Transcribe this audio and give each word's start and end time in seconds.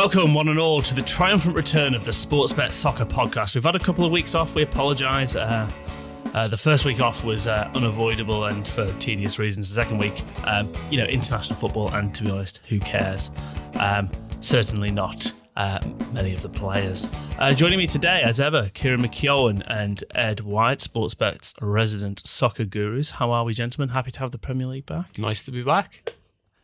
Welcome, 0.00 0.32
one 0.32 0.48
and 0.48 0.58
all, 0.58 0.80
to 0.80 0.94
the 0.94 1.02
triumphant 1.02 1.54
return 1.54 1.94
of 1.94 2.04
the 2.04 2.10
Sportsbet 2.10 2.72
Soccer 2.72 3.04
Podcast. 3.04 3.54
We've 3.54 3.62
had 3.62 3.76
a 3.76 3.78
couple 3.78 4.02
of 4.02 4.10
weeks 4.10 4.34
off. 4.34 4.54
We 4.54 4.62
apologise. 4.62 5.36
Uh, 5.36 5.70
uh, 6.32 6.48
the 6.48 6.56
first 6.56 6.86
week 6.86 7.02
off 7.02 7.22
was 7.22 7.46
uh, 7.46 7.70
unavoidable 7.74 8.46
and 8.46 8.66
for 8.66 8.90
tedious 8.94 9.38
reasons. 9.38 9.68
The 9.68 9.74
second 9.74 9.98
week, 9.98 10.24
um, 10.46 10.72
you 10.88 10.96
know, 10.96 11.04
international 11.04 11.58
football, 11.58 11.92
and 11.92 12.14
to 12.14 12.22
be 12.24 12.30
honest, 12.30 12.64
who 12.64 12.80
cares? 12.80 13.30
Um, 13.78 14.10
certainly 14.40 14.90
not 14.90 15.30
uh, 15.56 15.80
many 16.14 16.32
of 16.32 16.40
the 16.40 16.48
players. 16.48 17.06
Uh, 17.38 17.52
joining 17.52 17.76
me 17.76 17.86
today, 17.86 18.22
as 18.24 18.40
ever, 18.40 18.70
Ciaran 18.72 19.02
McKeown 19.02 19.62
and 19.66 20.02
Ed 20.14 20.40
White, 20.40 20.78
Sportsbet's 20.78 21.52
resident 21.60 22.26
soccer 22.26 22.64
gurus. 22.64 23.10
How 23.10 23.32
are 23.32 23.44
we, 23.44 23.52
gentlemen? 23.52 23.90
Happy 23.90 24.12
to 24.12 24.20
have 24.20 24.30
the 24.30 24.38
Premier 24.38 24.66
League 24.66 24.86
back. 24.86 25.18
Nice 25.18 25.42
to 25.42 25.50
be 25.50 25.62
back. 25.62 26.14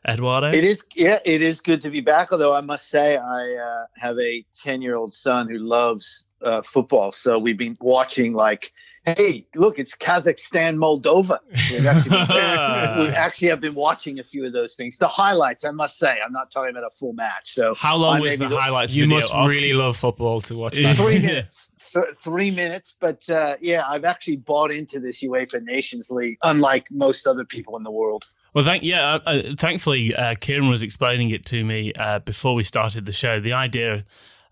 Eduardo? 0.06 0.48
It 0.52 0.65
is, 0.65 0.84
yeah, 0.95 1.19
it 1.24 1.42
is 1.42 1.60
good 1.60 1.83
to 1.83 1.91
be 1.91 2.01
back. 2.01 2.33
Although 2.33 2.55
I 2.55 2.60
must 2.60 2.88
say, 2.88 3.16
I 3.16 3.55
uh, 3.55 3.87
have 3.96 4.19
a 4.19 4.45
ten-year-old 4.62 5.12
son 5.12 5.48
who 5.48 5.59
loves 5.59 6.24
uh, 6.42 6.62
football, 6.62 7.12
so 7.12 7.38
we've 7.38 7.59
been 7.59 7.77
watching 7.80 8.32
like, 8.32 8.73
hey, 9.05 9.46
look, 9.55 9.79
it's 9.79 9.95
Kazakhstan, 9.95 10.77
Moldova. 10.77 11.38
We've 11.70 11.87
actually, 11.87 12.10
been, 12.10 12.98
we 13.06 13.09
actually 13.15 13.48
have 13.48 13.60
been 13.60 13.74
watching 13.74 14.19
a 14.19 14.24
few 14.24 14.45
of 14.45 14.52
those 14.52 14.74
things. 14.77 14.98
The 14.98 15.09
highlights, 15.09 15.65
I 15.65 15.70
must 15.70 15.98
say, 15.98 16.18
I'm 16.24 16.32
not 16.32 16.51
talking 16.51 16.70
about 16.70 16.84
a 16.84 16.91
full 16.91 17.12
match. 17.12 17.54
So 17.54 17.74
how 17.77 17.96
long 17.96 18.16
I 18.16 18.20
was 18.20 18.38
may 18.38 18.46
the 18.48 18.57
highlights? 18.57 18.95
You 18.95 19.04
video 19.04 19.16
must 19.18 19.32
of? 19.32 19.46
really 19.46 19.73
love 19.73 19.96
football 19.96 20.41
to 20.43 20.57
watch 20.57 20.74
that. 20.82 20.96
Three 20.96 21.16
Yeah. 21.16 21.27
minutes. 21.27 21.70
Th- 21.96 22.14
Three 22.23 22.50
minutes, 22.50 22.95
but 23.00 23.28
uh, 23.30 23.56
yeah, 23.60 23.84
I've 23.88 24.04
actually 24.04 24.37
bought 24.37 24.70
into 24.70 25.01
this 25.01 25.23
UEFA 25.23 25.62
Nations 25.62 26.10
League, 26.10 26.38
unlike 26.43 26.87
most 26.90 27.26
other 27.26 27.45
people 27.45 27.76
in 27.76 27.82
the 27.82 27.90
world. 27.90 28.24
Well, 28.54 28.65
thank 28.65 28.82
yeah. 28.82 29.15
Uh, 29.15 29.18
uh, 29.26 29.43
thankfully, 29.57 30.15
uh, 30.15 30.35
Ciaran 30.37 30.68
was 30.68 30.82
explaining 30.82 31.30
it 31.30 31.45
to 31.46 31.65
me 31.65 31.93
uh, 31.95 32.18
before 32.20 32.54
we 32.54 32.65
started 32.65 33.07
the 33.07 33.12
show. 33.12 33.40
The 33.40 33.52
idea 33.52 34.04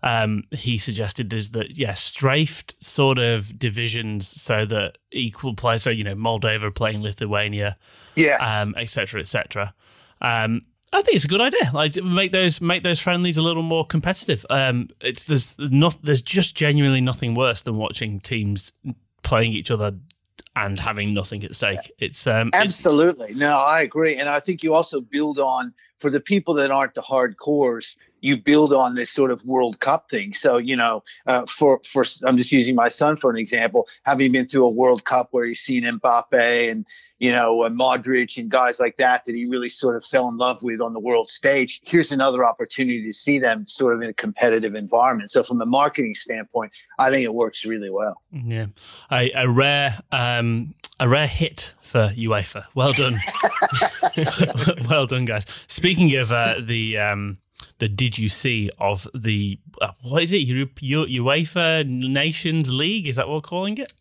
um, 0.03 0.43
he 0.51 0.77
suggested 0.77 1.33
is 1.33 1.51
that 1.51 1.77
yeah, 1.77 1.93
strafed 1.95 2.75
sort 2.83 3.17
of 3.17 3.57
divisions 3.57 4.27
so 4.27 4.65
that 4.65 4.97
equal 5.11 5.55
players. 5.55 5.83
So 5.83 5.89
you 5.89 6.03
know, 6.03 6.15
Moldova 6.15 6.73
playing 6.73 7.01
Lithuania, 7.01 7.77
Yes. 8.15 8.41
um, 8.43 8.75
etc. 8.77 8.87
cetera, 8.87 9.21
et 9.21 9.27
cetera. 9.27 9.73
Um, 10.21 10.61
I 10.95 11.01
think 11.01 11.15
it's 11.15 11.25
a 11.25 11.27
good 11.27 11.41
idea. 11.41 11.71
Like 11.73 11.95
make 12.03 12.31
those 12.31 12.61
make 12.61 12.83
those 12.83 12.99
friendlies 13.01 13.37
a 13.37 13.41
little 13.41 13.63
more 13.63 13.85
competitive. 13.85 14.45
Um, 14.49 14.89
it's 15.01 15.23
there's 15.23 15.55
not 15.59 15.97
there's 16.01 16.21
just 16.21 16.55
genuinely 16.55 17.01
nothing 17.01 17.35
worse 17.35 17.61
than 17.61 17.75
watching 17.75 18.19
teams 18.19 18.71
playing 19.23 19.51
each 19.53 19.71
other 19.71 19.91
and 20.55 20.79
having 20.79 21.13
nothing 21.13 21.43
at 21.43 21.53
stake. 21.53 21.91
It's 21.99 22.25
um, 22.27 22.47
it's- 22.49 22.63
Absolutely. 22.63 23.33
No, 23.35 23.57
I 23.57 23.81
agree. 23.81 24.15
And 24.15 24.29
I 24.29 24.39
think 24.39 24.63
you 24.63 24.73
also 24.73 25.01
build 25.01 25.37
on, 25.37 25.73
for 25.99 26.09
the 26.09 26.21
people 26.21 26.53
that 26.53 26.71
aren't 26.71 26.93
the 26.93 27.01
hardcores, 27.01 27.95
you 28.25 28.35
build 28.35 28.73
on 28.73 28.95
this 28.95 29.11
sort 29.11 29.29
of 29.29 29.45
World 29.45 29.79
Cup 29.79 30.09
thing. 30.09 30.33
So, 30.33 30.57
you 30.57 30.75
know, 30.75 31.03
uh, 31.27 31.45
for, 31.45 31.79
for, 31.85 32.03
I'm 32.23 32.37
just 32.37 32.51
using 32.51 32.73
my 32.73 32.87
son 32.87 33.17
for 33.17 33.29
an 33.29 33.37
example, 33.37 33.87
having 34.01 34.31
been 34.31 34.47
through 34.47 34.65
a 34.65 34.69
World 34.71 35.05
Cup 35.05 35.27
where 35.29 35.45
he's 35.45 35.59
seen 35.59 35.83
Mbappe 35.83 36.71
and, 36.71 36.87
you 37.19 37.31
know, 37.31 37.61
uh, 37.61 37.69
Modric 37.69 38.39
and 38.39 38.49
guys 38.49 38.79
like 38.79 38.97
that, 38.97 39.27
that 39.27 39.35
he 39.35 39.45
really 39.45 39.69
sort 39.69 39.95
of 39.95 40.03
fell 40.03 40.27
in 40.27 40.37
love 40.37 40.63
with 40.63 40.81
on 40.81 40.93
the 40.93 40.99
world 40.99 41.29
stage. 41.29 41.81
Here's 41.83 42.11
another 42.11 42.43
opportunity 42.43 43.03
to 43.05 43.13
see 43.13 43.37
them 43.37 43.67
sort 43.67 43.93
of 43.93 44.01
in 44.01 44.09
a 44.09 44.13
competitive 44.13 44.73
environment. 44.73 45.29
So, 45.29 45.43
from 45.43 45.61
a 45.61 45.67
marketing 45.67 46.15
standpoint, 46.15 46.71
I 46.97 47.11
think 47.11 47.25
it 47.25 47.33
works 47.33 47.63
really 47.63 47.91
well. 47.91 48.23
Yeah, 48.31 48.65
a, 49.11 49.31
a 49.35 49.47
rare 49.47 49.99
um, 50.11 50.73
a 50.99 51.07
rare 51.07 51.27
hit 51.27 51.75
for 51.81 52.11
UEFA. 52.17 52.65
Well 52.73 52.93
done, 52.93 53.19
well 54.89 55.05
done, 55.05 55.25
guys. 55.25 55.45
Speaking 55.67 56.15
of 56.15 56.31
uh, 56.31 56.55
the 56.59 56.97
um, 56.97 57.37
the 57.79 57.87
did 57.87 58.17
you 58.17 58.29
see 58.29 58.69
of 58.79 59.07
the 59.13 59.59
uh, 59.81 59.89
what 60.03 60.23
is 60.23 60.33
it 60.33 60.37
U- 60.37 60.69
U- 60.79 61.23
UEFA 61.23 61.85
Nations 61.87 62.71
League? 62.73 63.07
Is 63.07 63.15
that 63.17 63.27
what 63.27 63.35
we're 63.35 63.41
calling 63.41 63.77
it? 63.77 63.93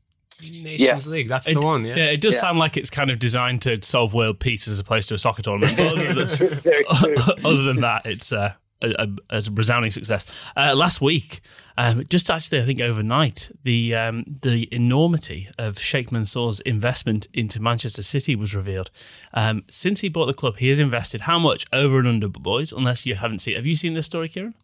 Nations 0.43 0.81
Yes. 0.81 1.07
League, 1.07 1.29
that's 1.29 1.49
It- 1.49 1.55
the 1.55 1.61
one, 1.61 1.85
yeah. 1.85 1.97
Yeah, 1.97 2.05
it 2.07 2.21
does 2.21 2.35
Yeah. 2.35 2.41
sound 2.41 2.59
like 2.59 2.77
it's 2.77 2.91
kind 2.91 3.11
of 3.11 3.19
designed 3.19 3.63
to 3.63 3.81
solve 3.83 4.13
world 4.15 4.41
peace 4.41 4.67
as 4.69 4.79
opposed 4.79 5.09
to 5.09 5.15
a 5.15 5.19
soccer 5.19 5.43
tournament. 5.43 5.77
But 5.77 5.87
other 5.97 6.15
than, 6.15 7.17
other 7.45 7.63
than 7.63 7.81
that, 7.83 8.03
it's 8.05 8.33
uh, 8.33 8.53
a, 8.83 9.07
a, 9.31 9.37
a 9.39 9.43
resounding 9.53 9.91
success. 9.91 10.27
Uh, 10.57 10.75
last 10.75 11.01
week, 11.01 11.41
um, 11.77 12.05
just 12.09 12.31
actually, 12.31 12.61
I 12.61 12.65
think 12.67 12.81
overnight, 12.81 13.51
the 13.65 13.95
um, 13.95 14.25
the 14.43 14.69
enormity 14.73 15.49
of 15.59 15.79
Sheikh 15.79 16.13
Mansour's 16.13 16.61
investment 16.61 17.27
into 17.35 17.61
Manchester 17.61 18.03
City 18.03 18.37
was 18.37 18.55
revealed. 18.55 18.91
Um, 19.33 19.65
since 19.69 20.01
he 20.01 20.09
bought 20.09 20.27
the 20.27 20.35
club, 20.35 20.59
he 20.59 20.69
has 20.69 20.79
invested 20.81 21.23
how 21.23 21.39
much 21.39 21.67
over 21.73 21.99
and 21.99 22.07
under, 22.07 22.29
boys? 22.29 22.73
Unless 22.73 23.07
you 23.07 23.17
haven't 23.17 23.41
seen, 23.41 23.57
have 23.57 23.67
you 23.67 23.75
seen 23.75 23.95
this 23.95 24.07
story, 24.07 24.29
Ciaran? 24.29 24.55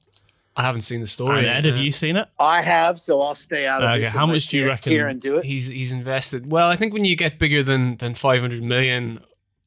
I 0.57 0.63
haven't 0.63 0.81
seen 0.83 1.01
the 1.01 1.07
story. 1.07 1.39
And 1.39 1.47
Ed, 1.47 1.65
have 1.65 1.77
Uh, 1.77 1.81
you 1.81 1.93
seen 1.93 2.17
it? 2.17 2.29
I 2.39 2.61
have, 2.61 3.01
so 3.01 3.21
I'll 3.23 3.37
stay 3.37 3.67
out 3.67 3.83
of 3.83 3.91
Okay, 3.91 4.01
this. 4.01 4.13
how 4.13 4.27
much 4.27 4.49
do 4.49 4.59
you 4.59 4.65
Kier- 4.65 4.69
reckon- 4.69 4.93
Ciaran 4.93 5.19
do 5.19 5.37
it? 5.39 5.45
He's 5.45 5.69
he's 5.69 5.91
invested. 5.93 6.51
Well, 6.51 6.69
I 6.69 6.77
think 6.77 6.93
when 6.93 7.05
you 7.05 7.17
get 7.17 7.39
bigger 7.39 7.63
than 7.63 7.97
than 7.97 8.15
500 8.15 8.63
million, 8.63 9.21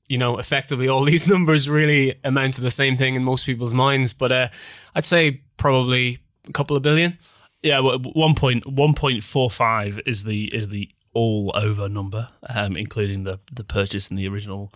you 0.07 0.17
know, 0.17 0.37
effectively 0.37 0.87
all 0.87 1.03
these 1.05 1.27
numbers 1.27 1.69
really 1.69 2.15
amount 2.23 2.55
to 2.55 2.61
the 2.61 2.71
same 2.71 2.97
thing 2.97 3.15
in 3.15 3.23
most 3.23 3.45
people's 3.45 3.73
minds. 3.73 4.13
But 4.13 4.31
uh, 4.31 4.47
I'd 4.95 5.05
say 5.05 5.41
probably 5.57 6.19
a 6.47 6.51
couple 6.51 6.77
of 6.77 6.83
billion. 6.83 7.17
Yeah, 7.61 7.79
one 7.79 8.35
point 8.35 8.65
one 8.67 8.93
point 8.93 9.23
four 9.23 9.49
five 9.49 9.99
is 10.05 10.23
the 10.23 10.53
is 10.53 10.69
the 10.69 10.89
all 11.13 11.51
over 11.55 11.87
number, 11.87 12.27
um, 12.53 12.75
including 12.75 13.23
the 13.23 13.39
the 13.51 13.63
purchase 13.63 14.09
and 14.09 14.17
the 14.17 14.27
original 14.27 14.73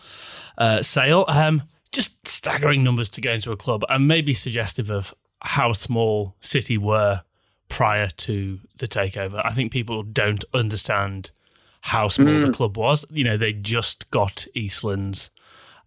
uh, 0.58 0.82
sale. 0.82 1.26
Um, 1.28 1.64
just 1.92 2.28
staggering 2.28 2.84
numbers 2.84 3.10
to 3.10 3.22
go 3.22 3.34
into 3.34 3.52
a 3.52 3.58
club, 3.58 3.84
and 3.90 4.08
maybe 4.08 4.34
suggestive 4.34 4.90
of 4.90 5.14
how 5.42 5.74
small 5.74 6.36
City 6.40 6.78
were 6.78 7.22
prior 7.70 8.08
to 8.08 8.60
the 8.78 8.88
takeover. 8.88 9.42
I 9.44 9.52
think 9.52 9.72
people 9.72 10.04
don't 10.04 10.44
understand 10.54 11.32
how 11.82 12.10
small 12.10 12.42
the 12.42 12.52
club 12.52 12.78
was. 12.78 13.06
You 13.10 13.24
know, 13.24 13.38
they 13.38 13.54
just 13.54 14.10
got 14.12 14.48
Eastlands. 14.56 15.30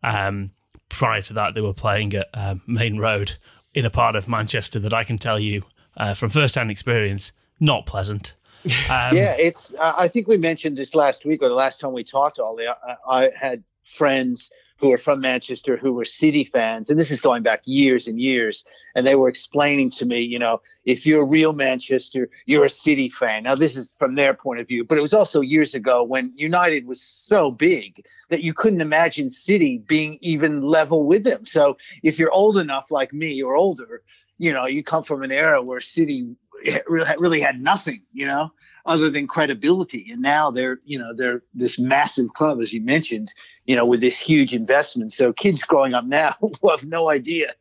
Um, 0.03 0.51
prior 0.89 1.23
to 1.23 1.33
that, 1.34 1.55
they 1.55 1.61
were 1.61 1.75
playing 1.75 2.15
at 2.15 2.28
um, 2.34 2.62
Maine 2.67 2.99
Road 2.99 3.37
in 3.75 3.84
a 3.84 3.91
part 3.91 4.17
of 4.17 4.28
Manchester 4.28 4.78
that 4.81 4.95
I 4.95 5.05
can 5.05 5.19
tell 5.19 5.39
you 5.39 5.65
uh, 5.97 6.15
from 6.15 6.31
first-hand 6.31 6.71
experience, 6.71 7.33
not 7.59 7.87
pleasant. 7.87 8.34
Um, 8.91 9.17
yeah, 9.17 9.37
it's. 9.39 9.73
Uh, 9.73 9.95
I 9.97 10.06
think 10.06 10.28
we 10.28 10.37
mentioned 10.37 10.77
this 10.77 10.95
last 10.95 11.25
week 11.25 11.43
or 11.43 11.49
the 11.49 11.55
last 11.55 11.81
time 11.81 11.95
we 11.95 12.05
talked. 12.05 12.39
Oli, 12.39 12.67
I, 12.69 12.97
I 13.09 13.31
had 13.34 13.65
friends 13.84 14.51
who 14.81 14.93
are 14.93 14.99
from 14.99 15.21
Manchester 15.21 15.77
who 15.77 15.93
were 15.93 16.05
City 16.05 16.45
fans, 16.45 16.89
and 16.89 16.99
this 16.99 17.11
is 17.11 17.21
going 17.21 17.43
back 17.43 17.61
years 17.67 18.07
and 18.07 18.19
years. 18.19 18.65
And 18.95 19.07
they 19.07 19.15
were 19.15 19.29
explaining 19.29 19.91
to 19.91 20.07
me, 20.07 20.21
you 20.21 20.39
know, 20.39 20.61
if 20.85 21.07
you're 21.07 21.23
a 21.23 21.29
real 21.29 21.53
Manchester, 21.53 22.31
you're 22.47 22.65
a 22.65 22.71
City 22.71 23.11
fan. 23.11 23.43
Now, 23.43 23.55
this 23.55 23.77
is 23.77 23.95
from 23.99 24.15
their 24.15 24.33
point 24.33 24.61
of 24.61 24.67
view, 24.67 24.85
but 24.85 24.97
it 24.97 25.03
was 25.03 25.15
also 25.15 25.43
years 25.43 25.75
ago 25.75 26.03
when 26.03 26.33
United 26.37 26.87
was 26.87 27.03
so 27.03 27.51
big 27.51 28.05
that 28.31 28.43
you 28.43 28.55
couldn't 28.55 28.81
imagine 28.81 29.31
City 29.31 29.79
being 29.87 30.19
even 30.23 30.63
level 30.63 31.07
with 31.07 31.25
them. 31.25 31.45
So 31.45 31.77
if 32.03 32.19
you're 32.19 32.33
old 32.33 32.57
enough, 32.57 32.91
like 32.91 33.13
me 33.13 33.43
or 33.43 33.55
older, 33.55 34.03
you 34.39 34.53
know, 34.55 34.65
you 34.65 34.83
come 34.83 35.03
from 35.03 35.23
an 35.23 35.33
era 35.33 35.61
where 35.63 35.81
City 35.81 36.35
really 36.88 37.41
had 37.41 37.60
nothing, 37.60 37.98
you 38.12 38.26
know, 38.26 38.53
other 38.87 39.10
than 39.10 39.26
credibility. 39.26 40.10
And 40.10 40.21
now 40.22 40.50
they're, 40.50 40.81
you 40.84 40.98
know, 40.98 41.15
they're 41.15 41.41
this 41.54 41.78
massive 41.78 42.32
club, 42.34 42.60
as 42.60 42.72
you 42.72 42.81
mentioned, 42.81 43.32
you 43.66 43.76
know, 43.76 43.84
with 43.84 44.00
this 44.00 44.19
huge 44.19 44.54
investment. 44.54 45.12
So 45.12 45.32
kids 45.32 45.62
growing 45.62 45.94
up 45.94 46.04
now 46.04 46.34
will 46.41 46.71
have 46.71 46.84
no 46.84 47.10
idea, 47.10 47.54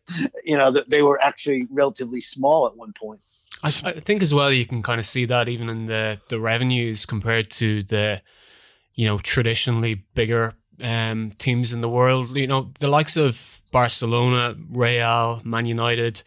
you 0.44 0.58
know, 0.58 0.72
that 0.72 0.90
they 0.90 1.02
were 1.02 1.22
actually 1.22 1.68
relatively 1.70 2.22
small 2.22 2.68
at 2.68 2.76
one 2.76 2.94
point. 2.94 3.22
I, 3.64 3.68
I 3.84 4.00
think 4.00 4.22
as 4.22 4.34
well 4.34 4.52
you 4.52 4.66
can 4.66 4.82
kind 4.82 5.00
of 5.00 5.06
see 5.06 5.26
that 5.26 5.50
even 5.50 5.70
in 5.70 5.86
the 5.88 6.20
the 6.30 6.40
revenues 6.40 7.06
compared 7.06 7.50
to 7.52 7.84
the 7.84 8.22
you 8.96 9.06
know 9.06 9.18
traditionally 9.18 9.96
bigger 10.14 10.56
um, 10.82 11.32
teams 11.38 11.74
in 11.74 11.82
the 11.82 11.90
world. 11.90 12.38
You 12.38 12.48
know 12.48 12.72
the 12.80 12.88
likes 12.88 13.18
of 13.18 13.62
Barcelona, 13.72 14.56
Real, 14.72 15.42
Man 15.44 15.66
United, 15.66 16.24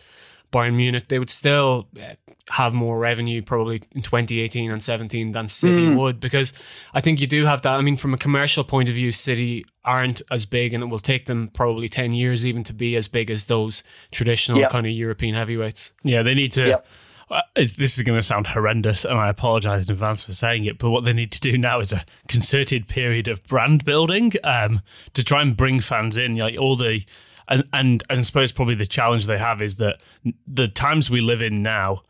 Bayern 0.52 0.74
Munich. 0.74 1.08
They 1.08 1.18
would 1.18 1.30
still 1.30 1.88
uh, 2.00 2.14
have 2.50 2.74
more 2.74 2.98
revenue 2.98 3.42
probably 3.42 3.80
in 3.92 4.02
2018 4.02 4.70
and 4.70 4.82
17 4.82 5.32
than 5.32 5.48
City 5.48 5.86
Mm. 5.86 5.96
would 5.98 6.20
because 6.20 6.52
I 6.94 7.00
think 7.00 7.20
you 7.20 7.26
do 7.26 7.46
have 7.46 7.62
that. 7.62 7.78
I 7.78 7.80
mean, 7.80 7.96
from 7.96 8.14
a 8.14 8.18
commercial 8.18 8.62
point 8.62 8.88
of 8.88 8.94
view, 8.94 9.10
City 9.10 9.64
aren't 9.84 10.22
as 10.30 10.46
big, 10.46 10.74
and 10.74 10.84
it 10.84 10.86
will 10.86 10.98
take 10.98 11.24
them 11.24 11.48
probably 11.54 11.88
10 11.88 12.12
years 12.12 12.46
even 12.46 12.62
to 12.64 12.72
be 12.72 12.94
as 12.96 13.08
big 13.08 13.30
as 13.30 13.46
those 13.46 13.82
traditional 14.12 14.60
Yep. 14.60 14.70
kind 14.70 14.86
of 14.86 14.92
European 14.92 15.34
heavyweights. 15.34 15.92
Yeah, 16.04 16.22
they 16.22 16.34
need 16.34 16.52
to. 16.52 16.68
Yep. 16.68 16.86
Uh, 17.30 17.40
this 17.56 17.96
is 17.96 18.02
going 18.02 18.18
to 18.18 18.22
sound 18.22 18.48
horrendous, 18.48 19.06
and 19.06 19.18
I 19.18 19.30
apologize 19.30 19.86
in 19.88 19.92
advance 19.92 20.22
for 20.22 20.34
saying 20.34 20.66
it. 20.66 20.76
But 20.76 20.90
what 20.90 21.04
they 21.04 21.14
need 21.14 21.32
to 21.32 21.40
do 21.40 21.56
now 21.56 21.80
is 21.80 21.90
a 21.90 22.04
concerted 22.28 22.88
period 22.88 23.26
of 23.26 23.42
brand 23.44 23.86
building 23.86 24.32
um, 24.44 24.82
to 25.14 25.24
try 25.24 25.40
and 25.40 25.56
bring 25.56 25.80
fans 25.80 26.18
in. 26.18 26.36
Like 26.36 26.58
all 26.60 26.76
the, 26.76 27.04
and, 27.48 27.64
and 27.72 28.02
and 28.08 28.18
I 28.18 28.22
suppose 28.22 28.52
probably 28.52 28.74
the 28.74 28.86
challenge 28.86 29.26
they 29.26 29.38
have 29.38 29.60
is 29.62 29.76
that 29.76 30.00
the 30.46 30.68
times 30.68 31.10
we 31.10 31.20
live 31.20 31.42
in 31.42 31.62
now, 31.62 32.02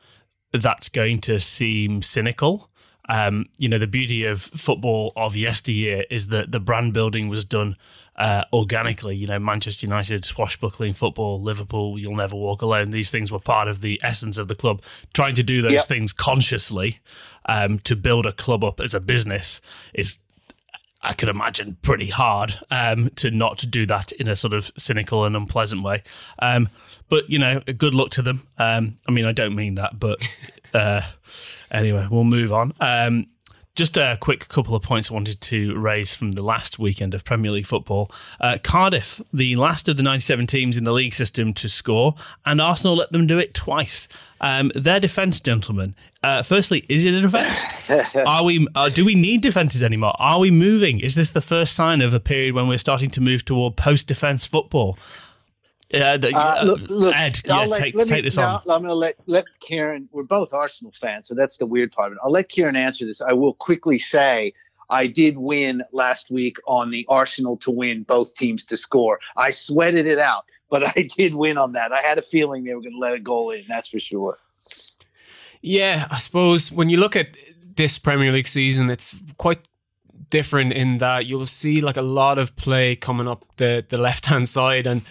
that's 0.53 0.89
going 0.89 1.21
to 1.23 1.41
seem 1.41 2.03
cynical. 2.03 2.71
um, 3.09 3.47
you 3.59 3.69
know, 3.69 3.79
the 3.79 3.87
beauty 3.87 4.25
of 4.25 4.41
football 4.41 5.13
of 5.17 5.37
yesteryear 5.37 6.05
is 6.11 6.29
that 6.29 6.53
the 6.53 6.61
brand 6.61 6.93
building 6.93 7.29
was 7.29 7.45
done 7.45 7.77
uh, 8.17 8.45
organically. 8.53 9.17
You 9.17 9.27
know, 9.27 9.39
Manchester 9.39 9.87
United, 9.87 10.25
swashbuckling 10.25 10.95
football, 10.95 11.41
Liverpool, 11.41 11.99
you'll 11.99 12.17
never 12.17 12.37
walk 12.37 12.63
alone. 12.63 12.91
These 12.91 13.11
things 13.11 13.33
were 13.33 13.41
part 13.41 13.69
of 13.69 13.81
the 13.81 14.01
essence 14.05 14.39
of 14.39 14.49
the 14.49 14.55
club. 14.55 14.83
Trying 15.15 15.35
to 15.37 15.43
do 15.43 15.63
those 15.63 15.73
yep. 15.73 15.85
things 15.85 16.13
consciously 16.13 17.01
um, 17.47 17.81
to 17.81 17.97
build 17.97 18.25
a 18.27 18.33
club 18.33 18.63
up 18.63 18.81
as 18.81 18.95
a 18.95 19.01
business 19.01 19.61
is. 19.95 20.19
I 21.03 21.15
could 21.15 21.29
imagine 21.29 21.77
pretty 21.83 22.07
hard 22.07 22.59
um, 22.71 23.11
to 23.17 23.31
not 23.31 23.65
do 23.69 23.87
that 23.87 24.13
in 24.13 24.29
a 24.29 24.37
sort 24.37 24.55
of 24.55 24.71
cynical 24.77 25.25
and 25.25 25.37
unpleasant 25.37 25.83
way. 25.83 26.03
Um, 26.39 26.69
but 27.09 27.29
you 27.29 27.39
know, 27.39 27.61
good 27.61 27.95
luck 27.95 28.11
to 28.11 28.23
them. 28.23 28.47
Um, 28.59 28.99
I 29.09 29.13
mean, 29.13 29.27
I 29.27 29.33
don't 29.33 29.55
mean 29.55 29.75
that, 29.75 29.99
but 29.99 30.23
uh, 30.75 31.03
anyway, 31.71 32.07
we'll 32.11 32.25
move 32.25 32.53
on. 32.53 32.73
Just 33.75 33.97
a 33.97 34.19
quick 34.21 34.49
couple 34.49 34.75
of 34.75 34.83
points 34.83 35.11
I 35.11 35.15
wanted 35.15 35.41
to 35.41 35.75
raise 35.79 36.15
from 36.15 36.33
the 36.33 36.45
last 36.45 36.79
weekend 36.79 37.15
of 37.15 37.25
Premier 37.25 37.51
League 37.51 37.65
football. 37.65 38.11
Uh, 38.39 38.59
Cardiff, 38.63 39.23
the 39.33 39.57
last 39.57 39.89
of 39.89 39.97
the 39.97 40.03
97 40.03 40.47
teams 40.47 40.77
in 40.77 40.85
the 40.85 40.93
league 40.93 41.15
system 41.15 41.55
to 41.55 41.71
score, 41.71 42.15
and 42.45 42.61
Arsenal 42.61 42.97
let 42.97 43.13
them 43.13 43.27
do 43.27 43.39
it 43.39 43.55
twice. 43.55 44.09
Um, 44.43 44.73
their 44.75 45.01
defence, 45.01 45.41
gentlemen. 45.41 45.95
Uh, 46.23 46.43
firstly, 46.43 46.85
is 46.91 47.07
it 47.07 47.15
a 47.15 47.23
defence? 47.23 47.65
Are 48.27 48.45
we? 48.45 48.67
Uh, 48.75 48.91
do 48.91 49.07
we 49.07 49.15
need 49.15 49.41
defences 49.41 49.83
anymore? 49.83 50.15
Are 50.19 50.39
we 50.39 50.51
moving? 50.51 51.01
Is 51.01 51.15
this 51.15 51.31
the 51.31 51.41
first 51.41 51.75
sign 51.75 52.03
of 52.03 52.13
a 52.13 52.21
period 52.21 52.55
when 52.55 52.69
we're 52.69 52.77
starting 52.77 53.09
to 53.13 53.23
move 53.23 53.43
toward 53.43 53.77
post-defence 53.77 54.45
football? 54.45 54.99
Uh, 55.93 56.17
the, 56.17 56.35
uh, 56.35 56.63
look, 56.65 56.81
look, 56.89 57.17
Ed, 57.17 57.41
yeah, 57.45 57.65
let, 57.65 57.79
take, 57.79 57.95
let 57.95 58.09
me, 58.09 58.15
take 58.15 58.25
this 58.25 58.39
on. 58.39 58.63
I'm 58.63 58.81
going 58.81 58.85
to 58.85 58.95
let 58.95 59.17
let 59.27 59.45
Ciaran. 59.61 60.09
We're 60.11 60.23
both 60.23 60.55
Arsenal 60.55 60.93
fans, 60.93 61.29
so 61.29 61.35
that's 61.35 61.59
the 61.59 61.67
weird 61.67 61.93
part 61.93 62.13
of 62.13 62.15
it. 62.15 62.19
I'll 62.23 62.31
let 62.31 62.49
Ciaran 62.49 62.77
answer 62.77 63.05
this. 63.05 63.21
I 63.21 63.33
will 63.33 63.55
quickly 63.55 63.99
say 63.99 64.55
I 64.89 65.07
did 65.07 65.37
win 65.37 65.83
last 65.93 66.31
week 66.31 66.57
on 66.67 66.91
the 66.91 67.05
Arsenal 67.09 67.57
to 67.59 67.71
win, 67.71 68.05
both 68.05 68.35
teams 68.35 68.65
to 68.67 68.77
score. 68.77 69.21
I 69.37 69.51
sweated 69.51 70.07
it 70.07 70.19
out, 70.19 70.45
but 70.71 70.83
I 70.97 71.09
did 71.17 71.35
win 71.35 71.59
on 71.59 71.73
that. 71.73 71.93
I 71.93 72.01
had 72.01 72.19
a 72.19 72.23
feeling 72.23 72.65
they 72.65 72.75
were 72.75 72.81
going 72.81 72.93
to 72.93 72.99
let 72.99 73.15
a 73.15 73.21
goal 73.21 73.51
in. 73.51 73.65
That's 73.69 73.89
for 73.89 74.01
sure. 74.01 74.39
Yeah, 75.61 76.09
I 76.11 76.19
suppose 76.19 76.73
when 76.73 76.89
you 76.89 76.97
look 76.97 77.17
at 77.17 77.37
this 77.77 77.99
Premier 77.99 78.33
League 78.33 78.49
season, 78.49 78.91
it's 78.91 79.15
quite 79.37 79.61
different 80.31 80.73
in 80.73 80.99
that 80.99 81.27
you'll 81.27 81.47
see 81.47 81.83
like 81.83 81.99
a 81.99 82.03
lot 82.03 82.39
of 82.39 82.57
play 82.57 82.97
coming 82.97 83.29
up 83.29 83.45
the 83.57 83.85
the 83.89 83.99
left 83.99 84.27
hand 84.27 84.49
side 84.49 84.87
and 84.87 85.03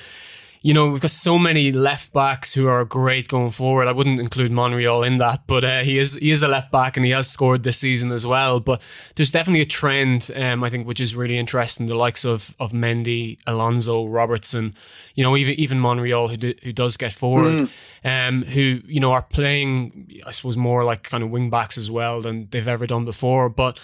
you 0.63 0.75
know, 0.75 0.89
we've 0.89 1.01
got 1.01 1.09
so 1.09 1.39
many 1.39 1.71
left 1.71 2.13
backs 2.13 2.53
who 2.53 2.67
are 2.67 2.85
great 2.85 3.27
going 3.27 3.49
forward. 3.49 3.87
I 3.87 3.93
wouldn't 3.93 4.19
include 4.19 4.51
Monreal 4.51 5.01
in 5.01 5.17
that, 5.17 5.47
but 5.47 5.63
uh, 5.63 5.79
he 5.79 5.97
is 5.97 6.15
he 6.15 6.29
is 6.29 6.43
a 6.43 6.47
left 6.47 6.71
back 6.71 6.97
and 6.97 7.05
he 7.05 7.11
has 7.13 7.27
scored 7.27 7.63
this 7.63 7.79
season 7.79 8.11
as 8.11 8.27
well. 8.27 8.59
But 8.59 8.79
there's 9.15 9.31
definitely 9.31 9.61
a 9.61 9.65
trend, 9.65 10.29
um, 10.35 10.63
I 10.63 10.69
think, 10.69 10.85
which 10.85 11.01
is 11.01 11.15
really 11.15 11.39
interesting. 11.39 11.87
The 11.87 11.95
likes 11.95 12.23
of 12.23 12.55
of 12.59 12.73
Mendy, 12.73 13.39
Alonso, 13.47 14.05
Robertson, 14.05 14.75
you 15.15 15.23
know, 15.23 15.35
even 15.35 15.55
even 15.55 15.79
Monreal 15.79 16.27
who 16.27 16.37
do, 16.37 16.53
who 16.61 16.71
does 16.71 16.95
get 16.95 17.11
forward, 17.11 17.67
mm. 17.67 18.27
um, 18.27 18.43
who 18.43 18.81
you 18.85 18.99
know 18.99 19.13
are 19.13 19.23
playing, 19.23 20.21
I 20.27 20.29
suppose, 20.29 20.57
more 20.57 20.83
like 20.83 21.01
kind 21.01 21.23
of 21.23 21.31
wing 21.31 21.49
backs 21.49 21.75
as 21.75 21.89
well 21.89 22.21
than 22.21 22.49
they've 22.51 22.67
ever 22.67 22.85
done 22.85 23.03
before, 23.03 23.49
but 23.49 23.79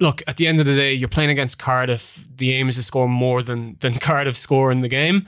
look, 0.00 0.22
at 0.26 0.36
the 0.36 0.46
end 0.46 0.58
of 0.60 0.66
the 0.66 0.74
day, 0.74 0.92
you're 0.92 1.08
playing 1.08 1.30
against 1.30 1.58
Cardiff. 1.58 2.24
The 2.36 2.52
aim 2.54 2.68
is 2.68 2.76
to 2.76 2.82
score 2.82 3.08
more 3.08 3.42
than 3.42 3.76
than 3.80 3.92
Cardiff 4.00 4.36
score 4.36 4.70
in 4.70 4.80
the 4.80 4.88
game. 4.88 5.26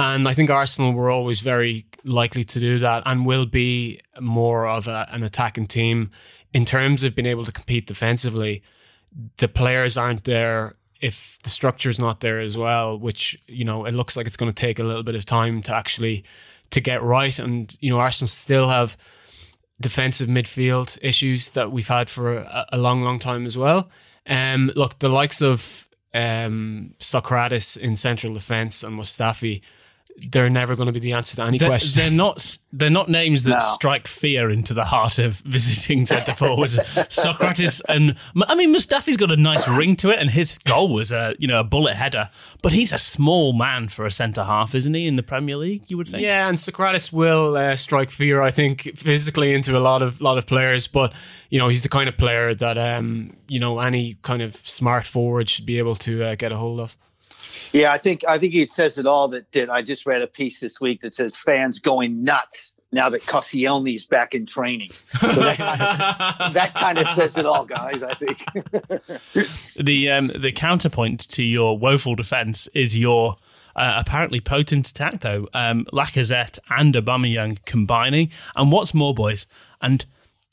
And 0.00 0.26
I 0.26 0.32
think 0.32 0.48
Arsenal 0.48 0.94
were 0.94 1.10
always 1.10 1.40
very 1.40 1.84
likely 2.04 2.42
to 2.42 2.58
do 2.58 2.78
that 2.78 3.02
and 3.04 3.26
will 3.26 3.44
be 3.44 4.00
more 4.18 4.66
of 4.66 4.88
a, 4.88 5.06
an 5.10 5.22
attacking 5.22 5.66
team 5.66 6.10
in 6.54 6.64
terms 6.64 7.04
of 7.04 7.14
being 7.14 7.26
able 7.26 7.44
to 7.44 7.52
compete 7.52 7.86
defensively. 7.86 8.62
The 9.36 9.46
players 9.46 9.98
aren't 9.98 10.24
there 10.24 10.76
if 11.02 11.38
the 11.42 11.50
structure 11.50 11.90
is 11.90 11.98
not 11.98 12.20
there 12.20 12.40
as 12.40 12.56
well, 12.56 12.98
which 12.98 13.38
you 13.46 13.66
know 13.66 13.84
it 13.84 13.92
looks 13.92 14.16
like 14.16 14.26
it's 14.26 14.38
going 14.38 14.50
to 14.50 14.58
take 14.58 14.78
a 14.78 14.84
little 14.84 15.02
bit 15.02 15.16
of 15.16 15.26
time 15.26 15.60
to 15.62 15.74
actually 15.74 16.24
to 16.70 16.80
get 16.80 17.02
right. 17.02 17.38
And 17.38 17.76
you 17.80 17.90
know 17.90 17.98
Arsenal 17.98 18.28
still 18.28 18.70
have 18.70 18.96
defensive 19.82 20.28
midfield 20.28 20.96
issues 21.02 21.50
that 21.50 21.72
we've 21.72 21.88
had 21.88 22.08
for 22.08 22.38
a, 22.38 22.66
a 22.72 22.78
long, 22.78 23.02
long 23.02 23.18
time 23.18 23.44
as 23.44 23.58
well. 23.58 23.90
Um, 24.26 24.72
look, 24.74 24.98
the 25.00 25.10
likes 25.10 25.42
of 25.42 25.86
um, 26.14 26.94
Sokratis 26.98 27.76
in 27.76 27.96
central 27.96 28.32
defence 28.32 28.82
and 28.82 28.98
Mustafi 28.98 29.60
they're 30.30 30.50
never 30.50 30.76
going 30.76 30.86
to 30.86 30.92
be 30.92 31.00
the 31.00 31.12
answer 31.12 31.36
to 31.36 31.42
any 31.42 31.58
they're, 31.58 31.68
question. 31.68 32.00
They're 32.00 32.10
not. 32.10 32.58
They're 32.72 32.88
not 32.88 33.08
names 33.08 33.42
that 33.44 33.50
no. 33.50 33.58
strike 33.58 34.06
fear 34.06 34.48
into 34.48 34.74
the 34.74 34.84
heart 34.84 35.18
of 35.18 35.34
visiting 35.44 36.06
centre 36.06 36.34
forwards. 36.34 36.76
Sokratis 36.76 37.80
and 37.88 38.16
I 38.46 38.54
mean 38.54 38.72
Mustafi's 38.72 39.16
got 39.16 39.32
a 39.32 39.36
nice 39.36 39.68
ring 39.68 39.96
to 39.96 40.10
it, 40.10 40.18
and 40.18 40.30
his 40.30 40.58
goal 40.58 40.92
was 40.92 41.10
a 41.10 41.34
you 41.38 41.48
know 41.48 41.60
a 41.60 41.64
bullet 41.64 41.94
header. 41.94 42.30
But 42.62 42.72
he's 42.72 42.92
a 42.92 42.98
small 42.98 43.52
man 43.52 43.88
for 43.88 44.06
a 44.06 44.10
centre 44.10 44.44
half, 44.44 44.74
isn't 44.74 44.94
he? 44.94 45.06
In 45.06 45.16
the 45.16 45.22
Premier 45.22 45.56
League, 45.56 45.90
you 45.90 45.96
would 45.96 46.08
think. 46.08 46.22
Yeah, 46.22 46.48
and 46.48 46.56
Sokratis 46.56 47.12
will 47.12 47.56
uh, 47.56 47.76
strike 47.76 48.10
fear, 48.10 48.40
I 48.40 48.50
think, 48.50 48.82
physically 48.96 49.54
into 49.54 49.76
a 49.76 49.80
lot 49.80 50.02
of 50.02 50.20
lot 50.20 50.38
of 50.38 50.46
players. 50.46 50.86
But 50.86 51.12
you 51.48 51.58
know, 51.58 51.68
he's 51.68 51.82
the 51.82 51.88
kind 51.88 52.08
of 52.08 52.16
player 52.16 52.54
that 52.54 52.78
um, 52.78 53.36
you 53.48 53.58
know 53.58 53.80
any 53.80 54.16
kind 54.22 54.42
of 54.42 54.54
smart 54.54 55.06
forward 55.06 55.48
should 55.48 55.66
be 55.66 55.78
able 55.78 55.96
to 55.96 56.24
uh, 56.24 56.34
get 56.36 56.52
a 56.52 56.56
hold 56.56 56.80
of. 56.80 56.96
Yeah, 57.72 57.92
I 57.92 57.98
think 57.98 58.24
I 58.26 58.38
think 58.38 58.54
it 58.54 58.72
says 58.72 58.98
it 58.98 59.06
all. 59.06 59.28
That 59.28 59.50
did. 59.50 59.68
I 59.68 59.82
just 59.82 60.06
read 60.06 60.22
a 60.22 60.26
piece 60.26 60.60
this 60.60 60.80
week 60.80 61.02
that 61.02 61.14
says 61.14 61.36
fans 61.36 61.78
going 61.78 62.22
nuts 62.22 62.72
now 62.92 63.08
that 63.08 63.22
Koscielny's 63.22 64.04
back 64.04 64.34
in 64.34 64.46
training. 64.46 64.90
So 64.90 65.28
that, 65.28 65.56
kind 65.56 65.80
of, 65.80 66.54
that 66.54 66.74
kind 66.74 66.98
of 66.98 67.06
says 67.08 67.36
it 67.36 67.46
all, 67.46 67.64
guys. 67.64 68.02
I 68.02 68.14
think. 68.14 68.44
the 69.86 70.10
um, 70.10 70.30
the 70.34 70.52
counterpoint 70.52 71.28
to 71.30 71.42
your 71.42 71.78
woeful 71.78 72.14
defence 72.14 72.68
is 72.74 72.96
your. 72.96 73.36
Uh, 73.76 73.94
apparently 74.04 74.40
potent 74.40 74.88
attack 74.88 75.20
though. 75.20 75.46
Um, 75.54 75.86
Lacazette 75.92 76.58
and 76.70 76.92
Aubameyang 76.92 77.64
combining, 77.64 78.30
and 78.56 78.72
what's 78.72 78.92
more, 78.92 79.14
boys, 79.14 79.46
and 79.80 80.04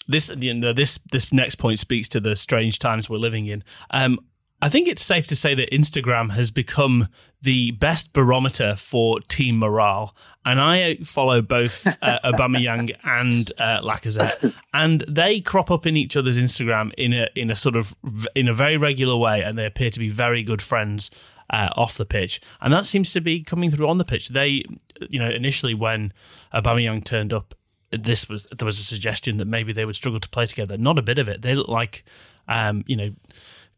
this 0.07 0.31
you 0.38 0.54
know, 0.54 0.71
this 0.71 1.00
this 1.12 1.33
next 1.33 1.56
point 1.56 1.80
speaks 1.80 2.07
to 2.09 2.19
the 2.19 2.36
strange 2.36 2.77
times 2.77 3.09
we're 3.09 3.18
living 3.18 3.48
in. 3.48 3.63
Um, 3.89 4.19
I 4.59 4.69
think 4.69 4.88
it's 4.88 5.04
safe 5.04 5.27
to 5.27 5.36
say 5.36 5.54
that 5.54 5.69
Instagram 5.69 6.31
has 6.31 6.50
become 6.50 7.09
the 7.42 7.71
best 7.71 8.12
barometer 8.12 8.75
for 8.75 9.19
team 9.19 9.59
morale, 9.59 10.15
and 10.45 10.59
I 10.59 10.95
follow 10.95 11.44
both 11.44 11.86
uh, 11.86 12.19
Aubameyang 12.24 12.95
and 13.04 13.51
uh, 13.59 13.81
Lacazette, 13.81 14.56
and 14.74 15.01
they 15.01 15.42
crop 15.42 15.69
up 15.69 15.86
in 15.86 15.95
each 15.95 16.18
other's 16.18 16.39
Instagram 16.39 16.92
in 16.97 17.14
a 17.14 17.28
in 17.35 17.52
a 17.52 17.56
sort 17.56 17.76
of 17.76 17.95
in 18.33 18.47
a 18.47 18.54
very 18.54 18.78
regular 18.78 19.16
way, 19.16 19.44
and 19.44 19.59
they 19.59 19.66
appear 19.66 19.92
to 19.92 19.99
be 19.99 20.09
very 20.09 20.42
good 20.42 20.61
friends 20.61 21.11
uh, 21.52 21.69
off 21.76 21.95
the 21.95 22.06
pitch, 22.06 22.42
and 22.59 22.73
that 22.73 22.87
seems 22.87 23.14
to 23.14 23.21
be 23.21 23.44
coming 23.44 23.69
through 23.69 23.87
on 23.87 23.99
the 23.99 24.06
pitch. 24.06 24.30
They, 24.30 24.64
you 25.07 25.19
know, 25.19 25.30
initially 25.30 25.76
when 25.76 26.14
Aubameyang 26.52 27.04
turned 27.06 27.31
up, 27.31 27.54
this 27.92 28.28
was 28.28 28.45
there 28.45 28.66
was 28.66 28.80
a 28.80 28.83
suggestion 28.83 29.37
that 29.37 29.45
maybe 29.45 29.71
they 29.71 29.85
would 29.85 29.95
struggle 29.95 30.19
to 30.19 30.30
play 30.30 30.47
together. 30.47 30.80
Not 30.80 30.97
a 30.97 31.04
bit 31.04 31.19
of 31.19 31.28
it. 31.28 31.44
They 31.44 31.54
look 31.54 31.68
like, 31.68 32.04
um, 32.47 32.83
you 32.87 32.95
know 32.95 33.11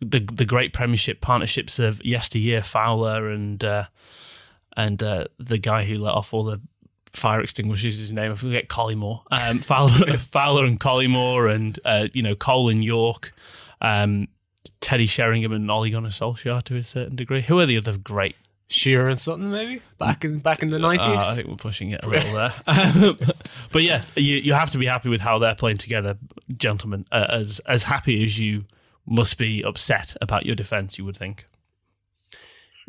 the 0.01 0.19
the 0.19 0.45
great 0.45 0.73
Premiership 0.73 1.21
partnerships 1.21 1.79
of 1.79 2.03
yesteryear, 2.05 2.61
Fowler 2.63 3.29
and 3.29 3.63
uh, 3.63 3.85
and 4.77 5.01
uh, 5.03 5.25
the 5.37 5.57
guy 5.57 5.83
who 5.83 5.97
let 5.97 6.13
off 6.13 6.33
all 6.33 6.43
the 6.43 6.61
fire 7.13 7.41
extinguishers. 7.41 7.99
His 7.99 8.11
name 8.11 8.31
I 8.31 8.35
forget 8.35 8.69
Collymore. 8.69 9.23
Um, 9.31 9.59
Fowler, 9.59 10.17
Fowler 10.17 10.65
and 10.65 10.79
Collymore, 10.79 11.53
and 11.53 11.79
uh, 11.85 12.07
you 12.13 12.23
know 12.23 12.35
Cole 12.35 12.69
and 12.69 12.83
Yorke, 12.83 13.33
um, 13.81 14.27
Teddy 14.81 15.05
Sheringham 15.05 15.51
and 15.51 15.69
Ole 15.69 15.89
Gunnar 15.89 16.09
Solskjaer 16.09 16.63
to 16.63 16.77
a 16.77 16.83
certain 16.83 17.15
degree. 17.15 17.41
Who 17.41 17.59
are 17.59 17.65
the 17.65 17.77
other 17.77 17.97
great? 17.97 18.35
Shearer 18.71 19.09
and 19.09 19.19
something 19.19 19.49
maybe 19.49 19.81
back 19.97 20.23
in 20.23 20.37
back 20.37 20.61
in 20.61 20.69
the 20.69 20.77
nineties. 20.77 21.07
Uh, 21.07 21.31
I 21.31 21.33
think 21.33 21.47
we're 21.47 21.55
pushing 21.55 21.89
it 21.89 22.05
a 22.05 22.07
little 22.07 22.33
there, 22.35 22.53
but 23.71 23.81
yeah, 23.81 24.03
you 24.15 24.35
you 24.35 24.53
have 24.53 24.69
to 24.69 24.77
be 24.77 24.85
happy 24.85 25.09
with 25.09 25.21
how 25.21 25.39
they're 25.39 25.55
playing 25.55 25.79
together, 25.79 26.19
gentlemen. 26.55 27.07
Uh, 27.11 27.25
as 27.29 27.59
as 27.61 27.81
happy 27.81 28.23
as 28.23 28.39
you 28.39 28.65
must 29.09 29.37
be 29.37 29.63
upset 29.63 30.15
about 30.21 30.45
your 30.45 30.55
defense. 30.55 30.97
You 30.97 31.05
would 31.05 31.17
think. 31.17 31.47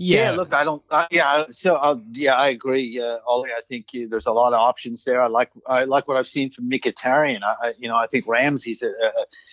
Yeah, 0.03 0.31
yeah 0.31 0.31
look, 0.31 0.55
I 0.55 0.65
don't. 0.65 0.83
Uh, 0.91 1.07
yeah, 1.11 1.45
so 1.51 1.75
uh, 1.75 1.97
yeah, 2.13 2.35
I 2.35 2.49
agree, 2.49 2.99
uh, 2.99 3.19
Oli. 3.27 3.51
I 3.51 3.61
think 3.69 3.89
uh, 3.95 4.07
there's 4.09 4.27
a 4.27 4.33
lot 4.33 4.55
of 4.55 4.59
options 4.59 5.05
there. 5.05 5.21
I 5.21 5.27
like 5.27 5.51
I 5.67 5.85
like 5.85 6.09
what 6.09 6.17
I've 6.17 6.27
seen 6.27 6.51
from 6.51 6.71
Mkhitaryan. 6.71 7.43
I, 7.43 7.55
I 7.63 7.73
you 7.79 7.87
know 7.87 7.97
I 7.97 8.07
think 8.07 8.27
Ramsey's 8.27 8.83
a, 8.83 8.87
a 8.87 9.13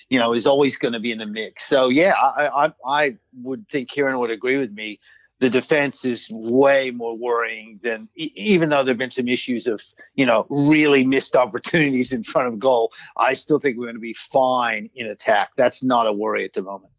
you 0.09 0.17
know 0.17 0.33
is 0.33 0.47
always 0.47 0.77
going 0.77 0.93
to 0.93 1.01
be 1.01 1.11
in 1.11 1.17
the 1.17 1.25
mix. 1.25 1.65
So 1.65 1.89
yeah, 1.89 2.13
I, 2.13 2.47
I 2.65 2.73
I 2.85 3.17
would 3.41 3.67
think 3.67 3.89
Ciaran 3.89 4.19
would 4.19 4.31
agree 4.31 4.55
with 4.55 4.71
me 4.71 4.97
the 5.39 5.49
defense 5.49 6.03
is 6.03 6.27
way 6.31 6.91
more 6.91 7.15
worrying 7.15 7.79
than 7.83 8.09
even 8.15 8.69
though 8.69 8.83
there've 8.83 8.97
been 8.97 9.11
some 9.11 9.27
issues 9.27 9.67
of 9.67 9.81
you 10.15 10.25
know 10.25 10.45
really 10.49 11.05
missed 11.05 11.35
opportunities 11.35 12.11
in 12.11 12.23
front 12.23 12.47
of 12.47 12.59
goal 12.59 12.91
i 13.17 13.33
still 13.33 13.59
think 13.59 13.77
we're 13.77 13.85
going 13.85 13.95
to 13.95 14.01
be 14.01 14.13
fine 14.13 14.89
in 14.95 15.07
attack 15.07 15.51
that's 15.57 15.83
not 15.83 16.07
a 16.07 16.13
worry 16.13 16.43
at 16.43 16.53
the 16.53 16.61
moment 16.61 16.91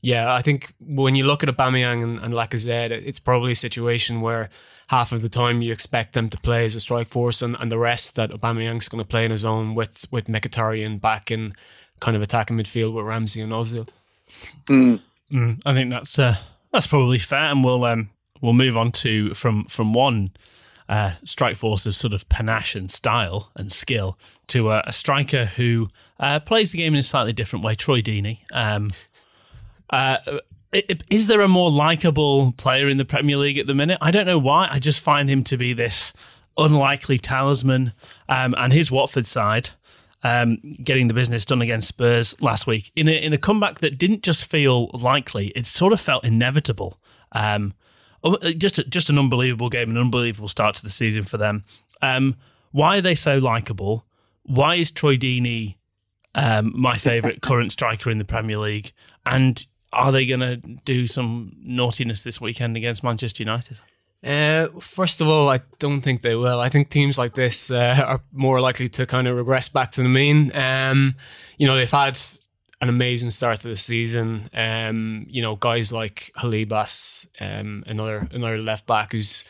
yeah 0.00 0.32
i 0.34 0.40
think 0.40 0.74
when 0.80 1.14
you 1.14 1.24
look 1.24 1.42
at 1.42 1.48
Aubameyang 1.48 2.02
and, 2.02 2.18
and 2.18 2.34
Lacazette 2.34 2.90
it's 2.90 3.20
probably 3.20 3.52
a 3.52 3.56
situation 3.56 4.20
where 4.20 4.48
half 4.88 5.12
of 5.12 5.22
the 5.22 5.28
time 5.28 5.62
you 5.62 5.72
expect 5.72 6.12
them 6.12 6.28
to 6.28 6.36
play 6.38 6.64
as 6.64 6.74
a 6.74 6.80
strike 6.80 7.08
force 7.08 7.42
and, 7.42 7.56
and 7.58 7.72
the 7.72 7.78
rest 7.78 8.14
that 8.14 8.30
Aubameyang's 8.30 8.88
going 8.88 9.02
to 9.02 9.08
play 9.08 9.24
in 9.24 9.30
his 9.30 9.44
own 9.44 9.74
with 9.74 10.06
with 10.10 10.26
Mkhitaryan 10.26 11.00
back 11.00 11.30
in 11.30 11.54
kind 12.00 12.16
of 12.16 12.22
attacking 12.22 12.56
midfield 12.56 12.92
with 12.92 13.04
Ramsey 13.04 13.40
and 13.40 13.52
Ozil. 13.52 13.88
Mm. 14.66 15.00
Mm, 15.32 15.60
I 15.64 15.72
think 15.72 15.90
that's 15.90 16.18
uh, 16.18 16.36
that's 16.72 16.86
probably 16.86 17.18
fair, 17.18 17.50
and 17.50 17.64
we'll 17.64 17.84
um, 17.84 18.10
we'll 18.40 18.52
move 18.52 18.76
on 18.76 18.92
to 18.92 19.34
from 19.34 19.64
from 19.66 19.92
one 19.92 20.30
uh, 20.88 21.12
strike 21.24 21.56
force 21.56 21.86
of 21.86 21.94
sort 21.94 22.14
of 22.14 22.28
panache 22.28 22.74
and 22.74 22.90
style 22.90 23.50
and 23.56 23.72
skill 23.72 24.18
to 24.48 24.68
uh, 24.70 24.82
a 24.86 24.92
striker 24.92 25.46
who 25.46 25.88
uh, 26.20 26.38
plays 26.40 26.72
the 26.72 26.78
game 26.78 26.94
in 26.94 27.00
a 27.00 27.02
slightly 27.02 27.32
different 27.32 27.64
way. 27.64 27.74
Troy 27.74 28.00
Deeney. 28.00 28.40
Um, 28.52 28.90
uh, 29.90 30.18
is 31.10 31.26
there 31.26 31.40
a 31.40 31.48
more 31.48 31.70
likable 31.70 32.52
player 32.52 32.88
in 32.88 32.96
the 32.96 33.04
Premier 33.04 33.36
League 33.36 33.58
at 33.58 33.66
the 33.66 33.74
minute? 33.74 33.98
I 34.00 34.10
don't 34.10 34.26
know 34.26 34.38
why. 34.38 34.68
I 34.70 34.78
just 34.78 35.00
find 35.00 35.30
him 35.30 35.42
to 35.44 35.56
be 35.56 35.72
this 35.72 36.12
unlikely 36.58 37.18
talisman, 37.18 37.92
um, 38.28 38.54
and 38.56 38.72
his 38.72 38.90
Watford 38.90 39.26
side. 39.26 39.70
Um, 40.26 40.58
getting 40.82 41.06
the 41.06 41.14
business 41.14 41.44
done 41.44 41.62
against 41.62 41.86
Spurs 41.86 42.34
last 42.40 42.66
week 42.66 42.90
in 42.96 43.06
a, 43.06 43.12
in 43.12 43.32
a 43.32 43.38
comeback 43.38 43.78
that 43.78 43.96
didn't 43.96 44.24
just 44.24 44.44
feel 44.44 44.88
likely, 44.88 45.48
it 45.48 45.66
sort 45.66 45.92
of 45.92 46.00
felt 46.00 46.24
inevitable. 46.24 46.98
Um, 47.30 47.74
oh, 48.24 48.36
just 48.52 48.80
a, 48.80 48.84
just 48.84 49.08
an 49.08 49.20
unbelievable 49.20 49.68
game, 49.68 49.90
an 49.90 49.96
unbelievable 49.96 50.48
start 50.48 50.74
to 50.76 50.82
the 50.82 50.90
season 50.90 51.22
for 51.22 51.36
them. 51.36 51.64
Um, 52.02 52.34
why 52.72 52.98
are 52.98 53.02
they 53.02 53.14
so 53.14 53.38
likable? 53.38 54.04
Why 54.42 54.74
is 54.74 54.90
Troy 54.90 55.16
Deeney 55.16 55.76
um, 56.34 56.72
my 56.74 56.96
favourite 56.96 57.40
current 57.42 57.70
striker 57.70 58.10
in 58.10 58.18
the 58.18 58.24
Premier 58.24 58.58
League? 58.58 58.92
And 59.24 59.64
are 59.92 60.10
they 60.10 60.26
going 60.26 60.40
to 60.40 60.56
do 60.56 61.06
some 61.06 61.56
naughtiness 61.62 62.22
this 62.22 62.40
weekend 62.40 62.76
against 62.76 63.04
Manchester 63.04 63.44
United? 63.44 63.78
Uh, 64.26 64.68
first 64.80 65.20
of 65.20 65.28
all, 65.28 65.48
I 65.48 65.60
don't 65.78 66.00
think 66.00 66.22
they 66.22 66.34
will. 66.34 66.60
I 66.60 66.68
think 66.68 66.90
teams 66.90 67.16
like 67.16 67.34
this 67.34 67.70
uh, 67.70 68.02
are 68.04 68.20
more 68.32 68.60
likely 68.60 68.88
to 68.90 69.06
kind 69.06 69.28
of 69.28 69.36
regress 69.36 69.68
back 69.68 69.92
to 69.92 70.02
the 70.02 70.08
mean. 70.08 70.54
Um, 70.54 71.14
you 71.58 71.66
know, 71.66 71.76
they've 71.76 71.90
had 71.90 72.18
an 72.80 72.88
amazing 72.88 73.30
start 73.30 73.60
to 73.60 73.68
the 73.68 73.76
season. 73.76 74.50
Um, 74.52 75.26
you 75.28 75.42
know, 75.42 75.54
guys 75.54 75.92
like 75.92 76.32
Holebas, 76.36 77.26
um, 77.40 77.84
another 77.86 78.28
another 78.32 78.58
left 78.58 78.86
back 78.86 79.12
who's 79.12 79.44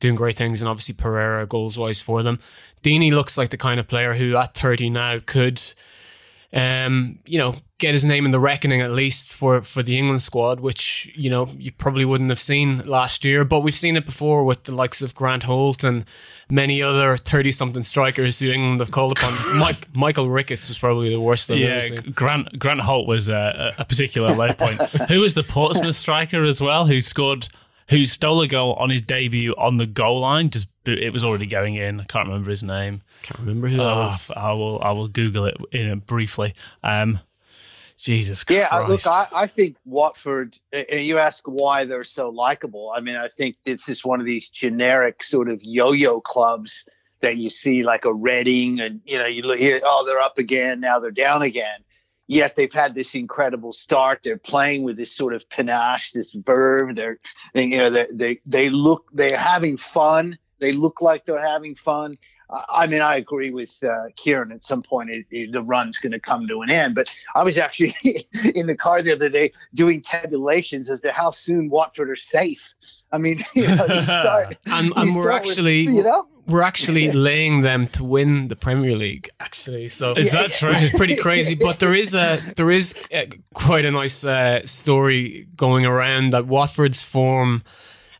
doing 0.00 0.14
great 0.14 0.36
things, 0.36 0.62
and 0.62 0.68
obviously 0.68 0.94
Pereyra 0.94 1.46
goals 1.46 1.76
wise 1.76 2.00
for 2.00 2.22
them. 2.22 2.38
Deeney 2.82 3.12
looks 3.12 3.36
like 3.36 3.50
the 3.50 3.58
kind 3.58 3.78
of 3.78 3.86
player 3.86 4.14
who 4.14 4.36
at 4.36 4.54
30 4.54 4.90
now 4.90 5.18
could 5.24 5.60
um, 6.52 7.18
you 7.24 7.38
know, 7.38 7.54
get 7.82 7.92
his 7.92 8.04
name 8.04 8.24
in 8.24 8.30
the 8.30 8.40
reckoning 8.40 8.80
at 8.80 8.92
least 8.92 9.30
for 9.30 9.60
for 9.60 9.82
the 9.82 9.98
England 9.98 10.22
squad, 10.22 10.60
which 10.60 11.12
you 11.14 11.28
know 11.28 11.48
you 11.58 11.72
probably 11.72 12.04
wouldn't 12.04 12.30
have 12.30 12.38
seen 12.38 12.78
last 12.84 13.24
year, 13.24 13.44
but 13.44 13.60
we've 13.60 13.74
seen 13.74 13.96
it 13.96 14.06
before 14.06 14.44
with 14.44 14.64
the 14.64 14.74
likes 14.74 15.02
of 15.02 15.14
Grant 15.14 15.42
Holt 15.42 15.84
and 15.84 16.04
many 16.48 16.80
other 16.80 17.16
thirty-something 17.16 17.82
strikers 17.82 18.38
who 18.38 18.50
England 18.50 18.80
have 18.80 18.92
called 18.92 19.18
upon. 19.18 19.32
Mike, 19.58 19.94
Michael 19.94 20.30
Ricketts 20.30 20.68
was 20.68 20.78
probably 20.78 21.10
the 21.10 21.20
worst. 21.20 21.50
I've 21.50 21.58
yeah, 21.58 21.82
Grant 22.14 22.58
Grant 22.58 22.80
Holt 22.80 23.06
was 23.06 23.28
a, 23.28 23.74
a 23.76 23.84
particular 23.84 24.34
low 24.34 24.54
point. 24.54 24.80
who 25.08 25.20
was 25.20 25.34
the 25.34 25.42
Portsmouth 25.42 25.96
striker 25.96 26.44
as 26.44 26.60
well, 26.60 26.86
who 26.86 27.02
scored 27.02 27.48
who 27.88 28.06
stole 28.06 28.40
a 28.42 28.48
goal 28.48 28.74
on 28.74 28.90
his 28.90 29.02
debut 29.02 29.54
on 29.58 29.76
the 29.76 29.86
goal 29.86 30.20
line. 30.20 30.50
Just 30.50 30.68
it 30.86 31.12
was 31.12 31.24
already 31.24 31.46
going 31.46 31.74
in. 31.74 32.00
I 32.00 32.04
can't 32.04 32.28
remember 32.28 32.50
his 32.50 32.62
name. 32.62 33.02
Can't 33.22 33.40
remember 33.40 33.68
who 33.68 33.76
that 33.78 33.92
oh, 33.92 34.04
was. 34.04 34.30
I 34.36 34.52
will 34.52 34.80
I 34.80 34.92
will 34.92 35.08
Google 35.08 35.46
it 35.46 35.56
in 35.72 35.88
a, 35.88 35.96
briefly. 35.96 36.54
Um, 36.84 37.18
Jesus 38.02 38.44
Christ. 38.44 38.68
yeah, 38.72 38.78
look, 38.80 39.06
I, 39.06 39.28
I 39.32 39.46
think 39.46 39.76
Watford. 39.84 40.56
And 40.72 41.06
you 41.06 41.18
ask 41.18 41.44
why 41.46 41.84
they're 41.84 42.04
so 42.04 42.28
likable. 42.28 42.92
I 42.94 43.00
mean, 43.00 43.16
I 43.16 43.28
think 43.28 43.56
it's 43.64 43.86
just 43.86 44.04
one 44.04 44.20
of 44.20 44.26
these 44.26 44.48
generic 44.48 45.22
sort 45.22 45.48
of 45.48 45.62
yo-yo 45.62 46.20
clubs 46.20 46.84
that 47.20 47.36
you 47.36 47.48
see, 47.48 47.84
like 47.84 48.04
a 48.04 48.12
Reading, 48.12 48.80
and 48.80 49.00
you 49.04 49.18
know, 49.18 49.26
you 49.26 49.48
hear, 49.52 49.80
oh, 49.84 50.04
they're 50.04 50.20
up 50.20 50.38
again, 50.38 50.80
now 50.80 50.98
they're 50.98 51.12
down 51.12 51.42
again 51.42 51.84
yet 52.32 52.56
they've 52.56 52.72
had 52.72 52.94
this 52.94 53.14
incredible 53.14 53.72
start. 53.72 54.20
They're 54.24 54.38
playing 54.38 54.82
with 54.82 54.96
this 54.96 55.14
sort 55.14 55.34
of 55.34 55.48
panache, 55.48 56.12
this 56.12 56.32
verve. 56.32 56.96
They're, 56.96 57.18
they, 57.54 57.64
you 57.64 57.78
know, 57.78 57.90
they, 57.90 58.06
they, 58.10 58.38
they 58.46 58.70
look, 58.70 59.08
they're 59.12 59.36
having 59.36 59.76
fun. 59.76 60.38
They 60.58 60.72
look 60.72 61.02
like 61.02 61.24
they're 61.24 61.44
having 61.44 61.74
fun. 61.74 62.14
I 62.68 62.86
mean, 62.86 63.00
I 63.00 63.16
agree 63.16 63.50
with 63.50 63.82
uh, 63.82 64.08
Ciaran. 64.16 64.52
At 64.52 64.64
some 64.64 64.82
point, 64.82 65.10
it, 65.10 65.26
it, 65.30 65.52
the 65.52 65.62
run's 65.62 65.98
going 65.98 66.12
to 66.12 66.20
come 66.20 66.46
to 66.48 66.62
an 66.62 66.70
end. 66.70 66.94
But 66.94 67.14
I 67.34 67.42
was 67.42 67.58
actually 67.58 67.94
in 68.54 68.66
the 68.66 68.76
car 68.76 69.02
the 69.02 69.12
other 69.12 69.28
day 69.28 69.52
doing 69.74 70.02
tabulations 70.02 70.90
as 70.90 71.00
to 71.02 71.12
how 71.12 71.30
soon 71.30 71.70
Watford 71.70 72.10
are 72.10 72.16
safe. 72.16 72.72
I 73.10 73.18
mean, 73.18 73.40
you 73.54 73.68
know, 73.68 73.86
you 73.86 74.02
start, 74.02 74.56
and, 74.66 74.92
and 74.96 75.14
we're 75.16 75.30
actually, 75.30 75.86
with, 75.86 75.96
you 75.96 76.02
know, 76.02 76.26
we're 76.46 76.62
actually 76.62 77.10
laying 77.12 77.60
them 77.60 77.86
to 77.88 78.04
win 78.04 78.48
the 78.48 78.56
Premier 78.56 78.96
League. 78.96 79.28
Actually, 79.38 79.88
so 79.88 80.12
is 80.14 80.32
that 80.32 80.50
true? 80.52 80.70
Which 80.70 80.82
is 80.82 80.90
pretty 80.90 81.16
crazy. 81.16 81.54
But 81.54 81.78
there 81.78 81.94
is 81.94 82.14
a 82.14 82.38
there 82.56 82.70
is 82.70 82.94
a, 83.12 83.28
quite 83.54 83.84
a 83.84 83.90
nice 83.90 84.24
uh, 84.24 84.66
story 84.66 85.46
going 85.56 85.86
around 85.86 86.30
that 86.30 86.46
Watford's 86.46 87.02
form 87.02 87.62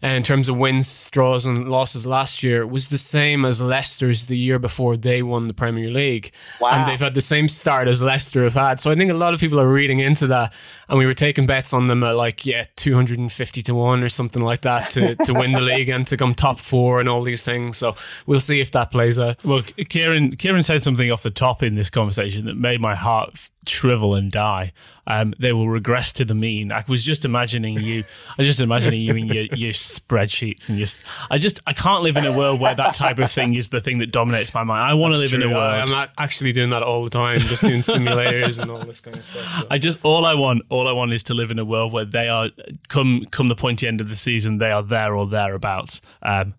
Uh, 0.04 0.08
in 0.08 0.22
terms 0.24 0.48
of 0.48 0.56
wins, 0.56 1.08
draws, 1.10 1.46
and 1.46 1.68
losses 1.68 2.04
last 2.04 2.42
year 2.42 2.66
was 2.66 2.88
the 2.88 2.98
same 2.98 3.44
as 3.44 3.60
Leicester's 3.60 4.26
the 4.26 4.36
year 4.36 4.58
before 4.58 4.96
they 4.96 5.22
won 5.22 5.46
the 5.46 5.54
Premier 5.54 5.90
League. 5.90 6.32
Wow. 6.60 6.70
And 6.70 6.90
they've 6.90 6.98
had 6.98 7.14
the 7.14 7.20
same 7.20 7.46
start 7.46 7.86
as 7.86 8.02
Leicester 8.02 8.42
have 8.42 8.54
had. 8.54 8.80
So 8.80 8.90
I 8.90 8.96
think 8.96 9.12
a 9.12 9.14
lot 9.14 9.32
of 9.32 9.38
people 9.38 9.60
are 9.60 9.68
reading 9.68 10.00
into 10.00 10.26
that. 10.26 10.52
And 10.88 10.98
we 10.98 11.06
were 11.06 11.14
taking 11.14 11.46
bets 11.46 11.72
on 11.72 11.86
them 11.86 12.02
at 12.02 12.16
like, 12.16 12.44
yeah, 12.44 12.64
250 12.74 13.62
to 13.62 13.74
1 13.74 14.02
or 14.02 14.08
something 14.08 14.42
like 14.42 14.62
that 14.62 14.90
to, 14.90 15.14
to 15.14 15.32
win 15.34 15.52
the 15.52 15.60
league 15.60 15.88
and 15.88 16.04
to 16.08 16.16
come 16.16 16.34
top 16.34 16.58
four 16.58 16.98
and 16.98 17.08
all 17.08 17.22
these 17.22 17.42
things. 17.42 17.76
So 17.76 17.94
we'll 18.26 18.40
see 18.40 18.60
if 18.60 18.72
that 18.72 18.90
plays 18.90 19.20
out. 19.20 19.44
Well, 19.44 19.62
Ciaran, 19.88 20.36
Ciaran 20.36 20.64
said 20.64 20.82
something 20.82 21.10
off 21.12 21.22
the 21.22 21.30
top 21.30 21.62
in 21.62 21.76
this 21.76 21.90
conversation 21.90 22.44
that 22.46 22.56
made 22.56 22.80
my 22.80 22.96
heart 22.96 23.50
shrivel 23.66 24.14
and 24.14 24.30
die. 24.30 24.72
Um, 25.06 25.34
they 25.38 25.52
will 25.52 25.68
regress 25.68 26.12
to 26.12 26.24
the 26.24 26.34
mean. 26.34 26.70
I 26.70 26.84
was 26.86 27.04
just 27.04 27.24
imagining 27.24 27.80
you. 27.80 28.04
I 28.30 28.34
was 28.38 28.46
just 28.46 28.60
imagining 28.60 29.00
you 29.00 29.14
in 29.16 29.26
your, 29.26 29.44
your 29.44 29.72
spreadsheets 29.72 30.68
and 30.68 30.78
just. 30.78 31.02
I 31.30 31.38
just. 31.38 31.60
I 31.66 31.72
can't 31.72 32.02
live 32.02 32.16
in 32.16 32.24
a 32.24 32.36
world 32.36 32.60
where 32.60 32.74
that 32.74 32.94
type 32.94 33.18
of 33.18 33.30
thing 33.30 33.54
is 33.54 33.70
the 33.70 33.80
thing 33.80 33.98
that 33.98 34.12
dominates 34.12 34.54
my 34.54 34.62
mind. 34.62 34.88
I 34.88 34.94
want 34.94 35.14
to 35.14 35.20
live 35.20 35.30
true. 35.30 35.40
in 35.40 35.50
a 35.50 35.54
world. 35.54 35.90
I'm 35.90 36.08
actually 36.18 36.52
doing 36.52 36.70
that 36.70 36.82
all 36.82 37.02
the 37.02 37.10
time, 37.10 37.38
just 37.40 37.62
doing 37.62 37.80
simulators 37.80 38.60
and 38.60 38.70
all 38.70 38.78
this 38.78 39.00
kind 39.00 39.16
of 39.16 39.24
stuff. 39.24 39.60
So. 39.60 39.66
I 39.70 39.78
just 39.78 39.98
all 40.04 40.24
I 40.24 40.34
want, 40.34 40.62
all 40.68 40.86
I 40.86 40.92
want 40.92 41.12
is 41.12 41.24
to 41.24 41.34
live 41.34 41.50
in 41.50 41.58
a 41.58 41.64
world 41.64 41.92
where 41.92 42.04
they 42.04 42.28
are 42.28 42.50
come 42.88 43.26
come 43.30 43.48
the 43.48 43.56
pointy 43.56 43.88
end 43.88 44.00
of 44.00 44.08
the 44.08 44.16
season, 44.16 44.58
they 44.58 44.70
are 44.70 44.82
there 44.82 45.16
or 45.16 45.26
thereabouts. 45.26 46.00
Um, 46.22 46.54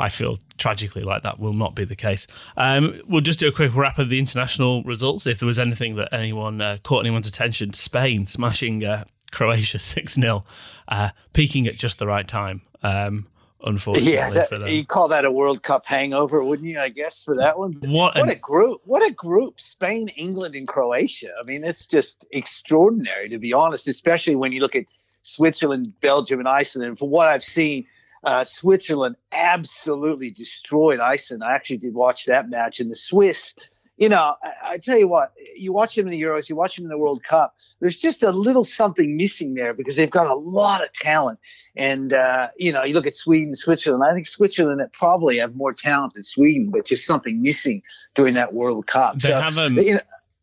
I 0.00 0.08
feel 0.08 0.38
tragically 0.58 1.02
like 1.02 1.22
that 1.22 1.38
will 1.38 1.52
not 1.52 1.74
be 1.74 1.84
the 1.84 1.96
case. 1.96 2.26
Um, 2.56 3.00
we'll 3.06 3.20
just 3.20 3.38
do 3.38 3.48
a 3.48 3.52
quick 3.52 3.74
wrap 3.74 3.98
of 3.98 4.08
the 4.08 4.18
international 4.18 4.82
results. 4.82 5.26
If 5.26 5.38
there 5.38 5.46
was 5.46 5.58
anything 5.58 5.96
that 5.96 6.12
anyone 6.12 6.60
uh, 6.60 6.78
caught 6.82 7.00
anyone's 7.00 7.28
attention, 7.28 7.74
Spain 7.74 8.26
smashing 8.26 8.84
uh, 8.84 9.04
Croatia 9.30 9.78
6 9.78 10.14
0, 10.14 10.44
uh, 10.88 11.10
peaking 11.32 11.66
at 11.66 11.76
just 11.76 11.98
the 11.98 12.06
right 12.06 12.26
time. 12.26 12.62
Um, 12.82 13.26
unfortunately, 13.62 14.14
yeah, 14.14 14.30
that, 14.30 14.70
you 14.70 14.86
call 14.86 15.08
that 15.08 15.24
a 15.24 15.30
World 15.30 15.62
Cup 15.62 15.84
hangover, 15.84 16.42
wouldn't 16.42 16.66
you? 16.66 16.78
I 16.78 16.88
guess 16.88 17.22
for 17.22 17.36
that 17.36 17.58
one. 17.58 17.74
What, 17.80 18.14
what 18.14 18.16
an, 18.16 18.30
a 18.30 18.36
group! 18.36 18.80
What 18.84 19.06
a 19.06 19.12
group! 19.12 19.60
Spain, 19.60 20.08
England, 20.16 20.54
and 20.54 20.66
Croatia. 20.66 21.28
I 21.38 21.46
mean, 21.46 21.62
it's 21.62 21.86
just 21.86 22.24
extraordinary 22.32 23.28
to 23.28 23.38
be 23.38 23.52
honest. 23.52 23.86
Especially 23.86 24.34
when 24.34 24.52
you 24.52 24.60
look 24.60 24.74
at 24.74 24.86
Switzerland, 25.22 25.92
Belgium, 26.00 26.38
and 26.38 26.48
Iceland. 26.48 26.88
And 26.88 26.98
from 26.98 27.10
what 27.10 27.28
I've 27.28 27.44
seen, 27.44 27.86
uh, 28.24 28.44
Switzerland 28.44 29.16
absolutely 29.32 30.30
destroyed 30.30 31.00
Iceland. 31.00 31.42
I 31.44 31.54
actually 31.54 31.78
did 31.78 31.94
watch 31.94 32.26
that 32.26 32.48
match, 32.48 32.80
and 32.80 32.90
the 32.90 32.96
Swiss. 32.96 33.54
You 33.96 34.08
know, 34.08 34.34
I, 34.42 34.52
I, 34.62 34.78
tell 34.78 34.96
you 34.96 35.08
what, 35.08 35.34
you 35.54 35.74
watch 35.74 35.94
them 35.94 36.06
in 36.06 36.12
the 36.12 36.22
Euros, 36.22 36.48
you 36.48 36.56
watch 36.56 36.76
them 36.76 36.86
in 36.86 36.88
the 36.88 36.96
World 36.96 37.22
Cup. 37.22 37.54
There's 37.80 37.98
just 37.98 38.22
a 38.22 38.30
little 38.32 38.64
something 38.64 39.14
missing 39.14 39.52
there 39.52 39.74
because 39.74 39.94
they've 39.94 40.10
got 40.10 40.26
a 40.26 40.34
lot 40.34 40.82
of 40.82 40.90
talent. 40.94 41.38
And 41.76 42.14
uh, 42.14 42.48
you 42.56 42.72
know, 42.72 42.82
you 42.82 42.94
look 42.94 43.06
at 43.06 43.14
Sweden, 43.14 43.54
Switzerland. 43.54 44.02
I 44.02 44.14
think 44.14 44.26
Switzerland 44.26 44.80
probably 44.94 45.36
have 45.38 45.54
more 45.54 45.74
talent 45.74 46.14
than 46.14 46.24
Sweden, 46.24 46.70
but 46.70 46.86
just 46.86 47.04
something 47.04 47.42
missing 47.42 47.82
during 48.14 48.34
that 48.34 48.54
World 48.54 48.86
Cup. 48.86 49.18
They 49.18 49.28
so, 49.28 49.40
have 49.40 49.58
um, 49.58 49.76
you 49.78 49.94
know, 49.94 50.00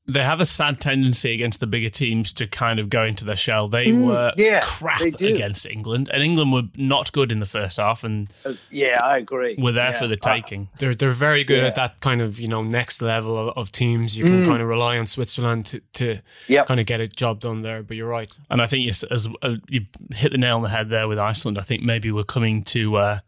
they 0.08 0.24
have 0.24 0.40
a 0.40 0.46
sad 0.46 0.80
tendency 0.80 1.34
against 1.34 1.60
the 1.60 1.68
bigger 1.68 1.90
teams 1.90 2.32
to 2.34 2.48
kind 2.48 2.80
of 2.80 2.90
go 2.90 3.04
into 3.04 3.26
their 3.26 3.36
shell. 3.36 3.68
They 3.68 3.88
mm, 3.88 4.06
were 4.06 4.32
yeah, 4.38 4.62
crap 4.64 5.02
against 5.02 5.66
England, 5.66 6.10
and 6.14 6.24
England 6.24 6.54
were 6.54 6.64
not 6.76 7.12
good 7.12 7.30
in 7.30 7.42
the 7.42 7.46
first 7.46 7.76
half. 7.78 8.06
And 8.06 8.30
uh, 8.46 8.54
yeah, 8.72 9.02
I 9.04 9.18
agree. 9.18 9.56
Were 9.58 9.74
there 9.74 9.92
yeah. 9.92 10.00
for 10.00 10.08
the 10.08 10.16
taking. 10.16 10.70
They're 10.80 10.96
they're 10.96 11.10
very 11.10 11.44
good 11.44 11.62
yeah. 11.62 11.68
at 11.68 11.76
that 11.76 12.00
kind 12.00 12.22
of 12.22 12.40
you 12.40 12.48
know 12.48 12.64
next 12.64 13.02
level 13.02 13.50
of, 13.50 13.58
of 13.58 13.72
teams. 13.72 14.18
You 14.18 14.24
can 14.24 14.44
mm. 14.44 14.48
kind 14.48 14.62
of 14.62 14.70
rely 14.70 14.98
on 14.98 15.08
Switzerland 15.08 15.66
to, 15.68 15.82
to 15.94 16.20
yep. 16.48 16.68
kind 16.68 16.80
of 16.80 16.86
get 16.86 17.02
a 17.02 17.08
job 17.08 17.42
done 17.42 17.64
there. 17.64 17.84
But 17.84 17.98
you're 17.98 18.08
right, 18.08 18.34
and 18.50 18.62
I 18.62 18.68
think 18.68 18.86
you, 18.86 18.92
as, 19.12 19.28
uh, 19.42 19.56
you 19.68 19.88
hit 20.14 20.32
the 20.32 20.38
nail 20.38 20.56
on 20.56 20.62
the 20.62 20.70
head 20.70 20.90
there 20.90 21.10
with 21.10 21.20
Iceland. 21.20 21.58
I 21.58 21.64
think 21.64 21.84
maybe 21.84 22.12
we're 22.12 22.24
coming 22.24 22.64
to. 22.66 22.96
Uh, 22.96 23.20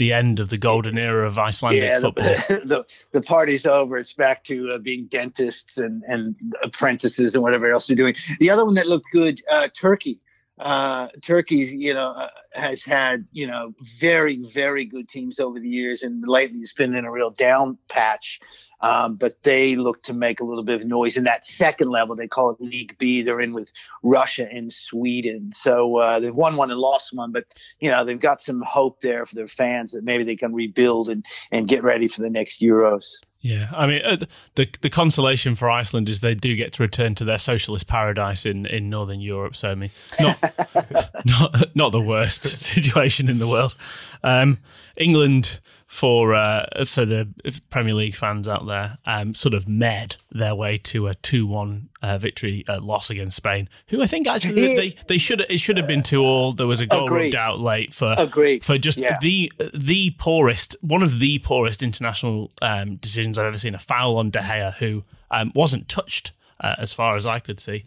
the 0.00 0.12
end 0.14 0.40
of 0.40 0.48
the 0.48 0.56
golden 0.56 0.96
era 0.96 1.26
of 1.26 1.38
Icelandic 1.38 1.82
yeah, 1.82 2.00
football. 2.00 2.34
The, 2.48 2.62
the, 2.64 2.86
the, 3.12 3.20
party's 3.20 3.66
over. 3.66 3.98
It's 3.98 4.14
back 4.14 4.42
to 4.44 4.70
uh, 4.70 4.78
being 4.78 5.04
dentists 5.08 5.76
and, 5.76 6.02
and 6.04 6.34
apprentices 6.62 7.34
and 7.34 7.42
whatever 7.42 7.70
else 7.70 7.86
you're 7.86 7.96
doing. 7.96 8.14
The 8.38 8.48
other 8.48 8.64
one 8.64 8.74
that 8.74 8.86
looked 8.88 9.08
good, 9.12 9.42
uh, 9.50 9.68
Turkey. 9.68 10.18
Uh, 10.60 11.08
Turkey, 11.22 11.56
you 11.56 11.94
know, 11.94 12.10
uh, 12.10 12.28
has 12.52 12.84
had 12.84 13.26
you 13.32 13.46
know 13.46 13.74
very 13.98 14.36
very 14.52 14.84
good 14.84 15.08
teams 15.08 15.40
over 15.40 15.58
the 15.58 15.68
years, 15.68 16.02
and 16.02 16.26
lately 16.28 16.60
it's 16.60 16.74
been 16.74 16.94
in 16.94 17.04
a 17.04 17.10
real 17.10 17.30
down 17.30 17.78
patch. 17.88 18.40
Um, 18.82 19.16
but 19.16 19.42
they 19.42 19.76
look 19.76 20.02
to 20.04 20.14
make 20.14 20.40
a 20.40 20.44
little 20.44 20.64
bit 20.64 20.80
of 20.80 20.86
noise 20.86 21.18
in 21.18 21.24
that 21.24 21.44
second 21.44 21.90
level. 21.90 22.16
They 22.16 22.28
call 22.28 22.50
it 22.50 22.60
League 22.60 22.96
B. 22.98 23.20
They're 23.20 23.40
in 23.40 23.52
with 23.52 23.70
Russia 24.02 24.48
and 24.50 24.72
Sweden. 24.72 25.52
So 25.54 25.98
uh, 25.98 26.18
they've 26.18 26.34
won 26.34 26.56
one 26.56 26.70
and 26.70 26.80
lost 26.80 27.14
one, 27.14 27.32
but 27.32 27.44
you 27.80 27.90
know 27.90 28.04
they've 28.04 28.20
got 28.20 28.40
some 28.40 28.62
hope 28.62 29.00
there 29.00 29.26
for 29.26 29.34
their 29.34 29.48
fans 29.48 29.92
that 29.92 30.04
maybe 30.04 30.24
they 30.24 30.36
can 30.36 30.54
rebuild 30.54 31.08
and 31.08 31.24
and 31.52 31.68
get 31.68 31.82
ready 31.82 32.08
for 32.08 32.22
the 32.22 32.30
next 32.30 32.60
Euros. 32.60 33.04
Yeah, 33.42 33.70
I 33.74 33.86
mean, 33.86 34.02
uh, 34.04 34.16
the 34.54 34.68
the 34.82 34.90
consolation 34.90 35.54
for 35.54 35.70
Iceland 35.70 36.10
is 36.10 36.20
they 36.20 36.34
do 36.34 36.54
get 36.56 36.74
to 36.74 36.82
return 36.82 37.14
to 37.16 37.24
their 37.24 37.38
socialist 37.38 37.86
paradise 37.86 38.44
in, 38.44 38.66
in 38.66 38.90
northern 38.90 39.20
Europe. 39.20 39.56
So 39.56 39.70
I 39.70 39.74
mean, 39.74 39.88
not 40.20 40.38
not 41.24 41.74
not 41.74 41.92
the 41.92 42.02
worst 42.02 42.42
situation 42.74 43.30
in 43.30 43.38
the 43.38 43.48
world. 43.48 43.76
Um, 44.22 44.58
England 44.98 45.60
for 45.90 46.34
uh, 46.34 46.84
for 46.86 47.04
the 47.04 47.28
Premier 47.68 47.94
League 47.94 48.14
fans 48.14 48.46
out 48.46 48.64
there, 48.64 48.98
um, 49.06 49.34
sort 49.34 49.54
of 49.54 49.66
med 49.66 50.18
their 50.30 50.54
way 50.54 50.78
to 50.78 51.08
a 51.08 51.16
two 51.16 51.48
one 51.48 51.88
uh, 52.00 52.16
victory 52.16 52.64
uh, 52.68 52.80
loss 52.80 53.10
against 53.10 53.34
Spain, 53.36 53.68
who 53.88 54.00
I 54.00 54.06
think 54.06 54.28
actually 54.28 54.76
they, 54.76 54.96
they 55.08 55.18
should 55.18 55.40
it 55.50 55.58
should 55.58 55.76
have 55.78 55.88
been 55.88 56.04
two 56.04 56.22
all. 56.22 56.52
There 56.52 56.68
was 56.68 56.80
a 56.80 56.86
goal 56.86 57.06
Agreed. 57.06 57.34
rubbed 57.34 57.34
out 57.34 57.58
late 57.58 57.92
for 57.92 58.14
Agreed. 58.16 58.62
for 58.62 58.78
just 58.78 58.98
yeah. 58.98 59.18
the 59.20 59.52
the 59.74 60.14
poorest 60.16 60.76
one 60.80 61.02
of 61.02 61.18
the 61.18 61.40
poorest 61.40 61.82
international 61.82 62.52
um, 62.62 62.94
decisions 62.94 63.36
I've 63.36 63.46
ever 63.46 63.58
seen. 63.58 63.74
A 63.74 63.80
foul 63.80 64.16
on 64.16 64.30
De 64.30 64.38
Gea, 64.38 64.74
who 64.74 65.02
um, 65.32 65.50
wasn't 65.56 65.88
touched 65.88 66.30
uh, 66.60 66.76
as 66.78 66.92
far 66.92 67.16
as 67.16 67.26
I 67.26 67.40
could 67.40 67.58
see. 67.58 67.84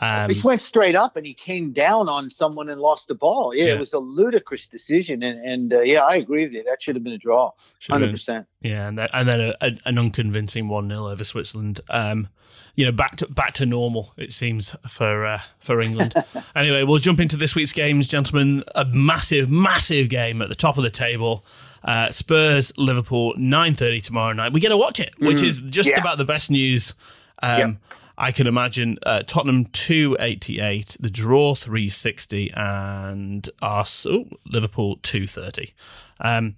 Um, 0.00 0.28
he 0.28 0.40
went 0.42 0.60
straight 0.60 0.96
up 0.96 1.16
and 1.16 1.24
he 1.24 1.34
came 1.34 1.72
down 1.72 2.08
on 2.08 2.28
someone 2.28 2.68
and 2.68 2.80
lost 2.80 3.06
the 3.06 3.14
ball. 3.14 3.54
Yeah, 3.54 3.66
yeah. 3.66 3.74
it 3.74 3.80
was 3.80 3.92
a 3.92 3.98
ludicrous 3.98 4.66
decision, 4.66 5.22
and 5.22 5.44
and 5.44 5.72
uh, 5.72 5.80
yeah, 5.82 6.00
I 6.00 6.16
agree 6.16 6.44
with 6.44 6.52
you. 6.52 6.64
That 6.64 6.82
should 6.82 6.96
have 6.96 7.04
been 7.04 7.12
a 7.12 7.18
draw, 7.18 7.52
hundred 7.88 8.10
percent. 8.10 8.46
Yeah, 8.60 8.88
and 8.88 8.98
then 8.98 9.08
and 9.12 9.28
then 9.28 9.40
a, 9.40 9.54
a, 9.60 9.78
an 9.84 9.98
unconvincing 9.98 10.68
one 10.68 10.88
0 10.88 11.08
over 11.08 11.22
Switzerland. 11.22 11.80
Um, 11.88 12.28
you 12.74 12.84
know, 12.84 12.90
back 12.90 13.16
to 13.16 13.28
back 13.28 13.54
to 13.54 13.66
normal. 13.66 14.12
It 14.16 14.32
seems 14.32 14.74
for 14.88 15.26
uh, 15.26 15.42
for 15.60 15.80
England. 15.80 16.14
anyway, 16.56 16.82
we'll 16.82 16.98
jump 16.98 17.20
into 17.20 17.36
this 17.36 17.54
week's 17.54 17.72
games, 17.72 18.08
gentlemen. 18.08 18.64
A 18.74 18.84
massive, 18.84 19.48
massive 19.48 20.08
game 20.08 20.42
at 20.42 20.48
the 20.48 20.56
top 20.56 20.76
of 20.76 20.82
the 20.82 20.90
table. 20.90 21.44
Uh, 21.84 22.10
Spurs 22.10 22.72
Liverpool 22.76 23.32
nine 23.36 23.74
thirty 23.74 24.00
tomorrow 24.00 24.32
night. 24.32 24.52
We 24.52 24.58
get 24.58 24.70
to 24.70 24.76
watch 24.76 24.98
it, 24.98 25.14
which 25.20 25.38
mm, 25.38 25.44
is 25.44 25.60
just 25.60 25.88
yeah. 25.88 26.00
about 26.00 26.18
the 26.18 26.24
best 26.24 26.50
news. 26.50 26.94
Um, 27.40 27.58
yep 27.58 27.76
I 28.16 28.30
can 28.32 28.46
imagine 28.46 28.98
uh, 29.04 29.22
Tottenham 29.26 29.66
288, 29.66 30.96
the 31.00 31.10
draw 31.10 31.54
360, 31.54 32.52
and 32.54 33.48
us, 33.60 34.06
oh, 34.06 34.28
Liverpool 34.46 34.98
230. 35.02 35.74
Um, 36.20 36.56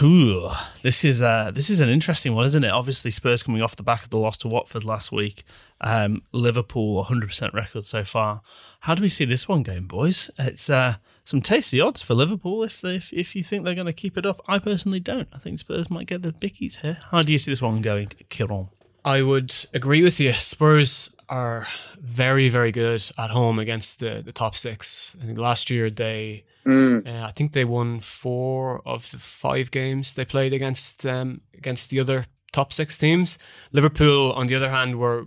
Ooh, 0.00 0.50
this 0.82 1.04
is 1.04 1.22
uh, 1.22 1.50
this 1.52 1.68
is 1.68 1.80
an 1.80 1.88
interesting 1.88 2.34
one, 2.34 2.44
isn't 2.44 2.62
it? 2.62 2.70
Obviously, 2.70 3.10
Spurs 3.10 3.42
coming 3.42 3.62
off 3.62 3.74
the 3.74 3.82
back 3.82 4.04
of 4.04 4.10
the 4.10 4.18
loss 4.18 4.38
to 4.38 4.48
Watford 4.48 4.84
last 4.84 5.10
week. 5.10 5.42
Um, 5.80 6.22
Liverpool 6.30 7.04
100% 7.04 7.52
record 7.52 7.84
so 7.84 8.04
far. 8.04 8.42
How 8.80 8.94
do 8.94 9.02
we 9.02 9.08
see 9.08 9.24
this 9.24 9.48
one 9.48 9.64
going, 9.64 9.86
boys? 9.86 10.30
It's 10.38 10.70
uh, 10.70 10.96
some 11.24 11.40
tasty 11.40 11.80
odds 11.80 12.00
for 12.00 12.14
Liverpool 12.14 12.62
if 12.62 12.80
they, 12.80 12.94
if, 12.94 13.12
if 13.12 13.34
you 13.34 13.42
think 13.42 13.64
they're 13.64 13.74
going 13.74 13.86
to 13.86 13.92
keep 13.92 14.16
it 14.16 14.26
up. 14.26 14.40
I 14.46 14.60
personally 14.60 15.00
don't. 15.00 15.28
I 15.32 15.38
think 15.38 15.58
Spurs 15.58 15.90
might 15.90 16.06
get 16.06 16.22
the 16.22 16.32
bickies 16.32 16.80
here. 16.80 16.98
How 17.10 17.22
do 17.22 17.32
you 17.32 17.38
see 17.38 17.50
this 17.50 17.62
one 17.62 17.80
going, 17.80 18.08
Ciaran? 18.30 18.68
I 19.04 19.22
would 19.22 19.54
agree 19.72 20.02
with 20.02 20.20
you. 20.20 20.32
Spurs 20.34 21.10
are 21.28 21.66
very, 21.98 22.48
very 22.48 22.72
good 22.72 23.04
at 23.18 23.30
home 23.30 23.58
against 23.58 24.00
the, 24.00 24.22
the 24.24 24.32
top 24.32 24.54
six. 24.54 25.16
I 25.22 25.26
think 25.26 25.38
last 25.38 25.70
year 25.70 25.90
they, 25.90 26.44
mm. 26.66 27.06
uh, 27.06 27.26
I 27.26 27.30
think 27.30 27.52
they 27.52 27.64
won 27.64 28.00
four 28.00 28.82
of 28.86 29.10
the 29.10 29.18
five 29.18 29.70
games 29.70 30.12
they 30.12 30.24
played 30.24 30.52
against 30.52 31.04
um, 31.04 31.42
against 31.54 31.90
the 31.90 32.00
other 32.00 32.26
top 32.52 32.72
six 32.72 32.96
teams. 32.96 33.38
Liverpool, 33.72 34.32
on 34.32 34.46
the 34.46 34.54
other 34.54 34.70
hand, 34.70 34.98
were 34.98 35.26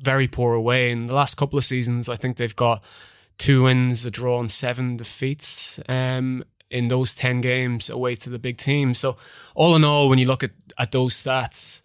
very 0.00 0.28
poor 0.28 0.54
away 0.54 0.90
in 0.90 1.06
the 1.06 1.14
last 1.14 1.36
couple 1.36 1.58
of 1.58 1.64
seasons. 1.64 2.08
I 2.08 2.16
think 2.16 2.36
they've 2.36 2.56
got 2.56 2.82
two 3.38 3.64
wins, 3.64 4.04
a 4.04 4.10
draw, 4.10 4.40
and 4.40 4.50
seven 4.50 4.96
defeats. 4.96 5.80
Um, 5.88 6.44
in 6.70 6.86
those 6.86 7.14
10 7.14 7.40
games 7.40 7.90
away 7.90 8.14
to 8.14 8.30
the 8.30 8.38
big 8.38 8.56
teams. 8.56 8.96
So, 8.98 9.16
all 9.56 9.74
in 9.74 9.84
all, 9.84 10.08
when 10.08 10.20
you 10.20 10.26
look 10.28 10.44
at, 10.44 10.52
at 10.78 10.92
those 10.92 11.20
stats, 11.20 11.82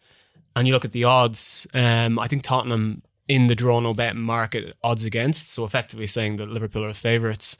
and 0.55 0.67
you 0.67 0.73
look 0.73 0.85
at 0.85 0.91
the 0.91 1.03
odds, 1.03 1.67
um, 1.73 2.19
I 2.19 2.27
think 2.27 2.43
Tottenham 2.43 3.01
in 3.27 3.47
the 3.47 3.55
draw 3.55 3.79
no 3.79 3.93
bet 3.93 4.15
market 4.15 4.75
odds 4.83 5.05
against, 5.05 5.51
so 5.51 5.63
effectively 5.63 6.07
saying 6.07 6.35
that 6.37 6.49
Liverpool 6.49 6.85
are 6.85 6.93
favourites 6.93 7.57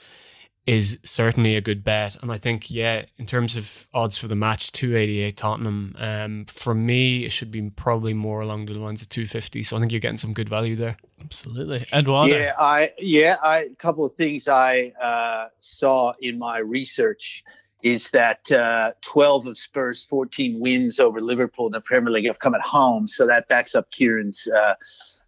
is 0.66 0.98
certainly 1.04 1.56
a 1.56 1.62
good 1.62 1.84
bet. 1.84 2.16
And 2.22 2.32
I 2.32 2.38
think, 2.38 2.72
yeah, 2.72 3.06
in 3.18 3.26
terms 3.28 3.56
of 3.56 3.88
odds 3.94 4.18
for 4.18 4.28
the 4.28 4.36
match, 4.36 4.72
288 4.72 5.38
Tottenham. 5.38 5.96
Um, 6.00 6.46
for 6.46 6.74
me, 6.74 7.24
it 7.24 7.32
should 7.32 7.52
be 7.52 7.70
probably 7.70 8.14
more 8.14 8.42
along 8.42 8.66
the 8.66 8.74
lines 8.74 9.02
of 9.02 9.10
250. 9.10 9.62
So 9.64 9.78
I 9.78 9.80
think 9.80 9.92
you're 9.92 10.02
getting 10.02 10.18
some 10.18 10.34
good 10.34 10.50
value 10.50 10.76
there. 10.76 10.98
Absolutely. 11.22 11.86
Eduardo. 11.94 12.36
Yeah, 12.36 12.54
I 12.60 12.94
yeah, 12.98 13.38
I 13.44 13.60
a 13.60 13.76
couple 13.76 14.06
of 14.06 14.16
things 14.16 14.48
I 14.48 14.92
uh, 15.02 15.50
saw 15.60 16.14
in 16.20 16.40
my 16.40 16.58
research 16.58 17.44
is 17.86 18.10
that 18.10 18.52
uh, 18.52 18.94
12 19.02 19.46
of 19.46 19.58
Spurs' 19.60 20.04
14 20.06 20.60
wins 20.60 21.00
over 21.00 21.22
Liverpool 21.22 21.68
in 21.68 21.72
the 21.72 21.82
Premier 21.82 22.12
League 22.12 22.26
have 22.26 22.40
come 22.40 22.56
at 22.56 22.62
home. 22.62 23.08
So 23.08 23.28
that 23.28 23.48
backs 23.48 23.76
up 23.76 23.92
Ciaran's 23.92 24.48
uh, 24.48 24.74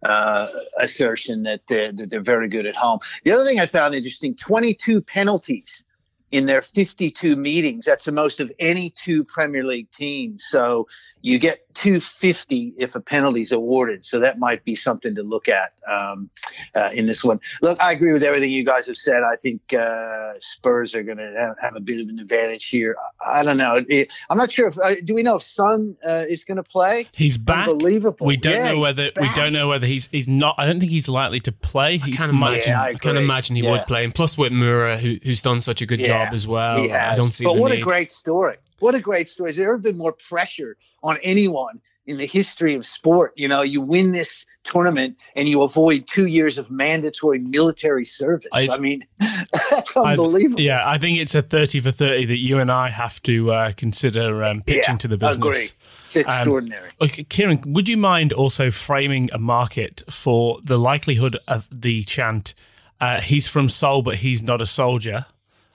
uh, 0.02 0.48
assertion 0.80 1.44
that 1.44 1.60
they're, 1.68 1.92
that 1.92 2.10
they're 2.10 2.20
very 2.20 2.48
good 2.48 2.66
at 2.66 2.74
home. 2.74 2.98
The 3.22 3.30
other 3.30 3.44
thing 3.44 3.60
I 3.60 3.66
found 3.66 3.94
interesting 3.94 4.34
22 4.34 5.00
penalties 5.02 5.84
in 6.32 6.46
their 6.46 6.60
52 6.60 7.36
meetings. 7.36 7.84
That's 7.84 8.06
the 8.06 8.12
most 8.12 8.40
of 8.40 8.50
any 8.58 8.90
two 8.90 9.22
Premier 9.22 9.62
League 9.62 9.92
teams. 9.92 10.44
So 10.48 10.88
you 11.28 11.38
get 11.38 11.68
250 11.74 12.74
if 12.76 12.96
a 12.96 13.00
penalty 13.00 13.42
is 13.42 13.52
awarded. 13.52 14.04
So 14.04 14.18
that 14.18 14.38
might 14.38 14.64
be 14.64 14.74
something 14.74 15.14
to 15.14 15.22
look 15.22 15.48
at 15.48 15.74
um, 15.86 16.28
uh, 16.74 16.90
in 16.92 17.06
this 17.06 17.22
one. 17.22 17.38
Look, 17.62 17.80
I 17.80 17.92
agree 17.92 18.12
with 18.12 18.22
everything 18.22 18.50
you 18.50 18.64
guys 18.64 18.86
have 18.86 18.96
said. 18.96 19.22
I 19.22 19.36
think 19.36 19.74
uh, 19.74 20.32
Spurs 20.40 20.94
are 20.94 21.02
going 21.02 21.18
to 21.18 21.32
have, 21.38 21.56
have, 21.60 21.76
a 21.76 21.80
bit 21.80 22.00
of 22.00 22.08
an 22.08 22.18
advantage 22.18 22.66
here. 22.66 22.96
I, 23.24 23.40
I 23.40 23.42
don't 23.44 23.58
know. 23.58 23.84
It, 23.88 24.12
I'm 24.30 24.38
not 24.38 24.50
sure 24.50 24.68
if 24.68 24.78
uh, 24.78 24.94
do 25.04 25.14
we 25.14 25.22
know 25.22 25.36
if 25.36 25.42
Son 25.42 25.96
uh, 26.04 26.24
is 26.28 26.42
going 26.42 26.56
to 26.56 26.62
play? 26.62 27.06
He's 27.12 27.38
back. 27.38 27.68
Unbelievable. 27.68 28.26
We 28.26 28.36
don't 28.36 28.54
yeah, 28.54 28.72
know 28.72 28.80
whether 28.80 29.10
we 29.20 29.28
don't 29.34 29.52
know 29.52 29.68
whether 29.68 29.86
he's 29.86 30.08
he's 30.08 30.26
not. 30.26 30.56
I 30.58 30.66
don't 30.66 30.80
think 30.80 30.90
he's 30.90 31.08
likely 31.08 31.40
to 31.40 31.52
play. 31.52 31.98
He, 31.98 32.12
I 32.12 32.16
can't 32.16 32.30
imagine. 32.30 32.72
Yeah, 32.72 32.82
I, 32.82 32.86
I, 32.86 32.94
can't 32.94 33.18
imagine 33.18 33.54
he 33.54 33.62
yeah. 33.62 33.72
would 33.72 33.82
play. 33.82 34.04
And 34.04 34.14
plus 34.14 34.36
with 34.36 34.52
Moura, 34.52 34.98
who, 34.98 35.18
who's 35.22 35.42
done 35.42 35.60
such 35.60 35.82
a 35.82 35.86
good 35.86 36.02
job 36.02 36.32
as 36.32 36.46
well. 36.46 36.90
I 36.90 37.14
don't 37.14 37.30
see. 37.30 37.44
But 37.44 37.58
what 37.58 37.70
need. 37.70 37.82
a 37.82 37.84
great 37.84 38.10
story! 38.10 38.56
What 38.80 38.96
a 38.96 39.00
great 39.00 39.28
story! 39.28 39.50
Has 39.50 39.56
there 39.56 39.68
ever 39.68 39.78
been 39.78 39.96
more 39.96 40.12
pressure 40.12 40.76
on 41.02 41.18
anyone 41.22 41.80
in 42.06 42.16
the 42.16 42.26
history 42.26 42.74
of 42.74 42.86
sport. 42.86 43.32
You 43.36 43.46
know, 43.48 43.62
you 43.62 43.80
win 43.80 44.12
this 44.12 44.46
tournament 44.64 45.16
and 45.36 45.48
you 45.48 45.62
avoid 45.62 46.06
two 46.06 46.26
years 46.26 46.58
of 46.58 46.70
mandatory 46.70 47.38
military 47.38 48.04
service. 48.04 48.48
I, 48.52 48.68
I 48.70 48.78
mean, 48.78 49.06
that's 49.18 49.96
unbelievable. 49.96 50.60
I, 50.60 50.64
yeah, 50.64 50.88
I 50.88 50.98
think 50.98 51.20
it's 51.20 51.34
a 51.34 51.42
30 51.42 51.80
for 51.80 51.90
30 51.90 52.24
that 52.26 52.38
you 52.38 52.58
and 52.58 52.70
I 52.70 52.88
have 52.88 53.22
to 53.22 53.52
uh, 53.52 53.72
consider 53.76 54.42
um, 54.42 54.62
pitching 54.62 54.94
yeah, 54.94 54.98
to 54.98 55.08
the 55.08 55.18
business. 55.18 55.36
Agree. 55.36 55.68
It's 56.04 56.16
um, 56.16 56.22
extraordinary. 56.22 56.90
Um, 57.00 57.08
Kieran, 57.08 57.62
would 57.66 57.88
you 57.88 57.98
mind 57.98 58.32
also 58.32 58.70
framing 58.70 59.28
a 59.32 59.38
market 59.38 60.02
for 60.08 60.60
the 60.64 60.78
likelihood 60.78 61.36
of 61.46 61.68
the 61.70 62.04
chant, 62.04 62.54
uh, 63.00 63.20
he's 63.20 63.46
from 63.46 63.68
Seoul, 63.68 64.02
but 64.02 64.16
he's 64.16 64.42
not 64.42 64.62
a 64.62 64.66
soldier? 64.66 65.26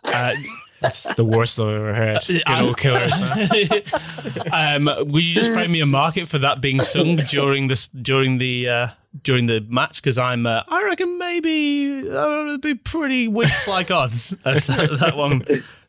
Uh, 0.03 0.33
that's 0.83 1.15
the 1.15 1.23
worst 1.23 1.59
I've 1.59 1.79
ever 1.79 1.93
heard. 1.93 2.19
Good 2.27 2.43
old 2.49 2.77
killers. 2.77 3.13
um, 4.51 4.85
would 4.85 5.25
you 5.25 5.33
just 5.33 5.53
find 5.53 5.71
me 5.71 5.79
a 5.79 5.85
market 5.85 6.27
for 6.27 6.37
that 6.39 6.59
being 6.59 6.81
sung 6.81 7.15
during 7.15 7.69
this 7.69 7.87
during 7.87 8.37
the 8.37 8.67
uh, 8.67 8.87
during 9.23 9.45
the 9.45 9.61
match? 9.61 10.01
Because 10.01 10.17
I'm, 10.17 10.45
uh, 10.45 10.63
I 10.67 10.83
reckon 10.83 11.17
maybe 11.17 12.09
uh, 12.09 12.47
it'd 12.47 12.61
be 12.61 12.75
pretty 12.75 13.29
Winx 13.29 13.67
like 13.67 13.91
odds 13.91 14.29
that, 14.43 14.63
that 14.99 15.15
one 15.15 15.43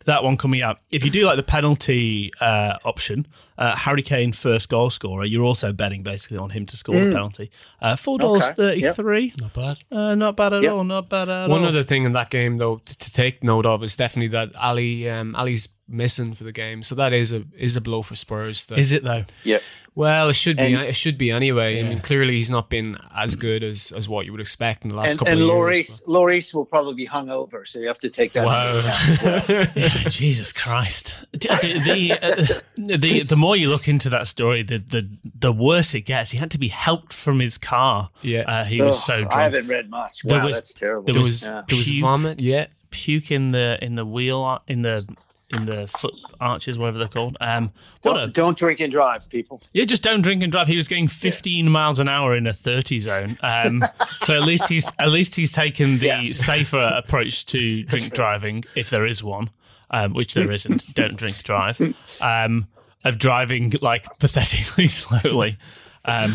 that 0.05 0.23
one 0.23 0.37
coming 0.37 0.63
out. 0.63 0.79
If 0.91 1.05
you 1.05 1.11
do 1.11 1.27
like 1.27 1.37
the 1.37 1.43
penalty 1.43 2.33
uh, 2.41 2.79
option, 2.85 3.27
uh, 3.59 3.77
Harry 3.77 4.03
Kane 4.03 4.33
first 4.33 4.69
goal 4.69 4.91
scorer, 4.91 5.25
you're 5.25 5.45
also 5.45 5.73
betting 5.73 6.03
basically 6.03 6.39
on 6.39 6.51
him 6.51 6.67
to 6.67 6.77
score 6.77 6.95
mm. 6.95 7.11
the 7.11 7.15
penalty. 7.15 7.51
Uh, 7.81 7.97
Four 7.97 8.19
dollars 8.19 8.45
okay. 8.45 8.55
thirty 8.55 8.93
three. 8.93 9.25
Yep. 9.27 9.41
Not 9.41 9.53
bad. 9.55 9.79
Uh, 9.91 10.15
not 10.15 10.37
bad 10.37 10.53
at 10.55 10.63
yep. 10.63 10.73
all. 10.73 10.85
Not 10.85 11.09
bad 11.09 11.29
at 11.29 11.49
One 11.49 11.51
all. 11.51 11.61
One 11.61 11.65
other 11.65 11.83
thing 11.83 12.05
in 12.05 12.13
that 12.13 12.31
game 12.31 12.59
though 12.59 12.77
to, 12.85 12.99
to 12.99 13.13
take 13.13 13.43
note 13.45 13.67
of 13.67 13.83
is 13.83 13.97
definitely 13.97 14.29
that 14.29 14.51
Alli 14.57 15.09
um, 15.09 15.35
Alli's 15.37 15.69
missing 15.87 16.33
for 16.33 16.45
the 16.45 16.53
game, 16.53 16.83
so 16.83 16.95
that 16.95 17.13
is 17.13 17.33
a 17.33 17.45
is 17.57 17.77
a 17.77 17.81
blow 17.81 18.03
for 18.03 18.17
Spurs. 18.17 18.67
That, 18.67 18.79
is 18.79 18.93
it 18.93 19.05
though? 19.05 19.25
Yeah. 19.43 19.59
Well, 19.97 20.29
it 20.29 20.35
should 20.35 20.57
be. 20.57 20.75
And, 20.75 20.83
it 20.83 20.97
should 20.97 21.17
be 21.17 21.31
anyway. 21.31 21.77
Yeah. 21.77 21.85
I 21.85 21.89
mean, 21.89 22.01
clearly 22.01 22.35
he's 22.35 22.51
not 22.51 22.69
been 22.69 22.95
as 23.15 23.37
good 23.37 23.63
as, 23.63 23.93
as 23.93 24.09
what 24.09 24.27
you 24.27 24.33
would 24.33 24.41
expect 24.41 24.83
in 24.83 24.89
the 24.89 24.97
last 24.97 25.11
and, 25.11 25.19
couple 25.21 25.33
and 25.35 25.43
of 25.43 25.49
Lloris, 25.49 25.75
years. 25.75 26.03
And 26.05 26.15
Lloris 26.15 26.55
will 26.55 26.65
probably 26.65 26.95
be 26.95 27.07
hungover, 27.07 27.67
so 27.67 27.79
you 27.79 27.87
have 27.87 28.01
to 28.01 28.11
take 28.11 28.33
that. 28.33 28.45
Wow! 28.45 29.67
yeah, 29.77 30.09
Jesus 30.09 30.53
Christ! 30.53 31.15
The 31.49 31.81
the, 31.85 32.13
uh, 32.21 32.61
the 32.99 33.23
the 33.23 33.37
more 33.37 33.57
you 33.57 33.69
look 33.69 33.89
into 33.89 34.09
that 34.11 34.27
story, 34.27 34.63
the 34.63 34.79
the 34.79 35.09
the 35.39 35.53
worse 35.53 35.95
it 35.95 36.03
gets. 36.03 36.31
He 36.31 36.39
had 36.39 36.51
to 36.53 36.59
be 36.59 36.69
helped 36.69 37.13
from 37.13 37.41
his 37.41 37.59
car. 37.59 38.11
Yeah. 38.23 38.41
uh, 38.43 38.65
he 38.65 38.81
was 38.83 39.03
so 39.05 39.19
drunk. 39.21 39.35
I 39.35 39.43
haven't 39.45 39.67
read 39.69 39.91
much. 39.91 40.23
There 40.25 40.39
Wow, 40.39 40.47
was- 40.47 40.57
that's 40.57 40.73
terrible. 40.73 41.03
there 41.05 41.13
There 41.15 41.21
was- 41.21 41.29
was 41.29 41.43
Yeah. 41.43 41.63
there 41.69 41.77
was 41.79 41.87
Puke. 41.89 42.03
vomit. 42.03 42.41
Yeah. 42.41 42.67
puke 42.91 43.31
in 43.33 43.49
the 43.51 43.79
in 43.83 43.97
the 43.97 44.05
wheel 44.07 44.63
in 44.69 44.83
the 44.83 45.05
in 45.53 45.67
the 45.67 45.87
foot 45.87 46.15
arches, 46.41 46.79
whatever 46.79 46.99
they're 46.99 47.07
called. 47.09 47.37
Um, 47.41 47.71
what 48.03 48.15
don't, 48.15 48.23
a 48.23 48.27
don't 48.33 48.59
drink 48.59 48.81
and 48.81 48.91
drive, 48.91 49.29
people. 49.29 49.61
yeah, 49.73 49.85
just 49.85 50.03
don't 50.03 50.23
drink 50.23 50.43
and 50.43 50.51
drive. 50.51 50.67
He 50.69 50.77
was 50.77 50.89
going 50.89 51.07
15 51.07 51.69
miles 51.69 51.99
an 52.01 52.09
hour 52.09 52.35
in 52.35 52.47
a 52.47 52.53
30 52.53 52.99
zone. 52.99 53.37
Um, 53.43 53.85
so 54.23 54.35
at 54.35 54.43
least 54.43 54.69
he's 54.69 54.91
at 54.99 55.11
least 55.11 55.35
he's 55.37 55.53
taken 55.53 55.99
the 55.99 56.07
Yes. 56.07 56.37
safer 56.39 56.79
approach 56.97 57.47
to 57.47 57.83
drink 57.85 58.15
driving, 58.21 58.65
if 58.75 58.91
there 58.91 59.07
is 59.07 59.23
one, 59.23 59.51
um, 59.95 60.13
which 60.15 60.35
there 60.35 60.51
isn't. 60.51 60.95
Don't 60.95 61.17
drink 61.17 61.43
drive. 61.43 61.81
Um, 62.21 62.67
of 63.05 63.19
driving 63.19 63.73
like 63.83 64.07
pathetically 64.19 64.89
slowly. 65.01 65.59
Um, 66.05 66.35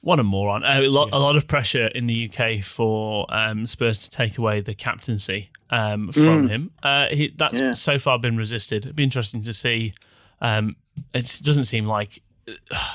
what 0.00 0.18
a 0.20 0.24
moron! 0.24 0.64
Uh, 0.64 0.80
a 0.82 0.88
lot, 0.88 1.10
a 1.12 1.18
lot 1.18 1.36
of 1.36 1.46
pressure 1.46 1.86
in 1.88 2.06
the 2.06 2.30
UK 2.30 2.62
for 2.62 3.26
um, 3.28 3.66
Spurs 3.66 4.00
to 4.02 4.10
take 4.10 4.38
away 4.38 4.60
the 4.60 4.74
captaincy 4.74 5.50
um, 5.70 6.12
from 6.12 6.48
him. 6.48 6.70
Uh, 6.82 7.06
he, 7.08 7.34
that's 7.36 7.60
Yeah. 7.60 7.72
so 7.74 7.98
far 7.98 8.18
been 8.18 8.36
resisted. 8.36 8.84
It'd 8.84 8.96
be 8.96 9.02
interesting 9.04 9.42
to 9.42 9.52
see. 9.52 9.94
Um, 10.40 10.76
it 11.12 11.40
doesn't 11.42 11.64
seem 11.66 11.86
like. 11.86 12.22
uh, 12.70 12.94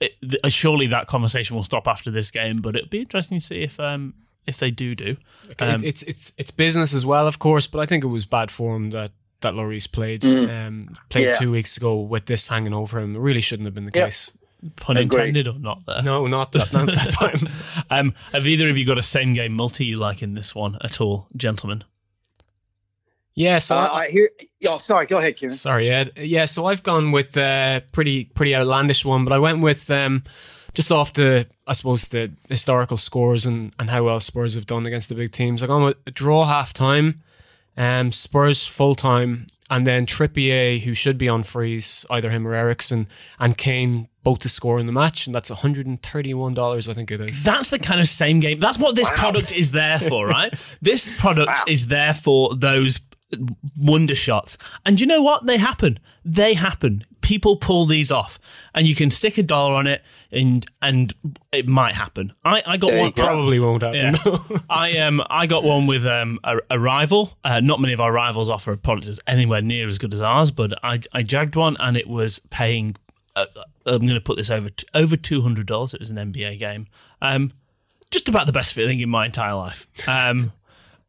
It, 0.00 0.12
th- 0.28 0.52
surely 0.52 0.88
that 0.88 1.06
conversation 1.06 1.54
will 1.56 1.62
stop 1.64 1.86
after 1.86 2.10
this 2.10 2.30
game, 2.32 2.58
but 2.58 2.74
it'd 2.74 2.90
be 2.90 2.98
interesting 3.00 3.38
to 3.38 3.44
see 3.44 3.62
if 3.62 3.78
um, 3.78 4.12
if 4.46 4.58
they 4.58 4.70
do 4.70 4.94
do. 4.94 5.16
Um, 5.58 5.82
it's 5.84 6.02
it's 6.04 6.32
it's 6.38 6.50
business 6.50 6.92
as 6.94 7.04
well, 7.06 7.26
of 7.26 7.38
course. 7.38 7.66
But 7.66 7.80
I 7.80 7.86
think 7.86 8.04
it 8.04 8.08
was 8.08 8.26
bad 8.26 8.50
form 8.50 8.90
that 8.90 9.12
that 9.40 9.54
Lloris 9.54 9.90
played 9.90 10.24
um, 10.24 10.88
played 11.10 11.26
Yeah. 11.26 11.32
two 11.34 11.50
weeks 11.50 11.76
ago 11.76 12.00
with 12.00 12.26
this 12.26 12.48
hanging 12.48 12.72
over 12.74 12.98
him. 12.98 13.14
It 13.16 13.18
really 13.20 13.40
shouldn't 13.42 13.66
have 13.66 13.74
been 13.74 13.86
the 13.86 13.92
Yep. 13.94 14.06
case. 14.06 14.30
pun 14.76 14.96
intended 14.96 15.46
or 15.46 15.58
not 15.58 15.84
there. 15.84 16.02
No, 16.02 16.26
not 16.26 16.52
that, 16.52 16.72
not 16.72 16.86
that 16.86 17.10
time. 17.20 17.48
Um, 17.90 18.14
have 18.32 18.46
either 18.46 18.68
of 18.70 18.78
you 18.78 18.86
got 18.86 18.96
a 18.96 19.02
same 19.02 19.34
game 19.34 19.52
multi 19.52 19.84
you 19.84 19.98
like 19.98 20.22
in 20.22 20.32
this 20.34 20.54
one 20.54 20.78
at 20.80 21.02
all, 21.02 21.26
gentlemen? 21.36 21.84
Yeah, 23.34 23.58
so 23.58 23.74
Uh, 23.76 23.78
I, 23.80 23.98
I 24.04 24.10
hear. 24.10 24.30
Oh, 24.68 24.78
sorry. 24.78 25.06
Go 25.06 25.18
ahead, 25.18 25.36
Ciaran. 25.36 25.54
Sorry, 25.54 25.90
Ed. 25.90 26.12
Yeah, 26.16 26.44
so 26.44 26.66
I've 26.66 26.82
gone 26.84 27.10
with 27.12 27.36
a 27.36 27.82
pretty 27.92 28.24
pretty 28.26 28.54
outlandish 28.54 29.04
one, 29.04 29.24
but 29.24 29.32
I 29.32 29.38
went 29.38 29.60
with 29.60 29.90
um, 29.90 30.22
just 30.74 30.90
off 30.92 31.12
the 31.12 31.46
I 31.66 31.72
suppose 31.72 32.08
the 32.08 32.32
historical 32.48 32.96
scores 32.96 33.46
and, 33.46 33.72
and 33.78 33.90
how 33.90 34.02
well 34.04 34.20
Spurs 34.20 34.54
have 34.54 34.66
done 34.66 34.86
against 34.86 35.08
the 35.08 35.14
big 35.14 35.32
teams. 35.32 35.62
I 35.62 35.66
gone 35.66 35.84
with 35.84 35.96
a 36.06 36.10
draw 36.10 36.44
half 36.44 36.72
time, 36.72 37.22
um, 37.76 38.12
Spurs 38.12 38.66
full 38.66 38.94
time, 38.94 39.46
and 39.70 39.86
then 39.86 40.04
Trippier, 40.06 40.80
who 40.80 40.92
should 40.94 41.16
be 41.16 41.28
on 41.28 41.42
freeze, 41.42 42.04
either 42.10 42.30
him 42.30 42.46
or 42.46 42.54
Eriksen, 42.54 43.06
and 43.38 43.56
Kane 43.56 44.08
both 44.22 44.38
to 44.40 44.48
score 44.48 44.78
in 44.80 44.86
the 44.86 44.92
match, 44.92 45.26
and 45.26 45.34
that's 45.34 45.50
one 45.50 45.58
hundred 45.58 45.86
and 45.86 46.02
thirty 46.02 46.34
one 46.34 46.54
dollars, 46.54 46.88
I 46.88 46.92
think 46.94 47.10
it 47.10 47.20
is. 47.20 47.42
That's 47.44 47.70
the 47.70 47.78
kind 47.78 48.00
of 48.00 48.08
same 48.08 48.40
game. 48.40 48.58
That's 48.60 48.78
what 48.78 48.96
this 48.96 49.10
product 49.10 49.52
is 49.52 49.70
there 49.70 49.98
for, 49.98 50.26
right? 50.38 50.52
this 50.82 51.10
product 51.18 51.48
Wow. 51.48 51.64
is 51.68 51.86
there 51.88 52.14
for 52.14 52.54
those 52.54 53.00
wonder 53.76 54.14
shots. 54.14 54.56
And 54.86 55.00
you 55.00 55.06
know 55.06 55.20
what? 55.22 55.46
They 55.46 55.56
happen. 55.58 55.98
They 56.24 56.54
happen. 56.54 57.04
People 57.24 57.56
pull 57.56 57.86
these 57.86 58.10
off, 58.12 58.38
and 58.74 58.86
you 58.86 58.94
can 58.94 59.08
stick 59.08 59.38
a 59.38 59.42
dollar 59.42 59.74
on 59.74 59.86
it, 59.86 60.02
and 60.30 60.66
and 60.82 61.14
it 61.52 61.66
might 61.66 61.94
happen. 61.94 62.34
I, 62.44 62.62
I 62.66 62.76
got 62.76 62.90
There 62.90 63.00
one. 63.00 63.12
Probably 63.12 63.58
won't 63.58 63.82
happen. 63.82 64.14
Yeah. 64.24 64.58
I 64.70 64.98
um 64.98 65.22
I 65.30 65.46
got 65.46 65.64
one 65.64 65.86
with 65.86 66.04
um 66.06 66.38
a, 66.44 66.58
a 66.70 66.78
rival. 66.78 67.38
Uh, 67.42 67.60
not 67.60 67.80
many 67.80 67.94
of 67.94 68.00
our 68.00 68.12
rivals 68.12 68.50
offer 68.50 68.76
products 68.76 69.08
as 69.08 69.20
anywhere 69.26 69.62
near 69.62 69.86
as 69.88 69.96
good 69.96 70.12
as 70.12 70.20
ours, 70.20 70.50
but 70.50 70.74
I 70.84 71.00
I 71.14 71.22
jagged 71.22 71.56
one 71.56 71.78
and 71.80 71.96
it 71.96 72.06
was 72.08 72.40
paying. 72.50 72.94
Uh, 73.34 73.46
I'm 73.86 74.00
going 74.02 74.14
to 74.14 74.20
put 74.20 74.36
this 74.36 74.50
over 74.50 74.68
t- 74.68 74.86
over 74.92 75.16
two 75.16 75.40
hundred 75.40 75.66
dollars. 75.66 75.94
It 75.94 76.00
was 76.00 76.10
an 76.10 76.18
NBA 76.18 76.58
game. 76.58 76.86
Um, 77.22 77.52
just 78.10 78.28
about 78.28 78.46
the 78.46 78.52
best 78.52 78.74
feeling 78.74 79.00
in 79.00 79.08
my 79.08 79.24
entire 79.26 79.54
life. 79.54 79.86
Um, 80.06 80.52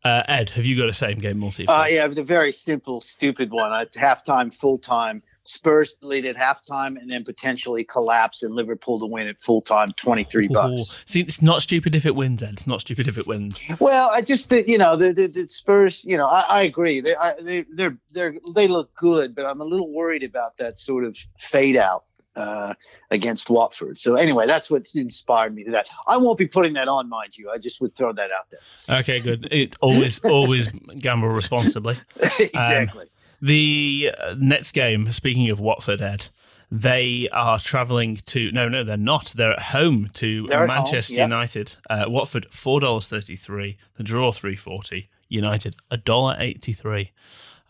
uh, 0.04 0.23
Ed, 0.28 0.51
have 0.51 0.65
you 0.65 0.78
got 0.78 0.88
a 0.88 0.93
same 0.93 1.17
game 1.17 1.39
multi? 1.39 1.65
for 1.65 1.71
Uh, 1.73 1.86
us? 1.88 1.91
yeah, 1.91 2.08
the 2.08 2.23
very 2.23 2.51
simple, 2.51 3.01
stupid 3.01 3.51
one. 3.51 3.73
At 3.73 3.91
halftime, 3.93 4.54
full 4.54 4.78
time. 4.78 5.21
Spurs 5.47 5.95
lead 6.01 6.25
at 6.25 6.36
halftime 6.36 6.99
and 6.99 7.10
then 7.10 7.23
potentially 7.23 7.84
collapse 7.84 8.43
and 8.43 8.55
Liverpool 8.55 8.99
to 8.99 9.05
win 9.05 9.27
at 9.27 9.38
full 9.38 9.62
time, 9.62 9.91
23 9.93 10.45
Ooh. 10.45 10.49
bucks. 10.49 11.03
See, 11.05 11.21
it's 11.21 11.41
not 11.41 11.62
stupid 11.62 11.95
if 11.95 12.05
it 12.05 12.15
wins, 12.15 12.41
Ed. 12.43 12.53
It's 12.53 12.67
not 12.67 12.81
stupid 12.81 13.08
if 13.08 13.17
it 13.17 13.27
wins. 13.27 13.63
Well, 13.79 14.10
I 14.10 14.21
just 14.21 14.49
think 14.49 14.67
you 14.67 14.77
know 14.77 14.97
the, 14.97 15.13
the, 15.13 15.27
the 15.27 15.47
Spurs. 15.49 16.03
You 16.05 16.17
know, 16.17 16.25
I, 16.25 16.41
I 16.41 16.62
agree. 16.63 17.01
They 17.01 17.15
I, 17.15 17.34
they 17.41 17.65
they're 17.73 17.97
they're 18.12 18.36
they 18.55 18.67
look 18.67 18.93
good, 18.95 19.36
but 19.36 19.45
I'm 19.45 19.62
a 19.62 19.65
little 19.65 19.91
worried 19.91 20.23
about 20.23 20.58
that 20.58 20.79
sort 20.79 21.03
of 21.03 21.17
fade 21.38 21.77
out 21.77 22.03
uh, 22.36 22.73
against 23.12 23.49
Watford. 23.49 23.97
So 23.97 24.15
anyway, 24.15 24.47
that's 24.47 24.69
what 24.69 24.88
inspired 24.95 25.55
me 25.55 25.63
to 25.63 25.71
that. 25.71 25.88
I 26.08 26.17
won't 26.17 26.38
be 26.38 26.47
putting 26.47 26.73
that 26.73 26.88
on, 26.88 27.10
mind 27.10 27.38
you. 27.38 27.49
I 27.49 27.58
just 27.58 27.81
would 27.81 27.95
throw 27.95 28.13
that 28.13 28.31
out 28.31 28.47
there. 28.51 28.99
Okay, 28.99 29.19
good. 29.19 29.47
It 29.51 29.75
always 29.81 30.19
always 30.19 30.67
gamble 30.99 31.29
responsibly. 31.29 31.95
exactly. 32.39 33.05
The 33.41 34.12
uh, 34.19 34.36
next 34.38 34.71
game, 34.71 35.12
speaking 35.12 35.50
of 35.50 35.60
Watford, 35.60 36.02
Ed, 36.02 36.30
they 36.71 37.30
are 37.32 37.60
travelling 37.60 38.17
to. 38.28 38.52
No, 38.52 38.67
no, 38.67 38.84
they're 38.84 38.98
not. 38.98 39.34
They're 39.36 39.54
at 39.54 39.62
home 39.62 40.10
to 40.13 40.48
They're 40.48 40.60
home, 40.60 40.67
Manchester 40.67 41.15
yep. 41.15 41.30
United. 41.30 41.76
Uh, 41.89 42.06
Watford 42.08 42.48
four 42.52 42.80
dollars 42.80 43.08
thirty 43.08 43.36
three. 43.36 43.78
The 43.95 44.04
draw 44.04 44.32
three 44.32 44.56
forty. 44.56 45.10
United 45.28 45.76
a 45.91 45.98
dollar 45.98 46.36
eighty 46.39 46.74
three. 46.74 47.12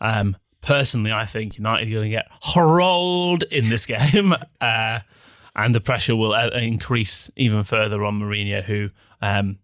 Um, 0.00 0.36
personally, 0.60 1.12
I 1.12 1.24
think 1.24 1.58
United 1.58 1.88
are 1.88 1.92
going 1.92 2.10
to 2.10 2.16
get 2.16 2.30
rolled 2.56 3.44
in 3.44 3.68
this 3.68 3.86
game, 3.96 4.34
uh, 4.60 5.00
and 5.54 5.74
the 5.74 5.80
pressure 5.80 6.16
will 6.16 6.32
uh, 6.32 6.48
increase 6.48 7.30
even 7.36 7.62
further 7.62 8.04
on 8.04 8.20
Mourinho, 8.20 8.62
who. 8.62 8.90
Um, 9.20 9.58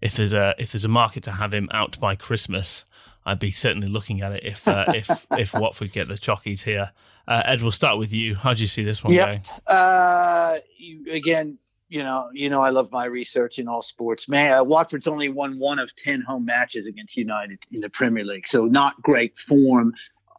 if 0.00 0.14
there's 0.14 0.34
a 0.34 0.54
if 0.58 0.72
there's 0.72 0.84
a 0.84 0.88
market 0.88 1.22
to 1.24 1.32
have 1.32 1.54
him 1.54 1.68
out 1.72 1.98
by 1.98 2.14
Christmas, 2.14 2.84
I'd 3.26 3.40
be 3.40 3.50
certainly 3.50 3.88
looking 3.88 4.22
at 4.22 4.32
it 4.32 4.44
if 4.44 4.66
uh, 4.68 4.84
if 4.88 5.26
if 5.32 5.52
Watford 5.52 5.92
get 5.92 6.08
the 6.08 6.14
chockies 6.14 6.62
here. 6.62 6.92
Uh, 7.28 7.42
Ed, 7.44 7.60
we'll 7.60 7.72
start 7.72 7.98
with 7.98 8.12
you. 8.12 8.36
How 8.36 8.54
do 8.54 8.60
you 8.60 8.68
see 8.68 8.84
this 8.84 9.02
one 9.02 9.12
Yep. 9.12 9.26
going? 9.26 9.42
Uh, 9.66 10.58
you, 10.78 11.04
again, 11.10 11.58
you 11.88 12.04
know, 12.04 12.30
you 12.32 12.48
know, 12.48 12.60
I 12.60 12.70
love 12.70 12.92
my 12.92 13.06
research 13.06 13.58
in 13.58 13.66
all 13.66 13.82
sports. 13.82 14.28
Man, 14.28 14.52
uh, 14.52 14.62
Watford's 14.62 15.08
only 15.08 15.28
won 15.28 15.58
one 15.58 15.80
of 15.80 15.94
ten 15.96 16.22
home 16.22 16.44
matches 16.44 16.86
against 16.86 17.16
United 17.16 17.58
in 17.72 17.80
the 17.80 17.90
Premier 17.90 18.24
League, 18.24 18.46
so 18.46 18.64
not 18.64 19.02
great 19.02 19.36
form. 19.36 19.92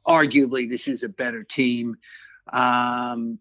Arguably, 0.08 0.70
this 0.70 0.88
is 0.88 1.04
a 1.04 1.10
better 1.10 1.44
team. 1.44 1.98
Um, 2.54 3.38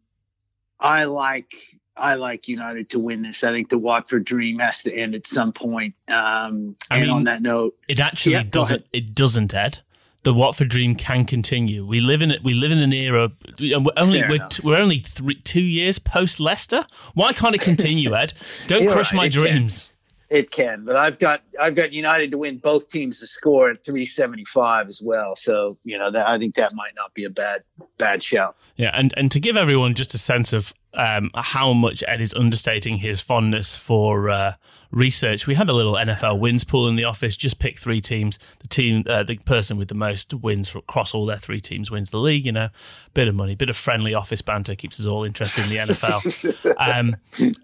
I 0.80 1.04
like 1.04 1.54
I 1.96 2.14
like 2.16 2.46
United 2.46 2.90
to 2.90 2.98
win 2.98 3.22
this. 3.22 3.42
I 3.42 3.52
think 3.52 3.70
the 3.70 3.78
Watford 3.78 4.24
dream 4.26 4.58
has 4.58 4.82
to 4.82 4.94
end 4.94 5.14
at 5.14 5.26
some 5.26 5.52
point. 5.52 5.94
Um, 6.08 6.74
I 6.90 6.96
and 6.96 7.00
mean- 7.06 7.10
on 7.10 7.24
that 7.24 7.40
note, 7.42 7.74
It 7.88 8.00
actually 8.00 8.32
Yeah, 8.32 8.42
doesn't. 8.42 8.86
It 8.92 9.14
doesn't, 9.14 9.54
Ed. 9.54 9.78
The 10.22 10.34
Watford 10.34 10.68
dream 10.68 10.94
can 10.96 11.24
continue. 11.24 11.86
We 11.86 12.00
live 12.00 12.20
in 12.20 12.30
it. 12.32 12.42
We 12.42 12.52
live 12.52 12.72
in 12.72 12.78
an 12.78 12.92
era. 12.92 13.30
We're 13.60 13.78
only 13.96 14.20
Fair 14.20 14.28
we're, 14.28 14.34
enough. 14.34 14.64
we're 14.64 14.76
only 14.76 14.98
three, 14.98 15.36
two 15.40 15.62
years 15.62 15.98
post 16.00 16.40
Leicester. 16.40 16.84
Why 17.14 17.32
can't 17.32 17.54
it 17.54 17.60
continue, 17.60 18.14
Ed? 18.14 18.34
Don't 18.66 18.88
crush 18.90 19.12
right, 19.12 19.16
my 19.16 19.28
dreams. 19.28 19.84
can. 19.84 19.95
It 20.28 20.50
can, 20.50 20.84
but 20.84 20.96
I've 20.96 21.20
got 21.20 21.42
I've 21.60 21.76
got 21.76 21.92
United 21.92 22.32
to 22.32 22.38
win 22.38 22.58
both 22.58 22.88
teams 22.88 23.20
to 23.20 23.28
score 23.28 23.70
at 23.70 23.84
375 23.84 24.88
as 24.88 25.00
well. 25.00 25.36
So 25.36 25.72
you 25.84 25.96
know 25.98 26.10
that 26.10 26.26
I 26.26 26.36
think 26.36 26.56
that 26.56 26.74
might 26.74 26.94
not 26.96 27.14
be 27.14 27.24
a 27.24 27.30
bad 27.30 27.62
bad 27.96 28.24
shout. 28.24 28.56
Yeah, 28.74 28.90
and, 28.92 29.14
and 29.16 29.30
to 29.30 29.38
give 29.38 29.56
everyone 29.56 29.94
just 29.94 30.14
a 30.14 30.18
sense 30.18 30.52
of 30.52 30.74
um, 30.96 31.30
how 31.34 31.72
much 31.72 32.02
Ed 32.06 32.20
is 32.20 32.34
understating 32.34 32.98
his 32.98 33.20
fondness 33.20 33.76
for 33.76 34.30
uh, 34.30 34.54
research, 34.90 35.46
we 35.46 35.54
had 35.54 35.68
a 35.68 35.72
little 35.72 35.94
NFL 35.94 36.38
wins 36.38 36.64
pool 36.64 36.88
in 36.88 36.96
the 36.96 37.04
office. 37.04 37.36
Just 37.36 37.58
pick 37.58 37.78
three 37.78 38.00
teams. 38.00 38.38
The 38.60 38.68
team, 38.68 39.04
uh, 39.08 39.22
the 39.22 39.36
person 39.38 39.76
with 39.76 39.88
the 39.88 39.94
most 39.94 40.32
wins 40.34 40.74
across 40.74 41.14
all 41.14 41.26
their 41.26 41.36
three 41.36 41.60
teams 41.60 41.90
wins 41.90 42.10
the 42.10 42.18
league. 42.18 42.46
You 42.46 42.52
know, 42.52 42.68
bit 43.14 43.28
of 43.28 43.34
money, 43.34 43.54
bit 43.54 43.70
of 43.70 43.76
friendly 43.76 44.14
office 44.14 44.42
banter 44.42 44.74
keeps 44.74 44.98
us 44.98 45.06
all 45.06 45.24
interested 45.24 45.64
in 45.64 45.70
the 45.70 45.94
NFL. 45.94 46.74
um, 46.96 47.14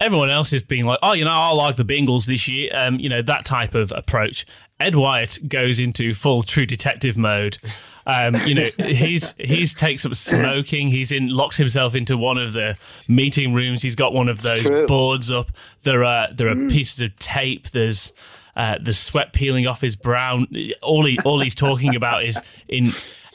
everyone 0.00 0.30
else 0.30 0.52
is 0.52 0.62
being 0.62 0.84
like, 0.84 0.98
oh, 1.02 1.14
you 1.14 1.24
know, 1.24 1.30
I 1.30 1.52
like 1.52 1.76
the 1.76 1.84
Bengals 1.84 2.26
this 2.26 2.48
year. 2.48 2.70
Um, 2.74 2.98
you 2.98 3.08
know, 3.08 3.22
that 3.22 3.44
type 3.44 3.74
of 3.74 3.92
approach. 3.92 4.46
Ed 4.80 4.94
Wyatt 4.96 5.48
goes 5.48 5.78
into 5.78 6.12
full 6.14 6.42
True 6.42 6.66
Detective 6.66 7.16
mode. 7.16 7.58
Um, 8.06 8.36
you 8.44 8.54
know, 8.54 8.68
he's 8.78 9.34
he's 9.38 9.74
takes 9.74 10.04
up 10.04 10.14
smoking. 10.14 10.88
He's 10.88 11.12
in 11.12 11.28
locks 11.28 11.56
himself 11.56 11.94
into 11.94 12.16
one 12.16 12.38
of 12.38 12.52
the 12.52 12.78
meeting 13.08 13.52
rooms. 13.52 13.82
He's 13.82 13.96
got 13.96 14.12
one 14.12 14.28
of 14.28 14.42
those 14.42 14.68
boards 14.86 15.30
up. 15.30 15.50
There 15.82 16.04
are 16.04 16.32
there 16.32 16.48
are 16.48 16.68
pieces 16.68 17.00
of 17.00 17.16
tape. 17.16 17.70
There's 17.70 18.12
uh, 18.56 18.78
the 18.80 18.92
sweat 18.92 19.32
peeling 19.32 19.66
off 19.66 19.80
his 19.80 19.96
brow. 19.96 20.44
All 20.82 21.04
he 21.04 21.18
all 21.20 21.40
he's 21.40 21.54
talking 21.54 21.94
about 21.94 22.24
is 22.24 22.40
in 22.68 22.90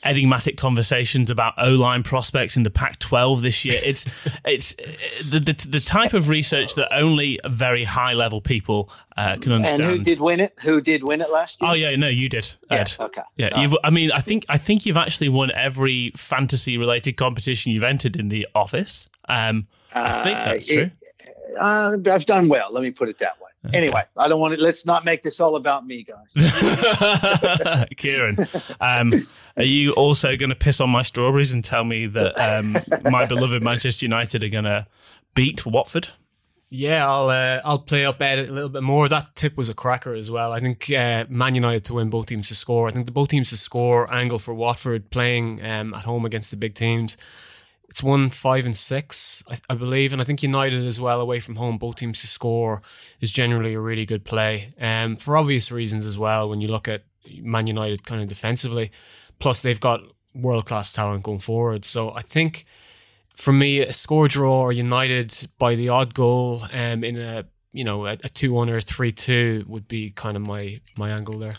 enigmatic 0.07 0.57
conversations 0.57 1.29
about 1.29 1.53
O 1.57 1.71
line 1.71 2.03
prospects 2.03 2.57
in 2.57 2.63
the 2.63 2.69
Pac-12 2.69 3.41
this 3.41 3.65
year. 3.65 3.79
It's 3.83 4.05
it's 4.45 4.73
the, 5.29 5.39
the 5.39 5.67
the 5.69 5.79
type 5.79 6.13
of 6.13 6.29
research 6.29 6.75
that 6.75 6.87
only 6.93 7.39
very 7.47 7.83
high 7.83 8.13
level 8.13 8.41
people 8.41 8.89
uh, 9.17 9.37
can 9.41 9.51
understand. 9.51 9.81
And 9.81 9.97
who 9.97 10.03
did 10.03 10.19
win 10.21 10.39
it? 10.39 10.53
Who 10.63 10.81
did 10.81 11.03
win 11.03 11.21
it 11.21 11.29
last 11.29 11.61
year? 11.61 11.71
Oh 11.71 11.73
yeah, 11.73 11.95
no, 11.95 12.07
you 12.07 12.29
did. 12.29 12.51
Ed. 12.69 12.91
Yeah, 12.99 13.05
okay. 13.05 13.21
Yeah, 13.35 13.49
All 13.53 13.61
you've. 13.61 13.75
I 13.83 13.89
mean, 13.89 14.11
I 14.11 14.19
think 14.19 14.45
I 14.49 14.57
think 14.57 14.85
you've 14.85 14.97
actually 14.97 15.29
won 15.29 15.51
every 15.51 16.11
fantasy 16.15 16.77
related 16.77 17.17
competition 17.17 17.71
you've 17.71 17.83
entered 17.83 18.15
in 18.15 18.29
the 18.29 18.47
office. 18.55 19.09
Um, 19.29 19.67
I 19.93 20.23
think 20.23 20.37
Uh, 20.37 20.45
that's 20.45 20.69
it- 20.69 20.73
true. 20.73 20.91
Uh, 21.59 21.97
I've 22.11 22.25
done 22.25 22.49
well. 22.49 22.71
Let 22.71 22.83
me 22.83 22.91
put 22.91 23.09
it 23.09 23.17
that 23.19 23.39
way. 23.41 23.46
Anyway, 23.73 24.03
I 24.17 24.27
don't 24.27 24.39
want 24.39 24.55
to. 24.55 24.61
Let's 24.61 24.85
not 24.85 25.03
make 25.03 25.23
this 25.23 25.39
all 25.39 25.55
about 25.55 25.85
me, 25.85 26.03
guys. 26.03 26.33
Ciaran, 27.97 28.37
um, 28.79 29.11
are 29.57 29.63
you 29.63 29.91
also 29.93 30.37
going 30.37 30.49
to 30.49 30.55
piss 30.55 30.79
on 30.79 30.89
my 30.89 31.01
strawberries 31.01 31.51
and 31.51 31.63
tell 31.63 31.83
me 31.83 32.05
that 32.05 32.33
um, 32.39 32.77
my 33.11 33.25
beloved 33.25 33.61
Manchester 33.61 34.05
United 34.05 34.43
are 34.43 34.49
going 34.49 34.63
to 34.63 34.87
beat 35.35 35.65
Watford? 35.65 36.09
Yeah, 36.69 37.09
I'll 37.09 37.29
uh, 37.29 37.61
I'll 37.63 37.79
play 37.79 38.05
up 38.05 38.21
Ed 38.21 38.39
a 38.39 38.51
little 38.51 38.69
bit 38.69 38.83
more. 38.83 39.07
That 39.07 39.35
tip 39.35 39.55
was 39.55 39.69
a 39.69 39.73
cracker 39.73 40.13
as 40.13 40.29
well. 40.29 40.51
I 40.51 40.59
think 40.59 40.89
uh, 40.91 41.25
Man 41.29 41.55
United 41.55 41.85
to 41.85 41.93
win, 41.95 42.09
both 42.09 42.25
teams 42.25 42.49
to 42.49 42.55
score. 42.55 42.89
I 42.89 42.91
think 42.91 43.05
the 43.05 43.11
both 43.11 43.29
teams 43.29 43.49
to 43.49 43.57
score 43.57 44.13
angle 44.13 44.37
for 44.37 44.53
Watford 44.53 45.09
playing 45.09 45.63
um, 45.65 45.93
at 45.93 46.01
home 46.03 46.25
against 46.25 46.51
the 46.51 46.57
big 46.57 46.73
teams. 46.73 47.15
It's 47.89 48.03
one 48.03 48.29
five 48.29 48.65
and 48.65 48.75
six, 48.75 49.43
I, 49.49 49.57
I 49.69 49.75
believe, 49.75 50.11
and 50.11 50.21
I 50.21 50.25
think 50.25 50.43
United 50.43 50.83
as 50.83 50.99
well 50.99 51.21
away 51.21 51.39
from 51.39 51.55
home, 51.55 51.77
both 51.77 51.95
teams 51.95 52.21
to 52.21 52.27
score 52.27 52.81
is 53.21 53.31
generally 53.31 53.73
a 53.73 53.79
really 53.79 54.05
good 54.05 54.25
play. 54.25 54.69
Um, 54.79 55.15
for 55.15 55.37
obvious 55.37 55.71
reasons 55.71 56.05
as 56.05 56.17
well. 56.17 56.49
When 56.49 56.61
you 56.61 56.67
look 56.67 56.87
at 56.87 57.03
Man 57.41 57.67
United 57.67 58.03
kind 58.05 58.21
of 58.21 58.27
defensively, 58.27 58.91
plus 59.39 59.59
they've 59.59 59.79
got 59.79 60.01
world 60.35 60.65
class 60.65 60.93
talent 60.93 61.23
going 61.23 61.39
forward. 61.39 61.85
So 61.85 62.11
I 62.11 62.21
think 62.21 62.65
for 63.35 63.53
me, 63.53 63.79
a 63.79 63.93
score 63.93 64.27
draw 64.27 64.61
or 64.61 64.71
United 64.71 65.47
by 65.57 65.75
the 65.75 65.89
odd 65.89 66.13
goal 66.13 66.63
um, 66.73 67.03
in 67.03 67.17
a 67.17 67.45
you 67.71 67.83
know 67.83 68.05
a, 68.05 68.13
a 68.23 68.29
two 68.29 68.51
one 68.51 68.69
or 68.69 68.77
a 68.77 68.81
three 68.81 69.11
two 69.11 69.63
would 69.67 69.87
be 69.87 70.09
kind 70.11 70.35
of 70.35 70.45
my 70.45 70.77
my 70.97 71.11
angle 71.11 71.37
there. 71.39 71.53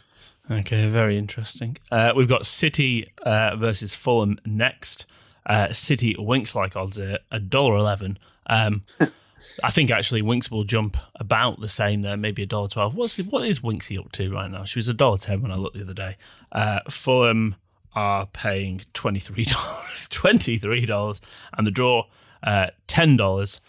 Okay, 0.51 0.89
very 0.89 1.19
interesting. 1.19 1.77
Uh, 1.91 2.13
we've 2.17 2.29
got 2.29 2.47
City 2.47 3.13
uh, 3.23 3.55
versus 3.57 3.95
Fulham 3.95 4.39
next. 4.47 5.07
Uh, 5.49 5.73
City 5.73 6.15
Winx 6.15 6.55
like 6.55 6.77
odds 6.77 6.99
are 6.99 7.19
a 7.31 7.41
dollar 7.41 7.77
eleven. 7.77 8.19
Um, 8.47 8.83
I 9.65 9.71
think 9.71 9.91
actually 9.91 10.23
Winx 10.23 10.51
will 10.51 10.65
jump 10.65 10.97
about 11.15 11.61
the 11.61 11.69
same 11.69 12.03
there, 12.03 12.17
maybe 12.17 12.43
a 12.43 12.47
dollar 12.47 12.69
twelve. 12.69 12.95
What's 12.95 13.19
what 13.19 13.47
is 13.47 13.61
Winksy 13.61 13.99
up 13.99 14.13
to 14.13 14.33
right 14.33 14.51
now? 14.51 14.65
She 14.65 14.79
was 14.79 14.89
a 14.89 14.95
dollar 14.95 15.19
ten 15.19 15.43
when 15.43 15.51
I 15.51 15.57
looked 15.57 15.77
the 15.77 15.83
other 15.83 15.95
day. 15.95 16.17
Uh, 16.53 16.81
Fulham 16.89 17.57
are 17.95 18.27
paying 18.27 18.83
twenty 18.93 19.21
three 19.21 19.45
dollars, 19.45 20.07
twenty 20.11 20.59
three 20.59 20.87
dollars, 20.87 21.21
and 21.57 21.67
the 21.67 21.71
draw 21.71 22.05
uh, 22.43 22.69
ten 22.87 23.17
dollars. 23.17 23.61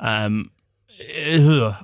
Um, 0.00 0.50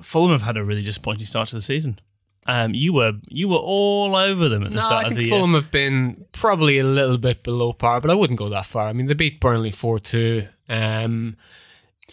Fulham 0.01 0.31
have 0.31 0.41
had 0.41 0.57
a 0.57 0.63
really 0.63 0.83
disappointing 0.83 1.25
start 1.25 1.49
to 1.49 1.55
the 1.55 1.61
season. 1.61 1.99
Um, 2.45 2.73
you 2.73 2.93
were 2.93 3.13
you 3.29 3.47
were 3.47 3.57
all 3.57 4.15
over 4.15 4.49
them 4.49 4.63
at 4.63 4.69
the 4.69 4.75
No, 4.75 4.81
start 4.81 5.05
I 5.05 5.07
of 5.09 5.13
think 5.15 5.21
the 5.21 5.29
Fulham 5.29 5.53
have 5.53 5.71
been 5.71 6.25
probably 6.33 6.77
a 6.79 6.83
little 6.83 7.17
bit 7.17 7.43
below 7.43 7.71
par, 7.73 8.01
but 8.01 8.11
I 8.11 8.13
wouldn't 8.15 8.37
go 8.39 8.49
that 8.49 8.65
far. 8.65 8.87
I 8.87 8.93
mean, 8.93 9.07
they 9.07 9.13
beat 9.13 9.39
Burnley 9.39 9.71
four 9.71 9.99
two. 9.99 10.47
Um, 10.67 11.37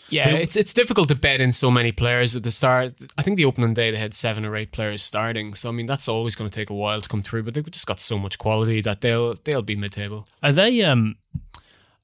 yeah, 0.09 0.31
Who- 0.31 0.37
it's 0.37 0.57
it's 0.57 0.73
difficult 0.73 1.09
to 1.09 1.14
bet 1.14 1.40
in 1.40 1.53
so 1.53 1.71
many 1.71 1.93
players 1.93 2.35
at 2.37 2.43
the 2.43 2.51
start. 2.51 3.01
I 3.19 3.23
think 3.23 3.37
the 3.37 3.45
opening 3.45 3.75
day 3.75 3.90
they 3.90 3.99
had 3.99 4.14
seven 4.14 4.45
or 4.45 4.57
eight 4.57 4.73
players 4.73 5.03
starting, 5.03 5.55
so 5.55 5.69
I 5.69 5.73
mean 5.73 5.87
that's 5.87 6.09
always 6.09 6.35
going 6.35 6.51
to 6.51 6.55
take 6.55 6.71
a 6.71 6.75
while 6.75 7.01
to 7.01 7.09
come 7.09 7.23
through. 7.23 7.43
But 7.45 7.55
they've 7.55 7.71
just 7.71 7.87
got 7.87 8.01
so 8.01 8.19
much 8.19 8.38
quality 8.38 8.81
that 8.83 9.01
they'll 9.01 9.35
they'll 9.45 9.62
be 9.62 9.77
mid 9.77 9.93
table. 9.93 10.27
Are 10.43 10.53
they 10.53 10.83
um, 10.83 11.16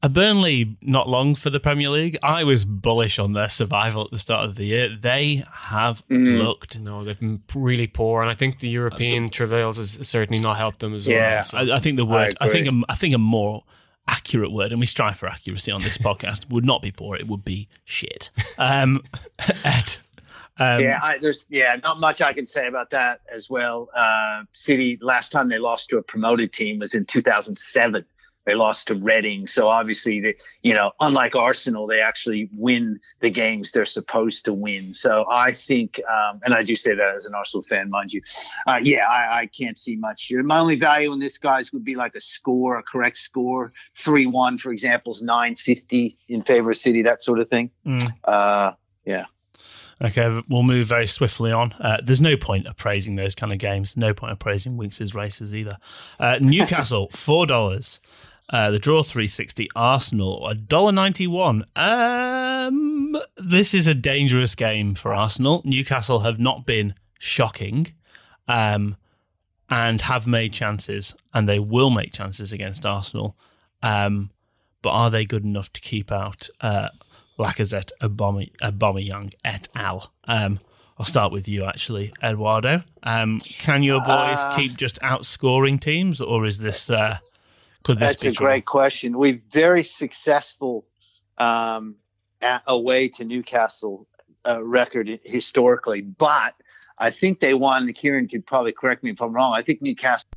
Burnley 0.09 0.77
not 0.83 1.09
long 1.09 1.35
for 1.35 1.51
the 1.51 1.61
Premier 1.61 1.89
League? 1.91 2.19
I 2.23 2.45
was 2.45 2.65
bullish 2.65 3.19
on 3.19 3.33
their 3.33 3.49
survival 3.49 4.05
at 4.05 4.11
the 4.11 4.19
start 4.19 4.45
of 4.49 4.57
the 4.57 4.65
year. 4.67 4.89
They 4.95 5.45
have 5.53 6.07
Mm. 6.09 6.39
looked. 6.39 6.79
No, 6.81 7.05
they've 7.05 7.19
been 7.19 7.43
really 7.55 7.87
poor, 7.87 8.23
and 8.23 8.31
I 8.31 8.35
think 8.35 8.59
the 8.61 8.69
European 8.69 9.31
travails 9.31 9.77
has 9.79 9.99
certainly 10.09 10.41
not 10.41 10.57
helped 10.57 10.81
them 10.81 10.95
as 10.95 11.07
Yeah. 11.07 11.35
well. 11.35 11.43
So. 11.43 11.59
I, 11.59 11.77
I 11.77 11.79
think 11.79 11.97
the 11.97 12.05
word. 12.07 12.35
I, 12.41 12.47
agree. 12.47 12.63
think 12.63 12.85
a, 12.85 12.93
I 12.93 12.95
think 12.95 13.15
a 13.15 13.19
more 13.19 13.65
accurate 14.09 14.53
word, 14.53 14.71
and 14.71 14.79
we 14.81 14.87
strive 14.87 15.17
for 15.19 15.29
accuracy 15.29 15.71
on 15.73 15.83
this 15.83 15.99
podcast, 16.09 16.49
would 16.51 16.65
not 16.65 16.83
be 16.83 16.93
poor. 16.93 17.17
It 17.17 17.27
would 17.27 17.45
be 17.45 17.69
shit. 17.85 18.31
Um, 18.59 19.03
Ed, 19.65 19.97
um, 20.59 20.81
yeah, 20.81 21.01
I, 21.03 21.19
there's 21.19 21.45
yeah, 21.51 21.77
not 21.83 22.01
much 22.01 22.23
I 22.23 22.33
can 22.33 22.47
say 22.47 22.67
about 22.67 22.91
that 22.91 23.21
as 23.31 23.51
well. 23.51 23.91
Uh, 23.95 24.45
City 24.53 24.99
last 25.03 25.31
time 25.31 25.49
they 25.49 25.59
lost 25.59 25.91
to 25.91 25.99
a 25.99 26.03
promoted 26.03 26.53
team 26.53 26.79
was 26.79 26.95
in 26.95 27.05
2007. 27.05 28.05
They 28.47 28.55
lost 28.55 28.87
to 28.89 28.95
Reading, 28.95 29.47
so 29.47 29.69
obviously 29.69 30.21
they, 30.21 30.37
you 30.63 30.73
know, 30.73 30.93
unlike 31.01 31.37
Arsenal, 31.37 31.87
they 31.87 32.01
actually 32.01 32.49
win 32.57 32.99
the 33.21 33.31
games 33.31 33.73
they're 33.73 33.85
supposed 33.85 34.45
to 34.47 34.55
win. 34.55 34.95
So 34.95 35.27
I 35.31 35.53
think, 35.53 36.01
um, 36.11 36.41
and 36.45 36.55
I 36.55 36.63
do 36.63 36.75
say 36.77 36.95
that 36.95 37.15
as 37.15 37.27
an 37.27 37.35
Arsenal 37.35 37.63
fan, 37.63 37.91
mind 37.91 38.13
you. 38.13 38.23
Uh, 38.67 38.81
yeah, 38.83 39.07
I, 39.07 39.41
I 39.41 39.47
can't 39.47 39.79
see 39.79 39.97
much 39.97 40.25
here. 40.27 40.43
My 40.43 40.59
only 40.59 40.77
value 40.77 41.13
in 41.13 41.19
this 41.19 41.39
guys 41.39 41.73
would 41.73 41.85
be 41.85 41.95
like 41.95 42.15
a 42.15 42.21
score, 42.21 42.79
a 42.79 42.83
correct 42.83 43.19
score, 43.19 43.73
three 43.97 44.27
one, 44.27 44.59
for 44.59 44.73
example, 44.73 45.13
is 45.13 45.23
nine 45.23 45.57
fifty 45.57 46.17
in 46.29 46.43
favor 46.43 46.71
of 46.71 46.77
City, 46.77 47.03
that 47.03 47.23
sort 47.23 47.41
of 47.41 47.49
thing. 47.49 47.71
Mm. 47.87 48.09
Uh, 48.25 48.73
yeah. 49.05 49.25
Okay, 50.03 50.43
we'll 50.49 50.63
move 50.63 50.87
very 50.89 51.07
swiftly 51.07 51.53
on. 51.53 51.73
Uh, 51.81 51.99
there's 52.03 52.21
no 52.21 52.37
point 52.37 52.67
appraising 52.67 53.17
those 53.17 53.35
kind 53.35 53.51
of 53.51 53.59
games. 53.59 53.97
No 53.97 54.13
point 54.13 54.33
appraising 54.33 54.77
praising 54.77 55.07
Winx' 55.07 55.15
races 55.15 55.55
either. 55.55 55.79
Uh, 56.21 56.39
Newcastle 56.41 57.09
four 57.13 57.47
dollars. 57.47 58.01
Uh, 58.49 58.71
the 58.71 58.79
draw 58.79 59.03
three 59.03 59.27
sixty. 59.27 59.69
Arsenal 59.75 60.47
a 60.49 60.55
dollar 60.55 60.93
ninety 60.93 61.27
one. 61.27 61.65
Um, 61.75 63.19
this 63.37 63.75
is 63.75 63.87
a 63.87 63.95
dangerous 63.95 64.55
game 64.55 64.95
for 64.95 65.13
Arsenal. 65.13 65.63
Newcastle 65.65 66.21
have 66.21 66.39
not 66.39 66.65
been 66.67 66.95
shocking, 67.19 67.89
um, 68.47 68.97
and 69.69 70.01
have 70.03 70.27
made 70.27 70.53
chances, 70.53 71.15
and 71.35 71.49
they 71.49 71.59
will 71.59 71.91
make 71.91 72.13
chances 72.13 72.53
against 72.53 72.87
Arsenal. 72.87 73.35
Um, 73.83 74.31
but 74.83 74.91
are 74.91 75.11
they 75.11 75.25
good 75.25 75.45
enough 75.45 75.73
to 75.73 75.81
keep 75.81 76.13
out 76.13 76.49
uh, 76.61 76.91
Lacazette, 77.39 77.93
Aubameyang 78.01 79.35
et 79.45 79.69
al. 79.75 80.13
Um, 80.25 80.61
I'll 80.99 81.05
start 81.05 81.33
with 81.33 81.47
you, 81.47 81.65
actually, 81.65 82.13
Eduardo. 82.23 82.83
Um, 83.03 83.41
can 83.41 83.83
your 83.83 84.01
boys 84.01 84.39
Uh, 84.39 84.57
keep 84.57 84.77
just 84.77 84.99
outscoring 85.01 85.79
teams, 85.79 86.21
or 86.21 86.47
is 86.47 86.59
this 86.59 86.89
uh, 86.89 87.19
could 87.87 87.99
this 87.99 88.13
That's 88.13 88.23
be 88.23 88.29
a 88.29 88.33
trouble? 88.33 88.51
great 88.51 88.67
question. 88.67 89.17
We've 89.17 89.43
very 89.53 89.85
successful 89.85 90.87
um, 91.39 91.95
at, 92.43 92.63
away 92.67 93.09
to 93.11 93.25
Newcastle 93.25 94.07
uh, 94.45 94.63
record 94.65 95.21
historically, 95.25 96.01
but 96.01 96.55
I 96.99 97.11
think 97.11 97.41
they 97.41 97.55
won. 97.55 97.93
Ciaran 97.95 98.29
could 98.29 98.45
probably 98.45 98.73
correct 98.73 99.05
me 99.05 99.11
if 99.11 99.23
I'm 99.23 99.33
wrong. 99.33 99.55
I 99.55 99.63
think 99.63 99.83
Newcastle 99.83 100.29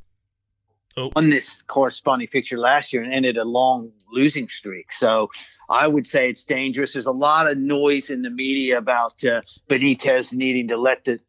Oh. 0.96 1.08
won 1.14 1.30
this 1.30 1.62
corresponding 1.62 2.26
fixture 2.26 2.58
last 2.58 2.92
year 2.92 3.02
and 3.04 3.14
ended 3.14 3.36
a 3.36 3.44
long 3.44 3.92
losing 4.10 4.48
streak. 4.48 4.92
So 4.92 5.30
I 5.68 5.86
would 5.86 6.04
say 6.04 6.28
it's 6.28 6.42
dangerous. 6.42 6.94
There's 6.94 7.06
a 7.06 7.12
lot 7.12 7.48
of 7.48 7.56
noise 7.58 8.10
in 8.10 8.22
the 8.22 8.30
media 8.30 8.76
about 8.78 9.22
uh, 9.24 9.42
Benitez 9.68 10.32
needing 10.34 10.66
to 10.68 10.76
let 10.76 11.04
the 11.04 11.20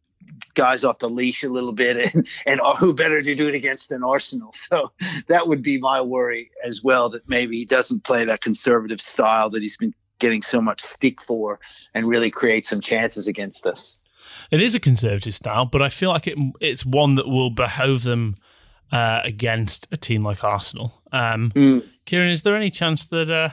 guys 0.53 0.83
off 0.83 0.99
the 0.99 1.09
leash 1.09 1.43
a 1.43 1.49
little 1.49 1.71
bit 1.71 2.13
and 2.13 2.27
and 2.45 2.59
who 2.79 2.93
better 2.93 3.21
to 3.21 3.35
do 3.35 3.47
it 3.47 3.55
against 3.55 3.89
than 3.89 4.03
Arsenal. 4.03 4.53
So 4.53 4.91
that 5.27 5.47
would 5.47 5.61
be 5.63 5.79
my 5.79 6.01
worry 6.01 6.51
as 6.63 6.83
well 6.83 7.09
that 7.09 7.27
maybe 7.29 7.57
he 7.57 7.65
doesn't 7.65 8.03
play 8.03 8.25
that 8.25 8.41
conservative 8.41 8.99
style 9.01 9.49
that 9.51 9.61
he's 9.61 9.77
been 9.77 9.93
getting 10.19 10.41
so 10.41 10.61
much 10.61 10.81
stick 10.81 11.21
for 11.21 11.59
and 11.93 12.07
really 12.07 12.29
create 12.29 12.67
some 12.67 12.81
chances 12.81 13.27
against 13.27 13.65
us. 13.65 13.97
It 14.51 14.61
is 14.61 14.75
a 14.75 14.79
conservative 14.79 15.33
style, 15.33 15.65
but 15.65 15.81
I 15.81 15.89
feel 15.89 16.09
like 16.11 16.27
it, 16.27 16.37
it's 16.59 16.85
one 16.85 17.15
that 17.15 17.27
will 17.27 17.49
behove 17.49 18.03
them 18.03 18.35
uh, 18.91 19.21
against 19.23 19.87
a 19.91 19.97
team 19.97 20.23
like 20.23 20.43
Arsenal. 20.43 21.01
Um, 21.11 21.51
Mm. 21.55 21.83
Ciaran, 22.05 22.29
is 22.29 22.43
there 22.43 22.55
any 22.55 22.69
chance 22.69 23.05
that 23.05 23.29
uh, 23.29 23.49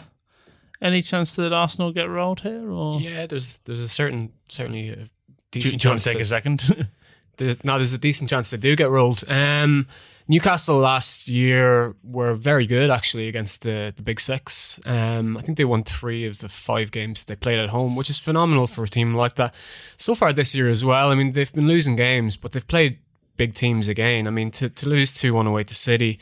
any 0.83 1.01
chance 1.03 1.35
that 1.37 1.53
Arsenal 1.53 1.93
get 1.93 2.09
rolled 2.11 2.41
here, 2.41 2.71
or 2.71 3.01
yeah, 3.01 3.27
there's 3.27 3.59
there's 3.65 3.81
a 3.81 3.89
certain 3.89 4.33
certainly 4.49 4.89
a 4.91 4.97
do, 4.97 5.01
you- 5.01 5.07
decent 5.51 5.81
do 5.81 5.87
you 5.87 5.91
want 5.91 6.01
chance 6.01 6.05
to 6.05 6.09
take 6.11 6.19
that- 6.19 6.23
a 6.23 6.27
second? 6.27 6.89
the, 7.39 7.57
no, 7.65 7.77
there's 7.77 7.93
a 7.93 7.99
decent 7.99 8.31
chance 8.31 8.51
they 8.51 8.57
do 8.57 8.77
get 8.77 8.91
rolled. 8.91 9.25
Um, 9.29 9.87
Newcastle 10.31 10.77
last 10.77 11.27
year 11.27 11.97
were 12.05 12.35
very 12.35 12.67
good 12.67 12.91
actually 12.91 13.29
against 13.29 13.63
the, 13.63 13.95
the 13.97 14.03
Big 14.03 14.21
Six. 14.21 14.79
Um, 14.85 15.39
I 15.39 15.41
think 15.41 15.57
they 15.57 15.65
won 15.65 15.85
three 15.85 16.27
of 16.27 16.41
the 16.41 16.51
five 16.51 16.91
games 16.91 17.25
they 17.25 17.35
played 17.35 17.59
at 17.59 17.71
home, 17.71 17.97
which 17.97 18.11
is 18.11 18.19
phenomenal 18.19 18.67
for 18.67 18.85
a 18.85 18.89
team 18.89 19.15
like 19.15 19.37
that. 19.37 19.55
So 19.97 20.15
far 20.15 20.35
this 20.35 20.55
year 20.55 20.69
as 20.69 20.85
well, 20.85 21.11
I 21.11 21.15
mean, 21.15 21.33
they've 21.33 21.53
been 21.53 21.67
losing 21.67 21.97
games, 21.97 22.37
but 22.37 22.53
they've 22.53 22.67
played 22.67 22.99
big 23.39 23.55
teams 23.55 23.89
again. 23.89 24.27
I 24.27 24.31
mean, 24.31 24.51
to, 24.51 24.69
to 24.69 24.89
lose 24.89 25.15
2 25.15 25.33
1 25.33 25.47
away 25.47 25.65
to 25.65 25.75
City, 25.75 26.19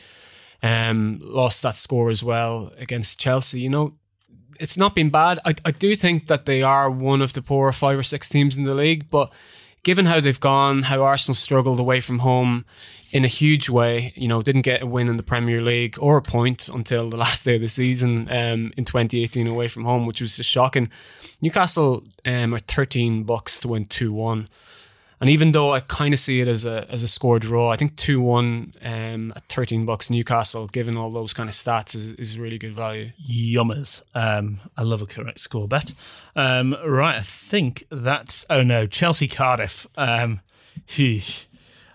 um, 0.63 1.19
lost 1.21 1.61
that 1.63 1.75
score 1.75 2.09
as 2.09 2.23
well 2.23 2.71
against 2.77 3.19
Chelsea, 3.19 3.59
you 3.59 3.69
know, 3.69 3.95
it's 4.59 4.77
not 4.77 4.95
been 4.95 5.09
bad. 5.09 5.39
I, 5.45 5.53
I 5.65 5.71
do 5.71 5.95
think 5.95 6.27
that 6.27 6.45
they 6.45 6.61
are 6.61 6.89
one 6.89 7.21
of 7.21 7.33
the 7.33 7.41
poorer 7.41 7.71
five 7.71 7.97
or 7.97 8.03
six 8.03 8.29
teams 8.29 8.57
in 8.57 8.63
the 8.63 8.75
league, 8.75 9.09
but 9.09 9.31
given 9.83 10.05
how 10.05 10.19
they've 10.19 10.39
gone, 10.39 10.83
how 10.83 11.01
Arsenal 11.01 11.35
struggled 11.35 11.79
away 11.79 12.01
from 12.01 12.19
home 12.19 12.65
in 13.11 13.23
a 13.23 13.29
huge 13.29 13.69
way, 13.69 14.11
you 14.15 14.27
know, 14.27 14.41
didn't 14.41 14.63
get 14.63 14.81
a 14.81 14.85
win 14.85 15.07
in 15.07 15.17
the 15.17 15.23
Premier 15.23 15.61
League 15.61 15.97
or 16.01 16.17
a 16.17 16.21
point 16.21 16.67
until 16.67 17.09
the 17.09 17.17
last 17.25 17.45
day 17.45 17.55
of 17.55 17.61
the 17.61 17.67
season 17.67 18.27
um, 18.29 18.73
in 18.75 18.83
2018 18.83 19.47
away 19.47 19.67
from 19.67 19.85
home, 19.85 20.05
which 20.05 20.19
was 20.19 20.35
just 20.35 20.49
shocking. 20.49 20.89
Newcastle 21.41 22.03
um, 22.25 22.53
are 22.53 22.59
13 22.59 23.23
bucks 23.23 23.59
to 23.59 23.69
win 23.69 23.85
2 23.85 24.11
1. 24.11 24.49
And 25.19 25.29
even 25.29 25.51
though 25.51 25.73
I 25.73 25.79
kind 25.79 26.13
of 26.13 26.19
see 26.19 26.41
it 26.41 26.47
as 26.47 26.63
a 26.65 26.85
as 26.89 27.01
a 27.01 27.07
score 27.07 27.39
draw, 27.39 27.71
I 27.71 27.75
think 27.75 27.95
two 27.95 28.21
one 28.21 28.73
um, 28.83 29.33
at 29.35 29.43
thirteen 29.43 29.85
bucks 29.85 30.09
Newcastle, 30.09 30.67
given 30.67 30.95
all 30.95 31.11
those 31.11 31.33
kind 31.33 31.49
of 31.49 31.55
stats, 31.55 31.95
is, 31.95 32.11
is 32.13 32.37
really 32.37 32.59
good 32.59 32.75
value. 32.75 33.11
Yummers. 33.27 34.03
Um, 34.13 34.59
I 34.77 34.83
love 34.83 35.01
a 35.01 35.07
correct 35.07 35.39
score 35.39 35.67
bet. 35.67 35.93
Um, 36.35 36.75
right, 36.85 37.15
I 37.15 37.21
think 37.21 37.85
that's 37.89 38.45
oh 38.49 38.61
no, 38.61 38.85
Chelsea 38.85 39.27
Cardiff. 39.27 39.87
Um, 39.95 40.41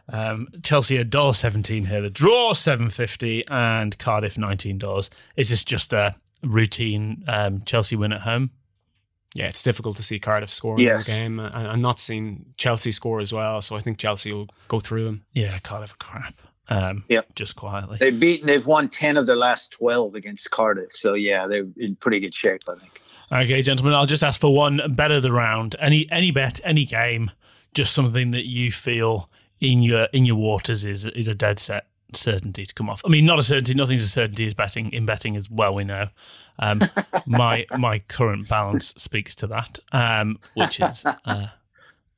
um, 0.08 0.48
Chelsea 0.62 0.96
a 0.96 1.04
dollar 1.04 1.32
seventeen 1.32 1.86
here. 1.86 2.00
The 2.00 2.10
draw 2.10 2.54
seven 2.54 2.90
fifty 2.90 3.44
and 3.46 3.96
Cardiff 3.98 4.36
nineteen 4.36 4.78
dollars. 4.78 5.10
Is 5.36 5.50
this 5.50 5.64
just 5.64 5.92
a 5.92 6.16
routine 6.42 7.22
um, 7.28 7.62
Chelsea 7.64 7.94
win 7.94 8.12
at 8.12 8.22
home? 8.22 8.50
Yeah, 9.34 9.46
it's 9.46 9.62
difficult 9.62 9.96
to 9.96 10.02
see 10.02 10.18
Cardiff 10.18 10.50
score 10.50 10.78
Yes. 10.78 11.08
in 11.08 11.12
their 11.14 11.22
game. 11.24 11.40
And 11.40 11.68
I'm 11.68 11.82
not 11.82 11.98
seeing 11.98 12.46
Chelsea 12.56 12.90
score 12.90 13.20
as 13.20 13.32
well, 13.32 13.60
so 13.60 13.76
I 13.76 13.80
think 13.80 13.98
Chelsea 13.98 14.32
will 14.32 14.48
go 14.68 14.80
through 14.80 15.04
them. 15.04 15.24
Yeah, 15.32 15.58
Cardiff 15.60 15.92
are 15.92 15.96
crap. 15.96 16.34
Um, 16.68 17.04
Yep. 17.08 17.34
just 17.34 17.56
quietly. 17.56 17.98
They've 17.98 18.18
beaten. 18.18 18.46
They've 18.46 18.66
won 18.66 18.88
ten 18.88 19.16
of 19.16 19.26
their 19.26 19.36
last 19.36 19.72
twelve 19.72 20.14
against 20.14 20.50
Cardiff. 20.50 20.92
So 20.92 21.14
yeah, 21.14 21.46
they're 21.46 21.66
in 21.76 21.96
pretty 21.96 22.20
good 22.20 22.34
shape. 22.34 22.62
I 22.68 22.76
think. 22.76 23.00
Okay, 23.32 23.62
gentlemen, 23.62 23.94
I'll 23.94 24.06
just 24.06 24.22
ask 24.22 24.40
for 24.40 24.54
one 24.54 24.80
bet 24.90 25.10
of 25.10 25.22
the 25.22 25.32
round. 25.32 25.74
Any 25.80 26.06
any 26.10 26.30
bet, 26.30 26.60
any 26.64 26.84
game, 26.84 27.30
just 27.74 27.92
something 27.94 28.30
that 28.30 28.46
you 28.46 28.70
feel 28.70 29.28
in 29.60 29.82
your 29.82 30.04
in 30.12 30.24
your 30.24 30.36
waters 30.36 30.84
is 30.84 31.04
is 31.06 31.26
a 31.28 31.34
dead 31.34 31.58
set 31.58 31.86
certainty 32.16 32.66
to 32.66 32.74
come 32.74 32.88
off. 32.88 33.02
I 33.04 33.08
mean, 33.08 33.24
not 33.24 33.38
a 33.38 33.42
certainty. 33.42 33.74
Nothing's 33.74 34.02
a 34.02 34.08
certainty. 34.08 34.46
Is 34.46 34.54
betting 34.54 34.92
in 34.92 35.06
betting 35.06 35.36
as 35.36 35.50
well. 35.50 35.74
We 35.74 35.84
know. 35.84 36.08
Um, 36.58 36.82
my 37.26 37.66
my 37.78 37.98
current 38.00 38.48
balance 38.48 38.94
speaks 38.96 39.34
to 39.36 39.46
that, 39.48 39.78
um, 39.92 40.38
which 40.54 40.80
is 40.80 41.04
uh, 41.24 41.46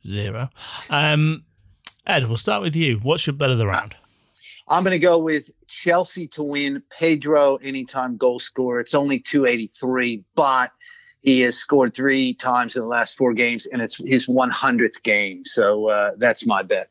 zero. 0.07 0.51
Um, 0.91 1.45
Ed, 2.07 2.27
we'll 2.27 2.37
start 2.37 2.63
with 2.63 2.77
you. 2.77 2.99
What's 3.03 3.27
your 3.27 3.35
bet 3.35 3.51
of 3.51 3.59
the 3.59 3.67
round? 3.67 3.97
I'm 4.69 4.83
going 4.83 4.93
to 4.93 4.99
go 4.99 5.19
with 5.19 5.51
Chelsea 5.69 6.27
to 6.29 6.43
win. 6.43 6.83
Pedro 6.91 7.57
anytime 7.57 8.17
goal 8.17 8.41
scorer. 8.41 8.81
It's 8.81 8.95
only 8.95 9.19
283, 9.21 10.25
but 10.35 10.71
he 11.23 11.41
has 11.41 11.57
scored 11.57 11.95
three 11.95 12.35
times 12.35 12.77
in 12.77 12.83
the 12.83 12.89
last 12.89 13.17
four 13.17 13.33
games, 13.33 13.67
and 13.67 13.81
it's 13.83 13.97
his 13.97 14.27
100th 14.27 15.03
game. 15.03 15.45
So 15.45 15.89
uh, 15.89 16.13
that's 16.19 16.47
my 16.47 16.63
bet. 16.63 16.89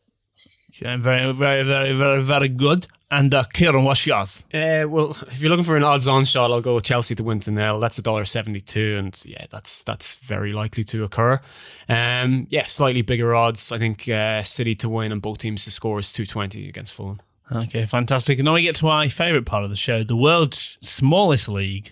Okay, 0.76 0.96
very 0.96 1.32
very 1.34 1.64
very 1.64 1.94
very 1.94 2.24
very 2.24 2.50
good. 2.50 2.88
And 3.12 3.32
uh, 3.32 3.44
Ciaran, 3.54 3.84
what's 3.84 4.08
yours? 4.08 4.44
Uh, 4.52 4.86
well, 4.88 5.16
if 5.28 5.40
you're 5.40 5.52
looking 5.52 5.64
for 5.64 5.78
an 5.78 5.84
odds-on 5.84 6.26
shot, 6.26 6.50
I'll 6.50 6.62
go 6.62 6.74
with 6.74 6.84
Chelsea 6.84 7.14
to 7.14 7.24
win 7.24 7.40
to 7.42 7.52
nil. 7.52 7.80
That's 7.80 8.00
a 8.00 8.02
dollar 8.02 8.26
seventy-two, 8.26 8.96
and 8.98 9.22
yeah, 9.24 9.46
that's 9.52 9.84
that's 9.84 10.16
very 10.16 10.52
likely 10.52 10.84
to 10.86 11.04
occur. 11.04 11.40
Um, 11.88 12.48
yeah, 12.50 12.66
slightly 12.66 13.04
bigger 13.04 13.36
odds. 13.36 13.72
I 13.72 13.78
think 13.78 14.10
uh, 14.10 14.42
City 14.42 14.74
to 14.76 14.90
win 14.90 15.12
and 15.12 15.22
both 15.22 15.38
teams 15.38 15.64
to 15.66 15.72
score 15.72 16.00
is 16.00 16.12
two 16.12 16.26
twenty 16.26 16.68
against 16.68 16.94
Fulham. 16.94 17.22
Okay, 17.52 17.86
fantastic. 17.86 18.40
And 18.40 18.46
now 18.46 18.56
we 18.56 18.64
get 18.64 18.76
to 18.78 18.86
my 18.86 19.10
favourite 19.10 19.46
part 19.46 19.64
of 19.64 19.70
the 19.70 19.76
show, 19.76 20.02
the 20.02 20.16
world's 20.16 20.80
smallest 20.82 21.50
league. 21.50 21.92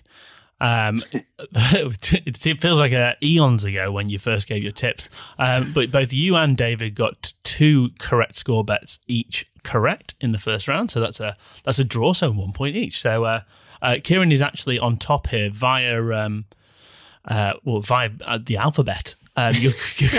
Um, 0.62 1.02
it 1.40 2.60
feels 2.60 2.78
like 2.78 2.92
uh, 2.92 3.14
eons 3.20 3.64
ago 3.64 3.90
when 3.90 4.08
you 4.08 4.20
first 4.20 4.46
gave 4.46 4.62
your 4.62 4.72
tips. 4.72 5.08
Um, 5.36 5.72
but 5.72 5.90
both 5.90 6.12
you 6.12 6.36
and 6.36 6.56
David 6.56 6.94
got 6.94 7.34
two 7.42 7.90
correct 7.98 8.36
score 8.36 8.64
bets 8.64 9.00
each 9.08 9.50
correct 9.64 10.14
in 10.20 10.30
the 10.30 10.38
first 10.38 10.68
round, 10.68 10.90
so 10.90 11.00
that's 11.00 11.18
a 11.18 11.36
that's 11.64 11.80
a 11.80 11.84
draw, 11.84 12.12
so 12.12 12.30
one 12.30 12.52
point 12.52 12.76
each. 12.76 13.00
So 13.00 13.24
uh, 13.24 13.40
uh, 13.82 13.98
Ciaran 13.98 14.30
is 14.30 14.40
actually 14.40 14.78
on 14.78 14.98
top 14.98 15.26
here 15.26 15.50
via 15.50 16.00
um, 16.12 16.44
uh, 17.24 17.54
well 17.64 17.80
via 17.80 18.10
uh, 18.24 18.38
the 18.40 18.56
alphabet. 18.56 19.16
Um, 19.34 19.54
you're, 19.56 19.72
you're 19.96 20.12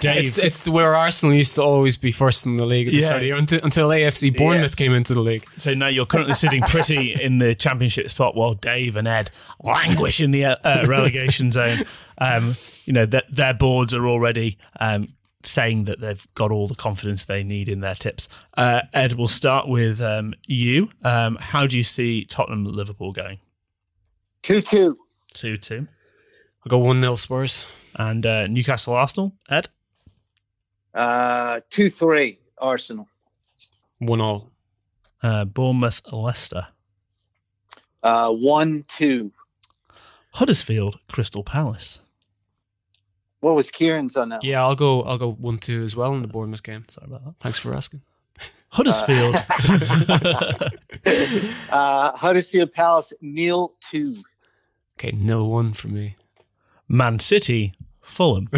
Dave, 0.00 0.26
It's, 0.26 0.38
it's 0.38 0.68
where 0.68 0.96
Arsenal 0.96 1.32
used 1.34 1.54
to 1.54 1.62
always 1.62 1.96
be 1.96 2.10
first 2.10 2.44
in 2.44 2.56
the 2.56 2.66
league 2.66 2.88
at 2.88 2.90
the 2.92 2.98
Yeah. 2.98 3.06
start 3.06 3.18
of 3.18 3.20
the 3.20 3.26
year 3.28 3.36
until, 3.36 3.60
until 3.62 3.88
AFC 3.90 4.36
Bournemouth 4.36 4.72
Yes. 4.72 4.74
came 4.74 4.92
into 4.92 5.14
the 5.14 5.20
league. 5.20 5.46
So 5.56 5.74
now 5.74 5.86
you're 5.86 6.04
currently 6.06 6.34
sitting 6.34 6.62
pretty 6.62 7.12
in 7.14 7.38
the 7.38 7.54
championship 7.54 8.08
spot 8.10 8.34
while 8.34 8.54
Dave 8.54 8.96
and 8.96 9.06
Ed 9.06 9.30
languish 9.62 10.20
in 10.20 10.32
the 10.32 10.44
uh, 10.44 10.56
uh, 10.64 10.84
relegation 10.88 11.52
zone. 11.52 11.84
Um, 12.18 12.54
you 12.84 12.92
know, 12.92 13.06
th- 13.06 13.26
their 13.30 13.54
boards 13.54 13.94
are 13.94 14.06
already 14.08 14.58
um, 14.80 15.14
saying 15.44 15.84
that 15.84 16.00
they've 16.00 16.26
got 16.34 16.50
all 16.50 16.66
the 16.66 16.74
confidence 16.74 17.24
they 17.26 17.44
need 17.44 17.68
in 17.68 17.78
their 17.80 17.94
tips. 17.94 18.28
Uh, 18.56 18.82
Ed, 18.92 19.12
we'll 19.12 19.28
start 19.28 19.68
with 19.68 20.00
um, 20.00 20.34
you. 20.48 20.90
Um, 21.04 21.36
how 21.40 21.64
do 21.68 21.76
you 21.76 21.84
see 21.84 22.24
Tottenham 22.24 22.64
Liverpool 22.64 23.12
going? 23.12 23.38
2 24.42 24.60
2. 24.62 24.98
2 25.34 25.56
2. 25.58 25.86
I'll 26.64 26.70
go 26.70 26.78
one 26.78 27.02
0 27.02 27.14
Spurs. 27.16 27.64
And 27.96 28.26
uh, 28.26 28.46
Newcastle 28.48 28.94
Arsenal, 28.94 29.34
Ed? 29.48 29.68
Uh, 30.94 31.60
2 31.70 31.90
3 31.90 32.38
Arsenal. 32.58 33.08
One 33.98 34.20
all. 34.20 34.50
Uh, 35.22 35.44
Bournemouth 35.44 36.00
Leicester. 36.12 36.68
Uh, 38.02 38.32
1 38.32 38.84
2. 38.88 39.32
Huddersfield 40.32 40.98
Crystal 41.08 41.44
Palace. 41.44 42.00
What 43.40 43.54
was 43.54 43.70
Ciaran's 43.70 44.16
on 44.16 44.30
that? 44.30 44.42
Yeah, 44.42 44.62
I'll 44.62 44.74
go. 44.74 45.02
I'll 45.02 45.18
go 45.18 45.32
one 45.32 45.58
two 45.58 45.84
as 45.84 45.94
well 45.94 46.14
in 46.14 46.22
the 46.22 46.28
Bournemouth 46.28 46.62
game. 46.62 46.82
Sorry 46.88 47.06
about 47.06 47.24
that. 47.26 47.34
Thanks 47.40 47.58
for 47.58 47.74
asking. 47.74 48.00
Huddersfield. 48.70 49.36
Uh, 51.70 52.16
Huddersfield 52.16 52.72
Palace, 52.72 53.12
nil 53.20 53.72
2. 53.90 54.14
Okay, 54.98 55.10
nil 55.12 55.50
one 55.50 55.72
for 55.74 55.88
me. 55.88 56.16
Man 56.88 57.18
City 57.18 57.74
Fulham. 58.02 58.46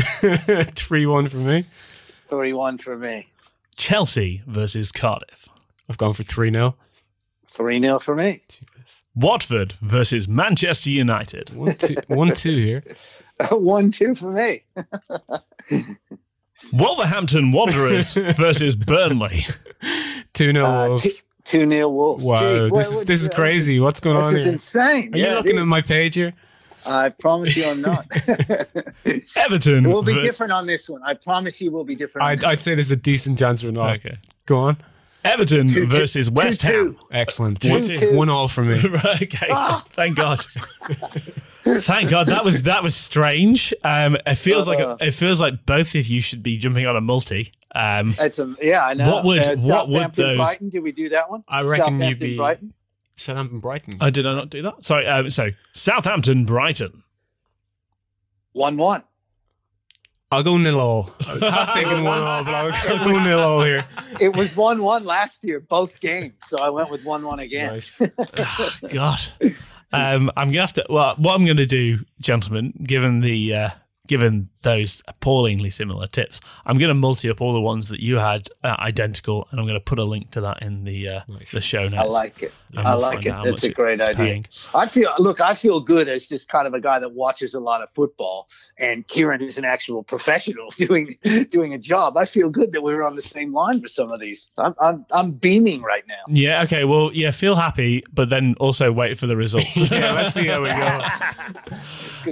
Three 0.75 1.07
one 1.07 1.29
for 1.29 1.37
me. 1.39 1.65
31 2.29 2.79
for 2.79 2.97
me. 2.99 3.27
Chelsea 3.77 4.43
versus 4.47 4.91
Cardiff. 4.91 5.49
I've 5.89 5.99
gone 5.99 6.12
for 6.12 6.25
three 6.25 6.53
0 6.53 6.75
3 7.51 7.81
0 7.81 7.99
for 8.01 8.17
me. 8.17 8.43
Watford 9.15 9.73
versus 9.75 10.27
Manchester 10.27 10.91
United. 10.91 11.51
One 12.09 12.33
two 12.35 12.51
here. 12.55 12.83
1 13.51 13.91
2 13.93 14.15
for 14.17 14.33
me. 14.33 14.62
Wolverhampton 16.73 17.53
Wanderers 17.53 18.15
versus 18.15 18.77
Burnley. 18.77 19.41
Two 20.33 20.53
0 20.53 20.65
Uh, 20.65 20.89
Wolves. 20.89 21.23
2 21.45 21.67
0 21.67 21.89
Wolves. 21.91 22.25
Wow, 22.25 22.41
Gee, 22.41 22.47
this 22.59 22.71
what- 22.73 22.81
is 22.87 22.95
what- 22.97 23.07
this 23.07 23.23
is 23.23 23.29
crazy. 23.29 23.79
What's 23.81 24.01
going 24.01 24.17
This 24.17 24.25
on 24.25 24.35
is 24.37 24.45
here? 24.45 24.53
insane. 24.55 25.15
Are 25.15 25.19
Yeah, 25.19 25.29
you 25.31 25.35
looking 25.37 25.57
is. 25.57 25.62
at 25.62 25.67
my 25.69 25.81
page 25.83 26.15
here? 26.15 26.33
I 26.87 27.09
promise 27.11 27.57
you 27.57 27.66
I'm 27.66 27.81
not. 27.83 28.07
Everton. 29.37 29.88
we'll 29.88 30.03
be 30.03 30.14
ver- 30.14 30.22
different 30.22 30.53
on 30.53 30.66
this 30.66 30.88
one. 30.88 31.03
I 31.03 31.14
promise 31.14 31.61
you 31.61 31.70
we'll 31.70 31.85
be 31.85 31.94
different. 31.94 32.27
I'd, 32.27 32.44
I'd 32.44 32.61
say 32.61 32.75
there's 32.75 32.90
a 32.90 32.96
decent 32.96 33.38
chance 33.38 33.62
we're 33.64 33.70
not. 33.72 33.96
Okay. 33.96 34.16
Go 34.46 34.59
on. 34.59 34.77
Everton 35.25 35.66
Two- 35.68 35.81
two- 35.81 35.87
versus 35.87 36.31
West 36.31 36.61
two- 36.61 36.66
Ham. 36.68 36.99
Excellent. 37.11 37.61
Two- 37.61 37.70
One, 37.72 37.83
two. 37.83 38.14
one 38.16 38.29
all 38.29 38.46
for 38.49 38.62
me. 38.62 38.79
right, 38.88 39.22
okay. 39.22 39.49
Ah. 39.51 39.85
Thank 39.92 40.16
God. 40.16 40.44
Thank 41.64 42.11
God 42.11 42.29
that 42.29 42.44
was 42.44 42.62
that 42.62 42.83
was 42.85 42.94
strange. 42.94 43.75
Um, 43.83 44.16
it 44.25 44.37
feels 44.37 44.68
like 44.68 44.79
Uh. 44.79 44.96
it 45.01 45.12
feels 45.12 45.40
like 45.40 45.66
both 45.66 45.94
of 45.96 46.07
you 46.07 46.20
should 46.20 46.42
be 46.42 46.59
jumping 46.59 46.87
on 46.87 46.94
a 46.96 47.01
multi. 47.01 47.51
Um, 47.75 48.12
That's 48.12 48.38
a, 48.38 48.55
yeah, 48.62 48.87
I 48.87 48.94
know. 48.94 49.11
What 49.11 49.25
would- 49.25 49.42
uh, 49.46 49.57
what 49.57 49.88
would 49.88 50.12
those- 50.12 50.37
Brighton? 50.37 50.68
Did 50.70 50.83
we 50.85 50.92
do 50.92 51.09
that 51.11 51.29
one? 51.29 51.42
I 51.49 51.62
reckon 51.62 52.01
you'd 52.01 52.18
be 52.20 52.37
Brighton. 52.37 52.72
Southampton 53.17 53.61
Brighton. 53.61 53.95
oh, 54.01 54.11
did 54.11 54.27
I 54.27 54.35
not 54.35 54.51
do 54.51 54.63
that? 54.63 54.85
Sorry. 54.85 55.07
Um, 55.07 55.31
so 55.31 55.51
Southampton 55.73 56.45
Brighton. 56.45 57.03
One 58.53 58.77
one. 58.77 59.03
I'll 60.33 60.43
go 60.43 60.57
nil 60.59 60.81
all. 60.81 61.11
I 61.27 61.35
was 61.35 61.47
half 61.47 61.73
thinking 61.73 62.03
one 62.03 62.21
all, 62.23 62.43
but 62.43 62.53
I'll, 62.53 62.73
I'll 62.73 63.05
go 63.05 63.23
nil 63.23 63.39
all 63.39 63.63
here. 63.63 63.87
It 64.21 64.37
was 64.37 64.57
one 64.57 64.83
one 64.83 65.05
last 65.05 65.45
year, 65.45 65.61
both 65.61 66.01
games. 66.01 66.35
So 66.47 66.57
I 66.61 66.69
went 66.69 66.91
with 66.91 67.05
one 67.05 67.23
one 67.25 67.39
again. 67.39 67.73
Nice. 67.73 68.03
Ah, 68.39 68.79
God. 68.93 69.21
Um, 69.93 70.31
I'm 70.37 70.49
gonna 70.49 70.61
have 70.63 70.73
to. 70.75 70.87
Well, 70.91 71.15
what 71.17 71.35
I'm 71.37 71.45
going 71.45 71.57
to 71.59 71.67
do, 71.67 72.01
gentlemen, 72.21 72.75
given 72.83 73.21
the 73.21 73.55
uh, 73.55 73.71
given 74.09 74.49
those 74.67 75.01
appallingly 75.07 75.71
similar 75.71 76.07
tips, 76.09 76.41
I'm 76.67 76.77
going 76.77 76.89
to 76.89 76.95
multi 76.95 77.31
up 77.31 77.41
all 77.41 77.53
the 77.53 77.61
ones 77.61 77.89
that 77.89 78.01
you 78.01 78.17
had 78.17 78.49
uh, 78.65 78.77
identical, 78.81 79.47
and 79.51 79.61
I'm 79.61 79.67
going 79.67 79.79
to 79.79 79.85
put 79.85 79.99
a 79.99 80.05
link 80.05 80.31
to 80.33 80.41
that 80.43 80.61
in 80.63 80.85
the 80.85 81.09
uh, 81.09 81.21
Nice. 81.29 81.53
the 81.53 81.61
show 81.61 81.89
notes. 81.89 82.03
I 82.03 82.05
like 82.05 82.43
it. 82.43 82.53
I 82.77 82.95
like 82.95 83.25
it. 83.25 83.31
out 83.31 83.45
how 83.47 83.51
That's 83.53 83.63
a 83.65 83.71
great 83.73 84.01
it's 84.01 84.09
idea. 84.09 84.17
paying. 84.17 84.47
I 84.75 84.87
feel 84.89 85.15
look, 85.19 85.41
I 85.41 85.55
feel 85.55 85.81
good 85.81 86.09
as 86.09 86.29
just 86.29 86.49
kind 86.49 86.67
of 86.67 86.75
a 86.75 86.81
guy 86.81 86.99
that 86.99 87.13
watches 87.13 87.55
a 87.55 87.61
lot 87.61 87.81
of 87.83 87.89
football, 87.95 88.49
and 88.79 89.07
Ciaran, 89.09 89.41
is 89.41 89.57
an 89.57 89.65
actual 89.65 90.03
professional 90.03 90.69
doing 90.77 91.15
doing 91.49 91.73
a 91.75 91.79
job. 91.79 92.17
I 92.17 92.25
feel 92.27 92.51
good 92.51 92.73
that 92.73 92.83
we 92.83 92.93
were 92.93 93.05
on 93.05 93.15
the 93.15 93.23
same 93.23 93.53
line 93.55 93.81
for 93.81 93.89
some 93.89 94.11
of 94.11 94.19
these. 94.21 94.51
I'm 94.59 94.75
I'm, 94.81 95.07
I'm 95.13 95.31
beaming 95.31 95.83
right 95.83 96.03
now. 96.09 96.25
Yeah. 96.29 96.63
Okay. 96.65 96.85
Well, 96.85 97.11
yeah. 97.15 97.31
Feel 97.31 97.55
happy, 97.55 98.03
but 98.13 98.29
then 98.31 98.55
also 98.59 98.91
wait 98.93 99.17
for 99.19 99.27
the 99.29 99.37
results. 99.37 99.77
yeah, 99.91 100.13
let's 100.13 100.35
see 100.35 100.49
how 100.49 100.62
we 100.62 100.69
go. 100.71 101.77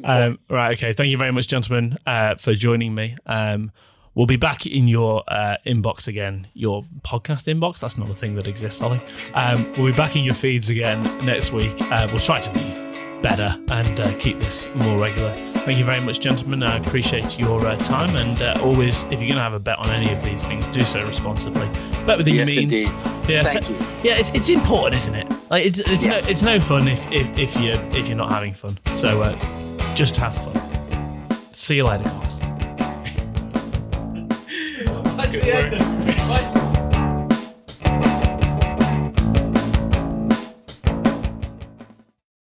Um, 0.02 0.40
right. 0.50 0.72
Okay. 0.76 0.92
Thank 0.92 1.10
you 1.10 1.18
very 1.18 1.30
much, 1.30 1.46
gentlemen, 1.46 1.96
uh, 2.04 2.23
for 2.40 2.54
joining 2.54 2.94
me. 2.94 3.16
Um, 3.26 3.72
We'll 4.16 4.26
be 4.26 4.36
back 4.36 4.64
in 4.64 4.86
your 4.86 5.24
uh, 5.26 5.56
inbox 5.66 6.06
again, 6.06 6.46
your 6.54 6.84
podcast 7.02 7.52
inbox. 7.52 7.80
That's 7.80 7.98
not 7.98 8.08
a 8.08 8.14
thing 8.14 8.36
that 8.36 8.46
exists, 8.46 8.80
Oli. 8.80 9.00
Um, 9.34 9.66
we'll 9.76 9.90
be 9.90 9.96
back 9.96 10.14
in 10.14 10.22
your 10.22 10.34
feeds 10.34 10.70
again 10.70 11.02
next 11.26 11.50
week. 11.50 11.74
Uh, 11.90 12.06
we'll 12.08 12.20
try 12.20 12.38
to 12.38 12.50
be 12.52 13.20
better 13.22 13.56
and 13.72 13.98
uh, 13.98 14.16
keep 14.20 14.38
this 14.38 14.68
more 14.76 15.00
regular. 15.00 15.32
Thank 15.64 15.80
you 15.80 15.84
very 15.84 15.98
much, 16.00 16.20
gentlemen. 16.20 16.62
I 16.62 16.76
appreciate 16.76 17.40
your 17.40 17.66
uh, 17.66 17.74
time. 17.78 18.14
And 18.14 18.40
uh, 18.40 18.56
always, 18.62 19.02
if 19.02 19.14
you're 19.14 19.18
going 19.22 19.34
to 19.34 19.40
have 19.40 19.52
a 19.52 19.58
bet 19.58 19.80
on 19.80 19.90
any 19.90 20.12
of 20.12 20.22
these 20.22 20.44
things, 20.46 20.68
do 20.68 20.82
so 20.84 21.04
responsibly. 21.04 21.66
Bet 22.06 22.16
within 22.16 22.36
Yes, 22.36 22.48
your 22.50 22.60
means. 22.60 22.72
indeed. 22.72 22.92
Yeah, 23.28 23.42
Thank 23.42 23.64
so- 23.64 23.72
you. 23.72 23.78
yeah, 24.04 24.14
it's, 24.16 24.32
it's 24.32 24.48
important, 24.48 24.94
isn't 24.94 25.14
it? 25.16 25.50
Like 25.50 25.66
it's 25.66 25.80
it's, 25.80 26.06
Yes. 26.06 26.22
no, 26.24 26.30
it's 26.30 26.42
no 26.44 26.60
fun 26.60 26.86
if, 26.86 27.04
if 27.10 27.36
if 27.36 27.56
you 27.60 27.72
if 27.98 28.06
you're 28.06 28.16
not 28.16 28.30
having 28.30 28.52
fun. 28.54 28.76
So 28.94 29.22
uh, 29.22 29.94
just 29.96 30.14
have 30.18 30.32
fun. 30.36 30.63
See 31.64 31.76
you 31.76 31.84
later, 31.84 32.04
guys. 32.04 32.44